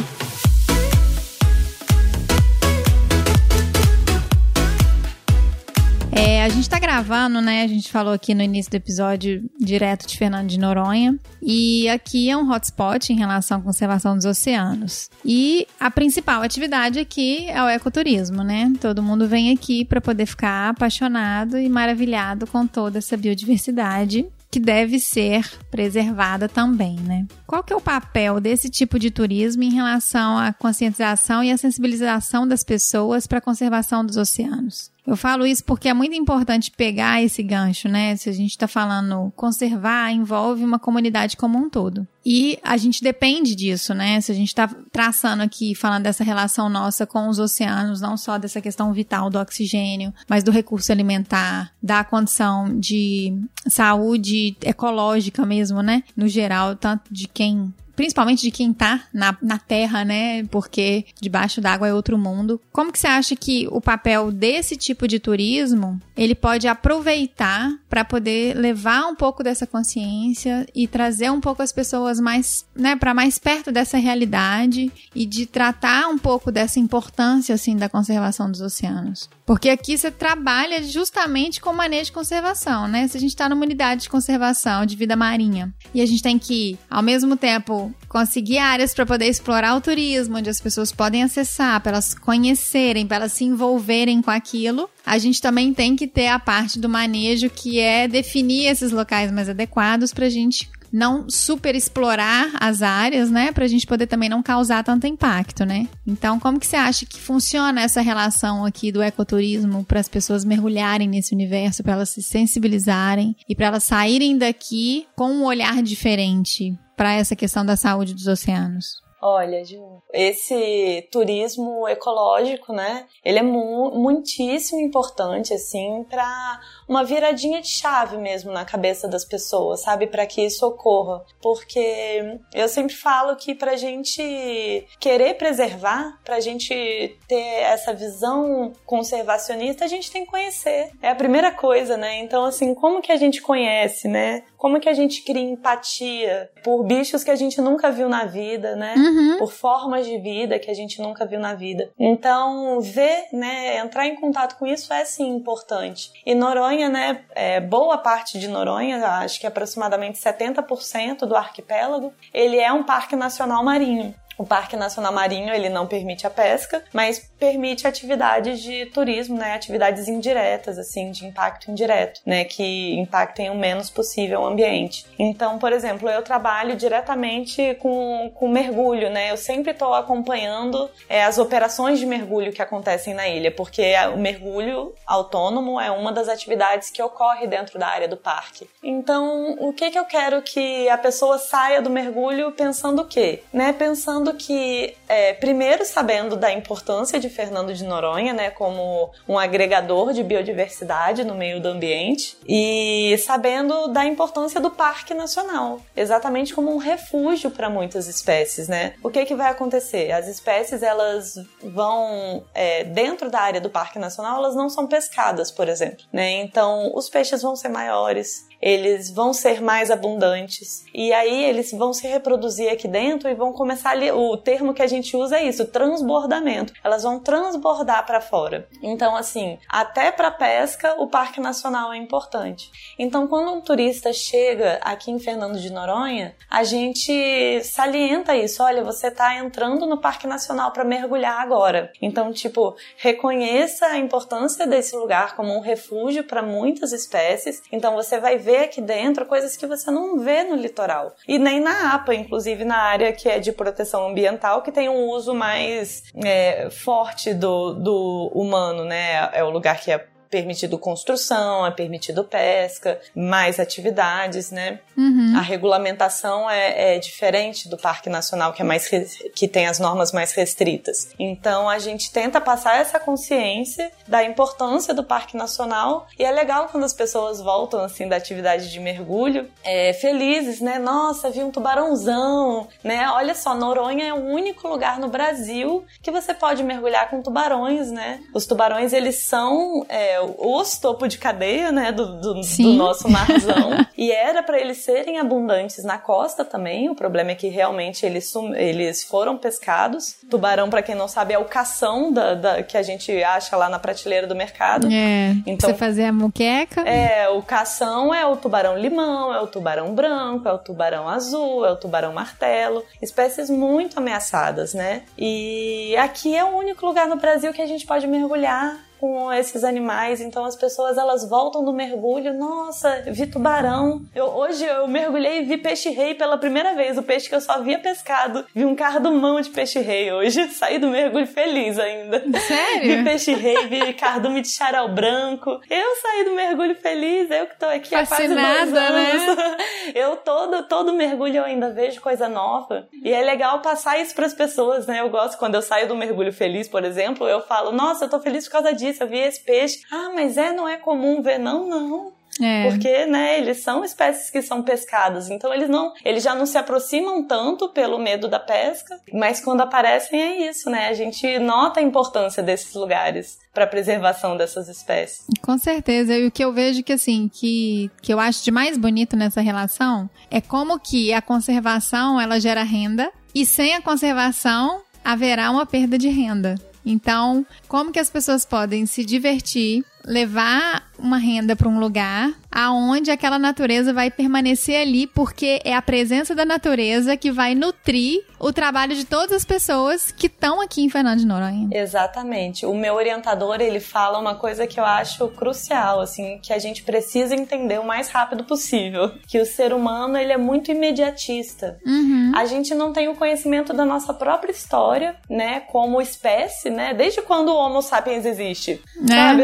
É, 6.14 6.44
a 6.44 6.48
gente 6.50 6.68
tá 6.68 6.78
gravando, 6.78 7.40
né? 7.40 7.62
A 7.62 7.66
gente 7.66 7.90
falou 7.90 8.12
aqui 8.12 8.34
no 8.34 8.42
início 8.42 8.70
do 8.70 8.74
episódio 8.74 9.48
direto 9.58 10.06
de 10.06 10.18
Fernando 10.18 10.46
de 10.46 10.58
Noronha. 10.58 11.18
E 11.40 11.88
aqui 11.88 12.28
é 12.28 12.36
um 12.36 12.50
hotspot 12.50 13.10
em 13.10 13.16
relação 13.16 13.58
à 13.58 13.62
conservação 13.62 14.14
dos 14.14 14.26
oceanos. 14.26 15.08
E 15.24 15.66
a 15.80 15.90
principal 15.90 16.42
atividade 16.42 16.98
aqui 16.98 17.48
é 17.48 17.62
o 17.62 17.68
ecoturismo, 17.68 18.44
né? 18.44 18.70
Todo 18.78 19.02
mundo 19.02 19.26
vem 19.26 19.52
aqui 19.52 19.86
para 19.86 20.02
poder 20.02 20.26
ficar 20.26 20.68
apaixonado 20.68 21.56
e 21.56 21.68
maravilhado 21.68 22.46
com 22.46 22.66
toda 22.66 22.98
essa 22.98 23.16
biodiversidade 23.16 24.26
que 24.50 24.60
deve 24.60 24.98
ser 24.98 25.50
preservada 25.70 26.46
também, 26.46 26.96
né? 27.00 27.26
Qual 27.46 27.64
que 27.64 27.72
é 27.72 27.76
o 27.76 27.80
papel 27.80 28.38
desse 28.38 28.68
tipo 28.68 28.98
de 28.98 29.10
turismo 29.10 29.62
em 29.62 29.72
relação 29.72 30.36
à 30.36 30.52
conscientização 30.52 31.42
e 31.42 31.50
à 31.50 31.56
sensibilização 31.56 32.46
das 32.46 32.62
pessoas 32.62 33.26
para 33.26 33.38
a 33.38 33.40
conservação 33.40 34.04
dos 34.04 34.18
oceanos? 34.18 34.91
Eu 35.06 35.16
falo 35.16 35.44
isso 35.44 35.64
porque 35.64 35.88
é 35.88 35.94
muito 35.94 36.14
importante 36.14 36.70
pegar 36.70 37.22
esse 37.22 37.42
gancho, 37.42 37.88
né? 37.88 38.16
Se 38.16 38.28
a 38.30 38.32
gente 38.32 38.50
está 38.50 38.68
falando 38.68 39.32
conservar, 39.34 40.12
envolve 40.12 40.64
uma 40.64 40.78
comunidade 40.78 41.36
como 41.36 41.58
um 41.58 41.68
todo. 41.68 42.06
E 42.24 42.56
a 42.62 42.76
gente 42.76 43.02
depende 43.02 43.56
disso, 43.56 43.94
né? 43.94 44.20
Se 44.20 44.30
a 44.30 44.34
gente 44.34 44.48
está 44.48 44.68
traçando 44.92 45.42
aqui, 45.42 45.74
falando 45.74 46.04
dessa 46.04 46.22
relação 46.22 46.68
nossa 46.68 47.04
com 47.04 47.28
os 47.28 47.40
oceanos, 47.40 48.00
não 48.00 48.16
só 48.16 48.38
dessa 48.38 48.60
questão 48.60 48.92
vital 48.92 49.28
do 49.28 49.40
oxigênio, 49.40 50.14
mas 50.28 50.44
do 50.44 50.52
recurso 50.52 50.92
alimentar, 50.92 51.72
da 51.82 52.04
condição 52.04 52.78
de 52.78 53.36
saúde 53.66 54.56
ecológica 54.62 55.44
mesmo, 55.44 55.82
né? 55.82 56.04
No 56.16 56.28
geral, 56.28 56.76
tanto 56.76 57.12
de 57.12 57.26
quem 57.26 57.74
principalmente 57.94 58.42
de 58.42 58.50
quem 58.50 58.72
tá 58.72 59.04
na, 59.12 59.36
na 59.42 59.58
terra, 59.58 60.04
né? 60.04 60.44
Porque 60.44 61.04
debaixo 61.20 61.60
d'água 61.60 61.88
é 61.88 61.94
outro 61.94 62.18
mundo. 62.18 62.60
Como 62.72 62.92
que 62.92 62.98
você 62.98 63.06
acha 63.06 63.36
que 63.36 63.66
o 63.70 63.80
papel 63.80 64.30
desse 64.30 64.76
tipo 64.76 65.06
de 65.06 65.18
turismo 65.18 66.00
ele 66.16 66.34
pode 66.34 66.68
aproveitar 66.68 67.72
para 67.88 68.04
poder 68.04 68.56
levar 68.56 69.06
um 69.06 69.14
pouco 69.14 69.42
dessa 69.42 69.66
consciência 69.66 70.66
e 70.74 70.86
trazer 70.86 71.30
um 71.30 71.40
pouco 71.40 71.62
as 71.62 71.72
pessoas 71.72 72.20
mais, 72.20 72.64
né, 72.74 72.96
para 72.96 73.14
mais 73.14 73.38
perto 73.38 73.72
dessa 73.72 73.98
realidade 73.98 74.90
e 75.14 75.26
de 75.26 75.46
tratar 75.46 76.08
um 76.08 76.18
pouco 76.18 76.50
dessa 76.50 76.78
importância 76.78 77.54
assim 77.54 77.76
da 77.76 77.88
conservação 77.88 78.50
dos 78.50 78.60
oceanos? 78.60 79.28
Porque 79.44 79.68
aqui 79.68 79.98
você 79.98 80.10
trabalha 80.10 80.82
justamente 80.82 81.60
com 81.60 81.72
manejo 81.72 82.06
de 82.06 82.12
conservação, 82.12 82.86
né? 82.86 83.08
Se 83.08 83.16
a 83.16 83.20
gente 83.20 83.30
está 83.30 83.48
numa 83.48 83.64
unidade 83.64 84.02
de 84.02 84.08
conservação 84.08 84.86
de 84.86 84.96
vida 84.96 85.16
marinha 85.16 85.74
e 85.92 86.00
a 86.00 86.06
gente 86.06 86.22
tem 86.22 86.38
que, 86.38 86.78
ao 86.88 87.02
mesmo 87.02 87.36
tempo, 87.36 87.81
conseguir 88.08 88.58
áreas 88.58 88.92
para 88.94 89.06
poder 89.06 89.26
explorar 89.26 89.74
o 89.76 89.80
turismo, 89.80 90.36
onde 90.36 90.50
as 90.50 90.60
pessoas 90.60 90.92
podem 90.92 91.22
acessar, 91.22 91.80
para 91.80 91.92
elas 91.92 92.14
conhecerem, 92.14 93.06
para 93.06 93.16
elas 93.16 93.32
se 93.32 93.44
envolverem 93.44 94.20
com 94.20 94.30
aquilo, 94.30 94.88
a 95.04 95.18
gente 95.18 95.40
também 95.40 95.72
tem 95.72 95.96
que 95.96 96.06
ter 96.06 96.26
a 96.26 96.38
parte 96.38 96.78
do 96.78 96.88
manejo 96.88 97.48
que 97.48 97.78
é 97.78 98.06
definir 98.06 98.66
esses 98.66 98.92
locais 98.92 99.30
mais 99.32 99.48
adequados 99.48 100.12
para 100.12 100.26
a 100.26 100.30
gente 100.30 100.70
não 100.92 101.28
super 101.28 101.74
explorar 101.74 102.50
as 102.60 102.82
áreas, 102.82 103.30
né, 103.30 103.50
para 103.52 103.64
a 103.64 103.68
gente 103.68 103.86
poder 103.86 104.06
também 104.06 104.28
não 104.28 104.42
causar 104.42 104.84
tanto 104.84 105.06
impacto, 105.06 105.64
né? 105.64 105.88
Então, 106.06 106.38
como 106.38 106.60
que 106.60 106.66
você 106.66 106.76
acha 106.76 107.06
que 107.06 107.18
funciona 107.18 107.82
essa 107.82 108.00
relação 108.00 108.64
aqui 108.64 108.92
do 108.92 109.02
ecoturismo 109.02 109.84
para 109.84 110.00
as 110.00 110.08
pessoas 110.08 110.44
mergulharem 110.44 111.08
nesse 111.08 111.34
universo, 111.34 111.82
para 111.82 111.94
elas 111.94 112.10
se 112.10 112.22
sensibilizarem 112.22 113.34
e 113.48 113.54
para 113.54 113.66
elas 113.66 113.84
saírem 113.84 114.36
daqui 114.36 115.06
com 115.16 115.30
um 115.30 115.44
olhar 115.44 115.82
diferente 115.82 116.76
para 116.96 117.14
essa 117.14 117.34
questão 117.34 117.64
da 117.64 117.76
saúde 117.76 118.14
dos 118.14 118.26
oceanos? 118.26 119.02
Olha, 119.24 119.64
Ju, 119.64 120.02
esse 120.12 121.08
turismo 121.12 121.86
ecológico, 121.86 122.72
né? 122.72 123.06
Ele 123.24 123.38
é 123.38 123.42
mu 123.42 123.92
muitíssimo 123.94 124.80
importante, 124.80 125.54
assim, 125.54 126.04
para 126.10 126.60
uma 126.92 127.04
viradinha 127.04 127.62
de 127.62 127.68
chave 127.68 128.18
mesmo 128.18 128.52
na 128.52 128.64
cabeça 128.64 129.08
das 129.08 129.24
pessoas, 129.24 129.80
sabe? 129.80 130.06
Para 130.06 130.26
que 130.26 130.44
isso 130.44 130.66
ocorra. 130.66 131.24
Porque 131.40 132.38
eu 132.52 132.68
sempre 132.68 132.94
falo 132.94 133.34
que 133.36 133.54
pra 133.54 133.76
gente 133.76 134.86
querer 135.00 135.34
preservar, 135.34 136.20
pra 136.22 136.38
gente 136.38 137.16
ter 137.26 137.62
essa 137.62 137.94
visão 137.94 138.72
conservacionista, 138.84 139.86
a 139.86 139.88
gente 139.88 140.10
tem 140.10 140.24
que 140.24 140.30
conhecer. 140.30 140.90
É 141.00 141.08
a 141.08 141.14
primeira 141.14 141.50
coisa, 141.50 141.96
né? 141.96 142.20
Então, 142.20 142.44
assim, 142.44 142.74
como 142.74 143.00
que 143.00 143.10
a 143.10 143.16
gente 143.16 143.40
conhece, 143.40 144.06
né? 144.06 144.42
Como 144.58 144.78
que 144.78 144.88
a 144.88 144.94
gente 144.94 145.22
cria 145.22 145.42
empatia 145.42 146.50
por 146.62 146.84
bichos 146.84 147.24
que 147.24 147.30
a 147.30 147.36
gente 147.36 147.60
nunca 147.60 147.90
viu 147.90 148.08
na 148.08 148.26
vida, 148.26 148.76
né? 148.76 148.94
Uhum 148.96 149.22
por 149.38 149.50
formas 149.50 150.06
de 150.06 150.18
vida 150.18 150.58
que 150.58 150.70
a 150.70 150.74
gente 150.74 151.00
nunca 151.00 151.26
viu 151.26 151.40
na 151.40 151.54
vida. 151.54 151.90
Então, 151.98 152.80
ver, 152.80 153.26
né, 153.32 153.78
entrar 153.78 154.06
em 154.06 154.14
contato 154.14 154.56
com 154.56 154.66
isso 154.66 154.92
é 154.92 155.04
sim 155.04 155.34
importante. 155.34 156.12
E 156.24 156.34
Noronha, 156.34 156.81
né, 156.88 157.24
é, 157.34 157.60
boa 157.60 157.98
parte 157.98 158.38
de 158.38 158.48
Noronha, 158.48 159.04
acho 159.18 159.40
que 159.40 159.46
aproximadamente 159.46 160.18
70% 160.18 161.20
do 161.26 161.36
arquipélago, 161.36 162.12
ele 162.32 162.58
é 162.58 162.72
um 162.72 162.82
parque 162.82 163.16
nacional 163.16 163.64
marinho. 163.64 164.14
O 164.38 164.46
Parque 164.46 164.76
Nacional 164.76 165.12
Marinho 165.12 165.52
ele 165.52 165.68
não 165.68 165.86
permite 165.86 166.26
a 166.26 166.30
pesca, 166.30 166.82
mas 166.92 167.30
permite 167.38 167.86
atividades 167.86 168.60
de 168.60 168.86
turismo, 168.86 169.36
né, 169.36 169.54
atividades 169.54 170.08
indiretas, 170.08 170.78
assim, 170.78 171.10
de 171.10 171.26
impacto 171.26 171.70
indireto, 171.70 172.20
né, 172.24 172.44
que 172.44 172.94
impactem 172.94 173.50
o 173.50 173.54
menos 173.54 173.90
possível 173.90 174.40
o 174.40 174.46
ambiente. 174.46 175.06
Então, 175.18 175.58
por 175.58 175.72
exemplo, 175.72 176.08
eu 176.08 176.22
trabalho 176.22 176.76
diretamente 176.76 177.74
com, 177.80 178.30
com 178.34 178.48
mergulho, 178.48 179.10
né, 179.10 179.30
eu 179.30 179.36
sempre 179.36 179.72
estou 179.72 179.94
acompanhando 179.94 180.90
é, 181.08 181.24
as 181.24 181.38
operações 181.38 181.98
de 181.98 182.06
mergulho 182.06 182.52
que 182.52 182.62
acontecem 182.62 183.14
na 183.14 183.28
ilha, 183.28 183.50
porque 183.50 183.92
o 184.14 184.18
mergulho 184.18 184.94
autônomo 185.06 185.80
é 185.80 185.90
uma 185.90 186.12
das 186.12 186.28
atividades 186.28 186.90
que 186.90 187.02
ocorre 187.02 187.46
dentro 187.46 187.78
da 187.78 187.88
área 187.88 188.08
do 188.08 188.16
parque. 188.16 188.68
Então, 188.82 189.56
o 189.58 189.72
que 189.72 189.90
que 189.90 189.98
eu 189.98 190.04
quero 190.04 190.42
que 190.42 190.88
a 190.88 190.98
pessoa 190.98 191.38
saia 191.38 191.82
do 191.82 191.90
mergulho 191.90 192.52
pensando 192.52 193.02
o 193.02 193.04
quê? 193.06 193.42
Né, 193.52 193.72
pensando 193.72 194.21
que, 194.34 194.94
é, 195.08 195.32
primeiro, 195.34 195.84
sabendo 195.84 196.36
da 196.36 196.52
importância 196.52 197.18
de 197.18 197.28
Fernando 197.28 197.74
de 197.74 197.84
Noronha, 197.84 198.32
né, 198.32 198.50
como 198.50 199.10
um 199.28 199.38
agregador 199.38 200.12
de 200.12 200.22
biodiversidade 200.22 201.24
no 201.24 201.34
meio 201.34 201.60
do 201.60 201.68
ambiente, 201.68 202.36
e 202.46 203.16
sabendo 203.18 203.88
da 203.88 204.04
importância 204.04 204.60
do 204.60 204.70
Parque 204.70 205.14
Nacional, 205.14 205.80
exatamente 205.96 206.54
como 206.54 206.72
um 206.72 206.78
refúgio 206.78 207.50
para 207.50 207.68
muitas 207.68 208.06
espécies, 208.06 208.68
né? 208.68 208.94
O 209.02 209.10
que 209.10 209.24
que 209.24 209.34
vai 209.34 209.50
acontecer? 209.50 210.12
As 210.12 210.28
espécies 210.28 210.82
elas 210.82 211.34
vão 211.62 212.44
é, 212.54 212.84
dentro 212.84 213.30
da 213.30 213.40
área 213.40 213.60
do 213.60 213.70
Parque 213.70 213.98
Nacional, 213.98 214.38
elas 214.38 214.54
não 214.54 214.68
são 214.68 214.86
pescadas, 214.86 215.50
por 215.50 215.68
exemplo, 215.68 216.04
né? 216.12 216.30
Então, 216.42 216.92
os 216.94 217.08
peixes 217.08 217.42
vão 217.42 217.56
ser 217.56 217.68
maiores, 217.68 218.46
eles 218.62 219.10
vão 219.10 219.34
ser 219.34 219.60
mais 219.60 219.90
abundantes. 219.90 220.84
E 220.94 221.12
aí 221.12 221.44
eles 221.44 221.72
vão 221.72 221.92
se 221.92 222.06
reproduzir 222.06 222.70
aqui 222.70 222.86
dentro 222.86 223.28
e 223.28 223.34
vão 223.34 223.52
começar 223.52 223.90
ali. 223.90 224.10
O 224.12 224.36
termo 224.36 224.72
que 224.72 224.82
a 224.82 224.86
gente 224.86 225.16
usa 225.16 225.38
é 225.38 225.44
isso, 225.44 225.66
transbordamento. 225.66 226.72
Elas 226.84 227.02
vão 227.02 227.18
transbordar 227.18 228.06
para 228.06 228.20
fora. 228.20 228.68
Então, 228.80 229.16
assim, 229.16 229.58
até 229.68 230.12
para 230.12 230.30
pesca, 230.30 230.94
o 230.98 231.08
Parque 231.08 231.40
Nacional 231.40 231.92
é 231.92 231.96
importante. 231.96 232.70
Então, 232.96 233.26
quando 233.26 233.52
um 233.52 233.60
turista 233.60 234.12
chega 234.12 234.78
aqui 234.82 235.10
em 235.10 235.18
Fernando 235.18 235.58
de 235.58 235.70
Noronha, 235.70 236.36
a 236.48 236.62
gente 236.62 237.60
salienta 237.64 238.36
isso. 238.36 238.62
Olha, 238.62 238.84
você 238.84 239.08
está 239.08 239.36
entrando 239.36 239.86
no 239.86 240.00
Parque 240.00 240.26
Nacional 240.28 240.70
para 240.70 240.84
mergulhar 240.84 241.40
agora. 241.40 241.90
Então, 242.00 242.32
tipo, 242.32 242.76
reconheça 242.96 243.86
a 243.86 243.98
importância 243.98 244.66
desse 244.66 244.94
lugar 244.94 245.34
como 245.34 245.52
um 245.52 245.60
refúgio 245.60 246.22
para 246.22 246.42
muitas 246.42 246.92
espécies. 246.92 247.60
Então, 247.72 247.94
você 247.94 248.20
vai 248.20 248.38
ver 248.38 248.51
vê 248.52 248.58
aqui 248.64 248.82
dentro 248.82 249.24
coisas 249.24 249.56
que 249.56 249.66
você 249.66 249.90
não 249.90 250.18
vê 250.18 250.44
no 250.44 250.54
litoral. 250.54 251.14
E 251.26 251.38
nem 251.38 251.58
na 251.58 251.94
APA, 251.94 252.14
inclusive 252.14 252.64
na 252.64 252.76
área 252.76 253.12
que 253.12 253.28
é 253.28 253.38
de 253.38 253.50
proteção 253.50 254.08
ambiental, 254.08 254.62
que 254.62 254.70
tem 254.70 254.88
um 254.88 255.08
uso 255.08 255.34
mais 255.34 256.02
é, 256.22 256.68
forte 256.70 257.32
do, 257.32 257.72
do 257.72 258.30
humano, 258.34 258.84
né? 258.84 259.30
É 259.32 259.42
o 259.42 259.50
lugar 259.50 259.80
que 259.80 259.90
é 259.90 260.06
permitido 260.32 260.78
construção, 260.78 261.66
é 261.66 261.70
permitido 261.70 262.24
pesca, 262.24 262.98
mais 263.14 263.60
atividades, 263.60 264.50
né? 264.50 264.80
Uhum. 264.96 265.34
A 265.36 265.42
regulamentação 265.42 266.48
é, 266.48 266.96
é, 266.96 266.98
diferente 266.98 267.68
do 267.68 267.76
Parque 267.76 268.08
Nacional, 268.08 268.54
que 268.54 268.62
é 268.62 268.64
mais 268.64 268.88
que 269.34 269.46
tem 269.46 269.66
as 269.66 269.78
normas 269.78 270.10
mais 270.10 270.32
restritas. 270.32 271.10
Então 271.18 271.68
a 271.68 271.78
gente 271.78 272.10
tenta 272.10 272.40
passar 272.40 272.80
essa 272.80 272.98
consciência 272.98 273.92
da 274.08 274.24
importância 274.24 274.94
do 274.94 275.04
Parque 275.04 275.36
Nacional 275.36 276.06
e 276.18 276.24
é 276.24 276.30
legal 276.30 276.68
quando 276.68 276.84
as 276.84 276.94
pessoas 276.94 277.38
voltam 277.38 277.80
assim 277.84 278.08
da 278.08 278.16
atividade 278.16 278.70
de 278.70 278.80
mergulho, 278.80 279.50
é, 279.62 279.92
felizes, 279.92 280.62
né? 280.62 280.78
Nossa, 280.78 281.28
vi 281.28 281.42
um 281.44 281.50
tubarãozão, 281.50 282.68
né? 282.82 283.06
Olha 283.10 283.34
só, 283.34 283.54
Noronha 283.54 284.06
é 284.06 284.14
o 284.14 284.24
único 284.24 284.66
lugar 284.66 284.98
no 284.98 285.08
Brasil 285.08 285.84
que 286.02 286.10
você 286.10 286.32
pode 286.32 286.62
mergulhar 286.62 287.10
com 287.10 287.20
tubarões, 287.20 287.90
né? 287.90 288.20
Os 288.32 288.46
tubarões 288.46 288.94
eles 288.94 289.16
são 289.16 289.84
é, 289.90 290.21
os 290.22 290.78
topo 290.78 291.06
de 291.06 291.18
cadeia, 291.18 291.70
né, 291.72 291.92
do, 291.92 292.20
do, 292.20 292.34
do 292.34 292.72
nosso 292.74 293.08
marzão. 293.08 293.86
e 293.96 294.10
era 294.10 294.42
para 294.42 294.58
eles 294.58 294.78
serem 294.78 295.18
abundantes 295.18 295.84
na 295.84 295.98
costa 295.98 296.44
também. 296.44 296.88
O 296.88 296.94
problema 296.94 297.32
é 297.32 297.34
que 297.34 297.48
realmente 297.48 298.04
eles, 298.04 298.32
eles 298.56 299.04
foram 299.04 299.36
pescados. 299.36 300.16
Tubarão, 300.28 300.70
para 300.70 300.82
quem 300.82 300.94
não 300.94 301.08
sabe, 301.08 301.34
é 301.34 301.38
o 301.38 301.44
cação 301.44 302.12
da, 302.12 302.34
da, 302.34 302.62
que 302.62 302.76
a 302.76 302.82
gente 302.82 303.22
acha 303.22 303.56
lá 303.56 303.68
na 303.68 303.78
prateleira 303.78 304.26
do 304.26 304.34
mercado. 304.34 304.88
É. 304.90 305.34
Então, 305.46 305.70
você 305.70 305.76
fazer 305.76 306.04
a 306.04 306.12
muqueca. 306.12 306.82
É, 306.82 307.28
o 307.28 307.42
cação 307.42 308.14
é 308.14 308.26
o 308.26 308.36
tubarão 308.36 308.76
limão, 308.76 309.32
é 309.32 309.40
o 309.40 309.46
tubarão 309.46 309.94
branco, 309.94 310.48
é 310.48 310.52
o 310.52 310.58
tubarão 310.58 311.08
azul, 311.08 311.64
é 311.64 311.72
o 311.72 311.76
tubarão 311.76 312.12
martelo. 312.12 312.84
Espécies 313.00 313.50
muito 313.50 313.98
ameaçadas, 313.98 314.74
né? 314.74 315.02
E 315.16 315.94
aqui 315.96 316.36
é 316.36 316.44
o 316.44 316.56
único 316.56 316.84
lugar 316.86 317.06
no 317.06 317.16
Brasil 317.16 317.52
que 317.52 317.62
a 317.62 317.66
gente 317.66 317.86
pode 317.86 318.06
mergulhar 318.06 318.78
com 319.02 319.32
esses 319.32 319.64
animais. 319.64 320.20
Então 320.20 320.44
as 320.44 320.54
pessoas 320.54 320.96
elas 320.96 321.28
voltam 321.28 321.64
do 321.64 321.72
mergulho, 321.72 322.32
nossa, 322.32 323.02
vi 323.08 323.26
tubarão. 323.26 324.00
Eu, 324.14 324.26
hoje 324.26 324.64
eu 324.64 324.86
mergulhei 324.86 325.40
e 325.40 325.44
vi 325.44 325.56
peixe-rei 325.56 326.14
pela 326.14 326.38
primeira 326.38 326.72
vez, 326.74 326.96
o 326.96 327.02
peixe 327.02 327.28
que 327.28 327.34
eu 327.34 327.40
só 327.40 327.54
havia 327.54 327.80
pescado. 327.80 328.46
Vi 328.54 328.64
um 328.64 328.76
cardumão 328.76 329.40
de 329.40 329.50
peixe-rei 329.50 330.12
hoje. 330.12 330.46
Saí 330.54 330.78
do 330.78 330.86
mergulho 330.86 331.26
feliz 331.26 331.80
ainda. 331.80 332.22
Sério? 332.38 332.98
Vi 332.98 333.02
peixe-rei, 333.02 333.66
vi 333.66 333.92
cardume 333.94 334.40
de 334.40 334.50
charal 334.50 334.88
branco. 334.88 335.60
Eu 335.68 335.96
saí 335.96 336.24
do 336.24 336.34
mergulho 336.34 336.76
feliz, 336.76 337.28
eu 337.28 337.48
que 337.48 337.58
tô 337.58 337.66
aqui 337.66 337.90
Fascinada, 338.06 338.40
há 338.40 338.56
quase 338.56 338.72
dois 338.72 339.28
anos. 339.28 339.36
né? 339.36 339.56
Eu 339.96 340.16
todo, 340.16 340.62
todo 340.68 340.92
mergulho 340.92 341.38
eu 341.38 341.44
ainda 341.44 341.70
vejo 341.70 342.00
coisa 342.00 342.28
nova. 342.28 342.86
E 342.92 343.12
é 343.12 343.20
legal 343.22 343.60
passar 343.60 343.98
isso 343.98 344.14
pras 344.14 344.32
pessoas, 344.32 344.86
né? 344.86 345.00
Eu 345.00 345.10
gosto 345.10 345.36
quando 345.38 345.56
eu 345.56 345.62
saio 345.62 345.88
do 345.88 345.96
mergulho 345.96 346.32
feliz, 346.32 346.68
por 346.68 346.84
exemplo, 346.84 347.26
eu 347.28 347.40
falo, 347.42 347.72
nossa, 347.72 348.04
eu 348.04 348.08
tô 348.08 348.20
feliz 348.20 348.46
por 348.46 348.52
causa 348.52 348.72
disso, 348.72 348.91
eu 349.00 349.08
vi 349.08 349.18
esse 349.18 349.42
peixe. 349.42 349.80
Ah, 349.90 350.10
mas 350.14 350.36
é, 350.36 350.52
não 350.52 350.68
é 350.68 350.76
comum 350.76 351.22
ver. 351.22 351.38
Não, 351.38 351.66
não. 351.68 352.12
É. 352.40 352.68
Porque, 352.70 353.06
né, 353.06 353.38
eles 353.38 353.62
são 353.62 353.84
espécies 353.84 354.30
que 354.30 354.40
são 354.40 354.62
pescadas, 354.62 355.28
então 355.28 355.52
eles 355.52 355.68
não, 355.68 355.92
eles 356.04 356.22
já 356.22 356.34
não 356.34 356.46
se 356.46 356.56
aproximam 356.56 357.22
tanto 357.26 357.68
pelo 357.68 357.98
medo 357.98 358.28
da 358.28 358.40
pesca, 358.40 358.98
mas 359.12 359.40
quando 359.40 359.60
aparecem 359.60 360.20
é 360.20 360.48
isso, 360.48 360.70
né? 360.70 360.88
A 360.88 360.94
gente 360.94 361.38
nota 361.38 361.80
a 361.80 361.82
importância 361.82 362.42
desses 362.42 362.74
lugares 362.74 363.38
para 363.52 363.64
a 363.64 363.66
preservação 363.66 364.36
dessas 364.36 364.68
espécies. 364.68 365.26
Com 365.42 365.58
certeza. 365.58 366.16
E 366.16 366.26
o 366.26 366.30
que 366.30 366.42
eu 366.42 366.52
vejo 366.52 366.82
que 366.82 366.92
assim, 366.92 367.28
que, 367.28 367.90
que 368.00 368.12
eu 368.12 368.18
acho 368.18 368.42
de 368.42 368.50
mais 368.50 368.78
bonito 368.78 369.14
nessa 369.14 369.40
relação 369.40 370.08
é 370.30 370.40
como 370.40 370.80
que 370.80 371.12
a 371.12 371.20
conservação 371.20 372.20
ela 372.20 372.40
gera 372.40 372.62
renda 372.62 373.12
e 373.34 373.44
sem 373.44 373.74
a 373.74 373.82
conservação 373.82 374.80
haverá 375.04 375.50
uma 375.50 375.66
perda 375.66 375.98
de 375.98 376.08
renda. 376.08 376.54
Então, 376.84 377.46
como 377.68 377.92
que 377.92 377.98
as 377.98 378.10
pessoas 378.10 378.44
podem 378.44 378.86
se 378.86 379.04
divertir, 379.04 379.84
levar 380.04 380.90
uma 380.98 381.16
renda 381.18 381.56
para 381.56 381.68
um 381.68 381.80
lugar 381.80 382.32
aonde 382.50 383.10
aquela 383.10 383.38
natureza 383.38 383.92
vai 383.92 384.10
permanecer 384.10 384.80
ali, 384.80 385.06
porque 385.06 385.60
é 385.64 385.74
a 385.74 385.82
presença 385.82 386.34
da 386.34 386.44
natureza 386.44 387.16
que 387.16 387.32
vai 387.32 387.54
nutrir 387.54 388.22
o 388.38 388.52
trabalho 388.52 388.94
de 388.94 389.04
todas 389.04 389.32
as 389.32 389.44
pessoas 389.44 390.12
que 390.12 390.26
estão 390.26 390.60
aqui 390.60 390.82
em 390.82 390.90
Fernando 390.90 391.20
de 391.20 391.26
Noronha. 391.26 391.68
Exatamente. 391.72 392.66
O 392.66 392.74
meu 392.74 392.94
orientador, 392.94 393.60
ele 393.60 393.80
fala 393.80 394.18
uma 394.18 394.34
coisa 394.34 394.66
que 394.66 394.78
eu 394.78 394.84
acho 394.84 395.28
crucial, 395.28 396.00
assim, 396.00 396.38
que 396.42 396.52
a 396.52 396.58
gente 396.58 396.82
precisa 396.82 397.34
entender 397.34 397.80
o 397.80 397.86
mais 397.86 398.08
rápido 398.08 398.44
possível, 398.44 399.12
que 399.26 399.40
o 399.40 399.46
ser 399.46 399.72
humano, 399.72 400.16
ele 400.16 400.32
é 400.32 400.36
muito 400.36 400.70
imediatista. 400.70 401.78
Uhum. 401.86 402.32
A 402.34 402.44
gente 402.44 402.74
não 402.74 402.92
tem 402.92 403.08
o 403.08 403.14
conhecimento 403.14 403.72
da 403.72 403.84
nossa 403.84 404.12
própria 404.12 404.52
história, 404.52 405.16
né, 405.28 405.60
como 405.60 406.00
espécie, 406.00 406.70
né? 406.70 406.92
Desde 406.94 407.22
quando 407.22 407.48
o 407.48 407.56
Homo 407.56 407.80
sapiens 407.82 408.26
existe, 408.26 408.80
É. 409.04 409.14
sabe? 409.14 409.42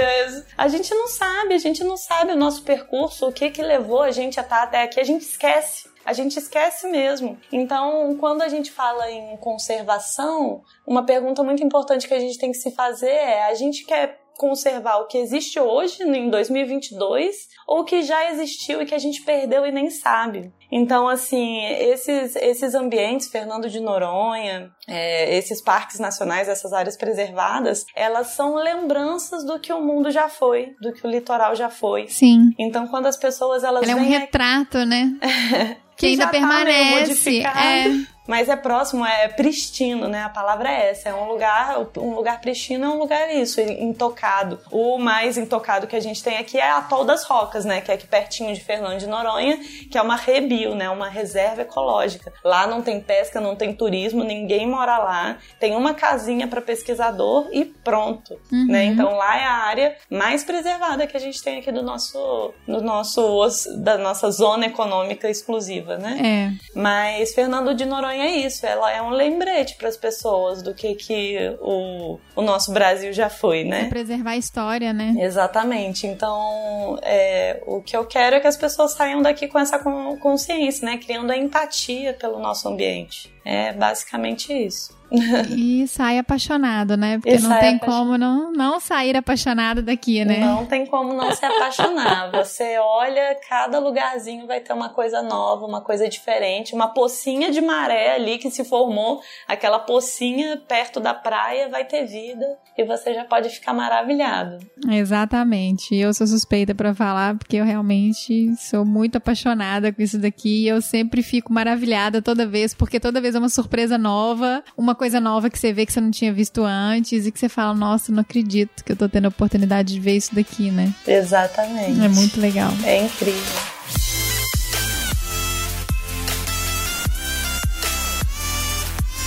A 0.57 0.69
gente 0.69 0.95
não 0.95 1.07
sabe, 1.09 1.55
a 1.55 1.59
gente 1.59 1.85
não 1.85 1.97
sabe 1.97 2.33
o 2.33 2.37
nosso 2.37 2.63
percurso, 2.63 3.29
o 3.29 3.33
que 3.33 3.51
que 3.51 3.63
levou 3.63 4.03
a 4.03 4.11
gente 4.11 4.41
a 4.41 4.43
estar 4.43 4.63
até 4.63 4.83
aqui, 4.83 5.01
a 5.01 5.05
gente 5.05 5.23
esquece. 5.23 5.89
A 6.05 6.13
gente 6.15 6.39
esquece 6.39 6.89
mesmo. 6.89 7.39
Então, 7.53 8.17
quando 8.19 8.41
a 8.41 8.49
gente 8.49 8.73
fala 8.73 9.11
em 9.11 9.37
conservação, 9.37 10.63
uma 10.87 11.05
pergunta 11.05 11.43
muito 11.43 11.63
importante 11.63 12.09
que 12.09 12.15
a 12.15 12.19
gente 12.19 12.39
tem 12.39 12.51
que 12.51 12.57
se 12.57 12.71
fazer 12.71 13.11
é: 13.11 13.45
a 13.45 13.55
gente 13.55 13.85
quer 13.85 14.19
conservar 14.39 14.99
o 14.99 15.07
que 15.07 15.19
existe 15.19 15.59
hoje, 15.59 16.03
em 16.05 16.31
2022, 16.31 17.35
ou 17.67 17.81
o 17.81 17.85
que 17.85 18.03
já 18.03 18.31
existiu 18.31 18.81
e 18.81 18.87
que 18.87 18.95
a 18.95 18.99
gente 18.99 19.21
perdeu 19.23 19.67
e 19.67 19.73
nem 19.73 19.91
sabe? 19.91 20.53
Então, 20.71 21.09
assim, 21.09 21.65
esses, 21.65 22.37
esses 22.37 22.75
ambientes, 22.75 23.29
Fernando 23.29 23.69
de 23.69 23.81
Noronha, 23.81 24.71
é, 24.87 25.37
esses 25.37 25.61
parques 25.61 25.99
nacionais, 25.99 26.49
essas 26.49 26.73
áreas 26.73 26.97
preservadas, 26.97 27.85
elas 27.97 28.29
são 28.29 28.55
lembranças 28.55 29.45
do 29.45 29.59
que 29.59 29.73
o 29.73 29.83
mundo 29.83 30.11
já 30.11 30.29
foi, 30.29 30.75
do 30.81 30.93
que 30.93 31.05
o 31.07 31.11
litoral 31.11 31.57
já 31.57 31.69
foi. 31.69 32.07
Sim. 32.07 32.51
Então, 32.59 32.87
quando 32.87 33.07
as 33.07 33.17
pessoas 33.17 33.65
elas 33.65 33.83
Ela 33.83 33.99
é 33.99 34.03
um 34.03 34.09
retrato, 34.09 34.85
né? 34.85 35.19
que 35.97 36.07
ainda 36.07 36.25
já 36.25 36.29
tá 36.29 36.33
meio 36.33 36.49
permanece. 36.49 37.01
modificado, 37.01 37.59
É. 37.59 38.18
Mas 38.29 38.49
é 38.51 38.55
próximo, 38.57 39.05
é 39.07 39.27
pristino, 39.27 40.07
né? 40.07 40.23
A 40.23 40.29
palavra 40.29 40.71
é 40.71 40.91
essa. 40.91 41.09
É 41.09 41.15
um 41.15 41.25
lugar, 41.27 41.79
um 41.97 42.15
lugar 42.15 42.41
pristino 42.43 42.85
é 42.85 42.89
um 42.91 42.99
lugar 42.99 43.35
isso, 43.35 43.59
intocado. 43.61 44.61
O 44.71 44.99
mais 44.99 45.39
intocado 45.39 45.87
que 45.87 45.97
a 45.97 46.01
gente 46.01 46.23
tem 46.23 46.37
aqui 46.37 46.59
é 46.59 46.71
Atol 46.71 47.05
das 47.07 47.25
Rocas, 47.25 47.65
né? 47.65 47.81
Que 47.81 47.91
é 47.91 47.95
aqui 47.95 48.07
pertinho 48.07 48.55
de 48.55 48.61
Fernando 48.61 48.99
de 48.99 49.07
Noronha, 49.07 49.59
que 49.91 49.97
é 49.97 50.03
uma 50.03 50.15
rebio, 50.17 50.75
né? 50.75 50.91
Uma 50.91 51.09
reserva 51.09 51.63
ecológica. 51.63 52.31
Lá 52.45 52.67
não 52.67 52.83
tem 52.83 53.01
pesca, 53.01 53.41
não 53.41 53.57
tem 53.57 53.73
turismo, 53.73 54.23
ninguém 54.23 54.69
mora 54.69 54.99
lá. 54.99 55.39
Tem 55.59 55.75
uma 55.75 55.95
casinha 55.95 56.47
para 56.47 56.61
pesquisador 56.61 57.49
e 57.51 57.65
pronto, 57.65 58.39
Uhum. 58.53 58.67
né? 58.69 58.85
Então 58.85 59.15
lá 59.17 59.39
é 59.39 59.45
a 59.45 59.53
área 59.55 59.97
mais 60.11 60.45
preservada 60.45 61.07
que 61.07 61.17
a 61.17 61.21
gente 61.21 61.43
tem 61.43 61.59
aqui 61.59 61.73
do 61.73 61.83
nosso, 61.83 62.53
do 62.67 62.83
nosso 62.83 63.39
da 63.79 63.97
nossa 63.97 64.31
zona 64.31 64.67
econômica 64.67 65.31
exclusiva, 65.31 65.97
né? 65.97 66.53
É. 66.55 66.79
Mas 66.79 67.33
Fernando 67.35 67.75
de 67.75 67.87
Noronha 67.87 68.18
é 68.21 68.31
isso, 68.37 68.65
ela 68.67 68.91
é 68.93 69.01
um 69.03 69.11
lembrete 69.11 69.77
para 69.77 69.89
as 69.89 69.97
pessoas 69.97 70.63
do 70.63 70.75
que, 70.75 70.95
que 70.95 71.37
o, 71.61 72.19
o 72.37 72.43
nosso 72.43 72.73
Brasil 72.73 73.13
já 73.13 73.29
foi, 73.31 73.65
né? 73.65 73.89
Preservar 73.89 74.31
a 74.33 74.37
história, 74.37 74.93
né? 74.93 75.15
Exatamente. 75.19 76.07
Então, 76.07 76.99
é, 77.03 77.63
o 77.67 77.81
que 77.83 77.97
eu 77.97 78.05
quero 78.05 78.37
é 78.37 78.41
que 78.41 78.47
as 78.47 78.57
pessoas 78.57 78.93
saiam 78.93 79.23
daqui 79.23 79.47
com 79.49 79.59
essa 79.59 79.79
con- 79.79 80.17
consciência, 80.19 80.85
né? 80.85 80.99
Criando 80.99 81.31
a 81.31 81.37
empatia 81.37 82.13
pelo 82.15 82.39
nosso 82.39 82.69
ambiente. 82.69 83.33
É 83.45 83.73
basicamente 83.73 84.53
isso. 84.53 84.98
E 85.51 85.87
sai 85.89 86.19
apaixonado, 86.19 86.97
né? 86.97 87.19
Porque 87.19 87.35
E 87.35 87.39
não 87.39 87.59
tem 87.59 87.79
como 87.79 88.19
não, 88.19 88.53
não 88.53 88.81
sair 88.81 89.17
apaixonado 89.17 89.83
daqui, 89.83 90.25
né? 90.25 90.39
Não 90.39 90.67
tem 90.67 90.87
como 90.87 91.15
não 91.15 91.33
se 91.33 91.45
apaixonar. 91.45 92.31
Você 92.39 92.79
olha, 92.79 93.37
cada 93.49 93.79
lugarzinho 93.79 94.47
vai 94.47 94.61
ter 94.61 94.73
uma 94.73 94.91
coisa 94.91 95.23
nova, 95.23 95.65
uma 95.65 95.81
coisa 95.81 96.09
diferente, 96.09 96.75
uma 96.75 96.89
pocinha 96.89 97.51
de 97.51 97.61
maré 97.61 98.15
ali 98.15 98.39
que 98.39 98.51
se 98.51 98.65
formou, 98.65 99.21
aquela 99.47 99.79
pocinha 99.79 100.61
perto 100.69 101.01
da 101.01 101.15
praia 101.15 101.69
vai 101.69 101.85
ter 101.85 102.05
vida 102.07 102.59
e 102.77 102.85
você 102.85 103.15
já 103.15 103.25
pode 103.25 103.49
ficar 103.49 103.73
maravilhado. 103.73 104.59
Exatamente. 104.89 105.95
Eu 105.95 106.13
sou 106.15 106.27
suspeita 106.27 106.75
pra 106.75 106.95
falar 106.95 107.37
porque 107.37 107.57
eu 107.57 107.65
realmente 107.65 108.55
sou 108.57 108.85
muito 108.85 109.17
apaixonada 109.17 109.93
com 109.93 110.03
isso 110.03 110.19
daqui 110.19 110.65
e 110.65 110.69
eu 110.69 110.81
sempre 110.81 111.23
fico 111.23 111.53
maravilhada 111.53 112.23
toda 112.23 112.47
vez, 112.47 112.75
porque 112.75 113.01
toda 113.01 113.21
vez 113.21 113.35
é 113.35 113.39
uma 113.39 113.49
surpresa 113.49 113.99
nova, 113.99 114.63
uma 114.77 114.95
coisa 114.99 115.19
nova 115.21 115.49
que 115.49 115.59
você 115.59 115.73
vê 115.73 115.87
que 115.87 115.93
você 115.93 116.01
não 116.01 116.11
tinha 116.11 116.33
visto 116.33 116.63
antes 116.65 117.25
e 117.27 117.33
que 117.33 117.39
você 117.39 117.49
fala, 117.49 117.73
nossa, 117.75 118.13
não 118.13 118.21
acredito 118.21 118.85
que 118.85 118.93
eu 118.93 118.97
tô 118.97 119.09
tendo 119.09 119.25
a 119.27 119.29
oportunidade 119.29 119.95
de 119.95 120.01
ver 120.01 120.17
isso 120.17 120.35
daqui, 120.35 120.71
né? 120.71 120.93
Exatamente. 121.07 122.05
É 122.05 122.09
muito 122.09 122.39
legal. 122.41 122.71
É 122.85 123.05
incrível. 123.07 123.43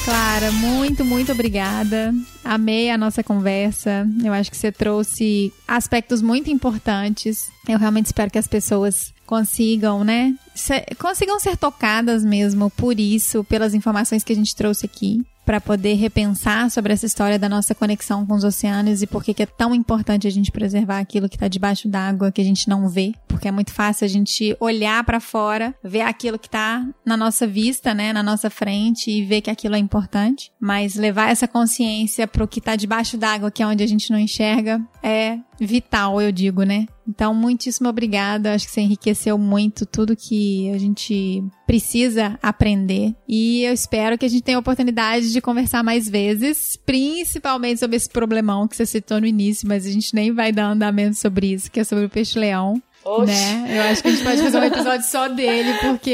Clara, 0.04 0.52
muito, 0.52 1.06
muito 1.06 1.32
obrigada. 1.32 2.14
Amei 2.44 2.90
a 2.90 2.98
nossa 2.98 3.24
conversa. 3.24 4.08
Eu 4.24 4.34
acho 4.34 4.50
que 4.50 4.58
você 4.58 4.72
trouxe 4.72 5.54
aspectos 5.68 6.24
muito 6.24 6.50
importantes. 6.50 7.50
Eu 7.70 7.78
realmente 7.78 8.08
espero 8.08 8.32
que 8.32 8.40
as 8.40 8.48
pessoas 8.48 9.14
consigam, 9.28 10.04
né? 10.04 10.34
se- 10.56 10.84
consigam 11.00 11.40
ser 11.40 11.56
tocadas 11.56 12.26
mesmo 12.26 12.70
por 12.72 13.00
isso, 13.00 13.44
pelas 13.44 13.74
informações 13.76 14.24
que 14.24 14.34
a 14.34 14.36
gente 14.36 14.56
trouxe 14.56 14.86
aqui. 14.88 15.22
Para 15.52 15.60
poder 15.60 15.96
repensar 15.96 16.72
sobre 16.72 16.94
essa 16.94 17.06
história 17.06 17.38
da 17.38 17.50
nossa 17.50 17.76
conexão 17.76 18.26
com 18.26 18.36
os 18.36 18.46
oceanos 18.46 19.02
e 19.02 19.06
por 19.06 19.22
que 19.22 19.44
é 19.44 19.46
tão 19.46 19.76
importante 19.76 20.26
a 20.26 20.30
gente 20.30 20.50
preservar 20.50 21.00
aquilo 21.00 21.28
que 21.28 21.36
está 21.36 21.50
debaixo 21.50 21.90
d'água, 21.90 22.32
que 22.32 22.40
a 22.40 22.44
gente 22.44 22.70
não 22.70 22.88
vê. 22.88 23.12
Porque 23.28 23.50
é 23.50 23.52
muito 23.52 23.74
fácil 23.74 24.06
a 24.06 24.08
gente 24.08 24.56
olhar 24.62 25.04
para 25.04 25.20
fora, 25.20 25.76
ver 25.84 26.04
aquilo 26.04 26.40
que 26.40 26.48
está 26.48 26.88
na 27.06 27.18
nossa 27.18 27.46
vista, 27.46 27.94
né, 27.94 28.14
na 28.14 28.24
nossa 28.24 28.50
frente 28.50 29.12
e 29.12 29.26
ver 29.26 29.42
que 29.42 29.50
aquilo 29.50 29.76
é 29.76 29.78
importante. 29.78 30.54
Mas 30.58 30.96
levar 30.96 31.30
essa 31.30 31.50
consciência 31.50 32.26
pro 32.26 32.48
que 32.48 32.62
tá 32.62 32.78
debaixo 32.78 33.18
d'água, 33.18 33.52
que 33.52 33.62
é 33.62 33.68
onde 33.68 33.84
a 33.84 33.88
gente 33.88 34.10
não 34.10 34.20
enxerga, 34.20 34.80
é 35.04 35.38
vital, 35.60 36.22
eu 36.22 36.32
digo, 36.32 36.64
né? 36.64 36.86
Então, 37.12 37.34
muitíssimo 37.34 37.90
obrigada. 37.90 38.54
Acho 38.54 38.66
que 38.66 38.72
você 38.72 38.82
enriqueceu 38.82 39.38
muito 39.38 39.86
tudo 39.86 40.16
que 40.16 40.72
a 40.72 40.78
gente 40.78 41.44
precisa 41.68 42.40
aprender. 42.42 43.14
E 43.28 43.64
eu 43.64 43.74
espero 43.74 44.18
que 44.18 44.26
a 44.26 44.30
gente 44.30 44.44
tenha 44.44 44.58
a 44.58 44.62
oportunidade 44.62 45.34
de 45.34 45.42
conversar 45.42 45.84
mais 45.84 46.08
vezes, 46.08 46.78
principalmente 46.86 47.82
sobre 47.82 47.98
esse 47.98 48.10
problemão 48.10 48.66
que 48.66 48.78
você 48.78 48.86
citou 48.86 49.20
no 49.20 49.28
início, 49.28 49.68
mas 49.68 49.86
a 49.86 49.92
gente 49.92 50.16
nem 50.16 50.32
vai 50.32 50.54
dar 50.54 50.72
andamento 50.72 51.18
sobre 51.18 51.48
isso, 51.54 51.70
que 51.70 51.82
é 51.82 51.84
sobre 51.84 52.06
o 52.06 52.10
peixe-leão. 52.10 52.82
Oxe. 53.04 53.32
Né? 53.32 53.78
Eu 53.78 53.92
acho 53.92 54.02
que 54.02 54.08
a 54.08 54.12
gente 54.12 54.24
pode 54.24 54.42
fazer 54.42 54.58
um 54.60 54.64
episódio 54.66 55.06
só 55.06 55.28
dele, 55.28 55.74
porque 55.82 56.12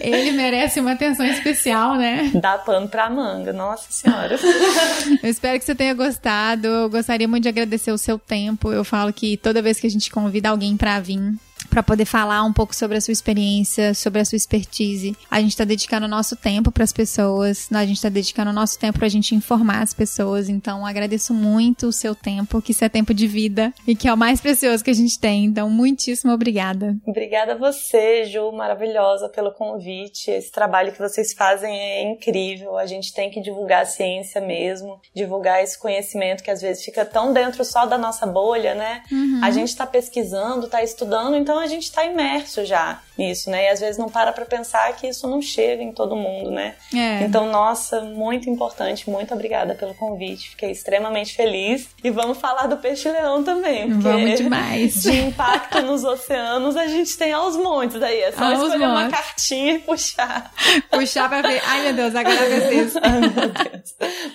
ele 0.00 0.32
merece 0.32 0.80
uma 0.80 0.92
atenção 0.92 1.24
especial, 1.26 1.96
né? 1.96 2.30
Dá 2.34 2.58
pano 2.58 2.88
pra 2.88 3.08
manga, 3.08 3.52
nossa 3.52 3.86
senhora. 3.90 4.38
Eu 5.22 5.30
espero 5.30 5.58
que 5.58 5.64
você 5.64 5.74
tenha 5.74 5.94
gostado. 5.94 6.66
Eu 6.66 6.90
gostaria 6.90 7.28
muito 7.28 7.44
de 7.44 7.48
agradecer 7.48 7.92
o 7.92 7.98
seu 7.98 8.18
tempo. 8.18 8.72
Eu 8.72 8.84
falo 8.84 9.12
que 9.12 9.36
toda 9.36 9.62
vez 9.62 9.78
que 9.78 9.86
a 9.86 9.90
gente 9.90 10.10
convida 10.10 10.48
alguém 10.48 10.76
pra 10.76 11.00
vir 11.00 11.34
para 11.74 11.82
poder 11.82 12.04
falar 12.04 12.44
um 12.44 12.52
pouco 12.52 12.72
sobre 12.72 12.96
a 12.96 13.00
sua 13.00 13.10
experiência, 13.10 13.94
sobre 13.94 14.20
a 14.20 14.24
sua 14.24 14.36
expertise. 14.36 15.16
A 15.28 15.40
gente 15.40 15.50
está 15.50 15.64
dedicando 15.64 16.06
o 16.06 16.08
nosso 16.08 16.36
tempo 16.36 16.70
para 16.70 16.84
as 16.84 16.92
pessoas, 16.92 17.68
a 17.72 17.84
gente 17.84 17.96
está 17.96 18.08
dedicando 18.08 18.52
o 18.52 18.54
nosso 18.54 18.78
tempo 18.78 18.98
para 18.98 19.06
a 19.06 19.10
gente 19.10 19.34
informar 19.34 19.82
as 19.82 19.92
pessoas. 19.92 20.48
Então, 20.48 20.86
agradeço 20.86 21.34
muito 21.34 21.88
o 21.88 21.92
seu 21.92 22.14
tempo, 22.14 22.62
que 22.62 22.70
isso 22.70 22.84
é 22.84 22.88
tempo 22.88 23.12
de 23.12 23.26
vida 23.26 23.74
e 23.88 23.96
que 23.96 24.06
é 24.06 24.14
o 24.14 24.16
mais 24.16 24.40
precioso 24.40 24.84
que 24.84 24.90
a 24.90 24.94
gente 24.94 25.18
tem. 25.18 25.46
Então, 25.46 25.68
muitíssimo 25.68 26.32
obrigada. 26.32 26.96
Obrigada 27.04 27.54
a 27.54 27.58
você, 27.58 28.24
Ju, 28.26 28.52
maravilhosa 28.52 29.28
pelo 29.28 29.50
convite. 29.50 30.30
Esse 30.30 30.52
trabalho 30.52 30.92
que 30.92 31.00
vocês 31.00 31.32
fazem 31.32 31.76
é 31.76 32.02
incrível. 32.02 32.78
A 32.78 32.86
gente 32.86 33.12
tem 33.12 33.32
que 33.32 33.40
divulgar 33.40 33.82
a 33.82 33.86
ciência 33.86 34.40
mesmo, 34.40 35.00
divulgar 35.12 35.60
esse 35.60 35.76
conhecimento 35.76 36.44
que 36.44 36.52
às 36.52 36.62
vezes 36.62 36.84
fica 36.84 37.04
tão 37.04 37.32
dentro 37.32 37.64
só 37.64 37.84
da 37.84 37.98
nossa 37.98 38.24
bolha, 38.26 38.76
né? 38.76 39.02
Uhum. 39.10 39.40
A 39.42 39.50
gente 39.50 39.70
está 39.70 39.84
pesquisando, 39.84 40.66
está 40.66 40.80
estudando, 40.80 41.36
então 41.36 41.63
a 41.64 41.68
gente 41.68 41.84
está 41.84 42.04
imerso 42.04 42.64
já 42.64 43.00
nisso, 43.16 43.50
né? 43.50 43.66
E 43.66 43.68
às 43.68 43.80
vezes 43.80 43.96
não 43.96 44.08
para 44.08 44.32
para 44.32 44.44
pensar 44.44 44.92
que 44.96 45.06
isso 45.06 45.26
não 45.28 45.40
chega 45.40 45.82
em 45.82 45.92
todo 45.92 46.16
mundo, 46.16 46.50
né? 46.50 46.74
É. 46.92 47.22
Então, 47.22 47.50
nossa, 47.50 48.00
muito 48.00 48.50
importante. 48.50 49.08
Muito 49.08 49.32
obrigada 49.32 49.74
pelo 49.74 49.94
convite. 49.94 50.50
Fiquei 50.50 50.70
extremamente 50.70 51.34
feliz. 51.34 51.88
E 52.02 52.10
vamos 52.10 52.38
falar 52.38 52.66
do 52.66 52.76
peixe-leão 52.76 53.42
também. 53.42 53.88
Porque 53.88 54.02
vamos 54.02 54.36
demais. 54.36 55.02
De 55.02 55.20
impacto 55.20 55.80
nos 55.82 56.04
oceanos, 56.04 56.76
a 56.76 56.86
gente 56.86 57.16
tem 57.16 57.32
aos 57.32 57.56
montes 57.56 58.02
aí. 58.02 58.20
É 58.20 58.32
só 58.32 58.44
aos 58.44 58.54
escolher 58.54 58.86
montes. 58.86 59.02
uma 59.02 59.10
cartinha 59.10 59.74
e 59.74 59.78
puxar. 59.78 60.52
Puxar 60.90 61.28
pra 61.28 61.42
ver. 61.42 61.62
Ai, 61.64 61.82
meu 61.84 61.94
Deus, 61.94 62.14
agora. 62.14 62.40
Ai, 62.40 62.48
meu 62.48 62.70
Deus. 62.70 62.94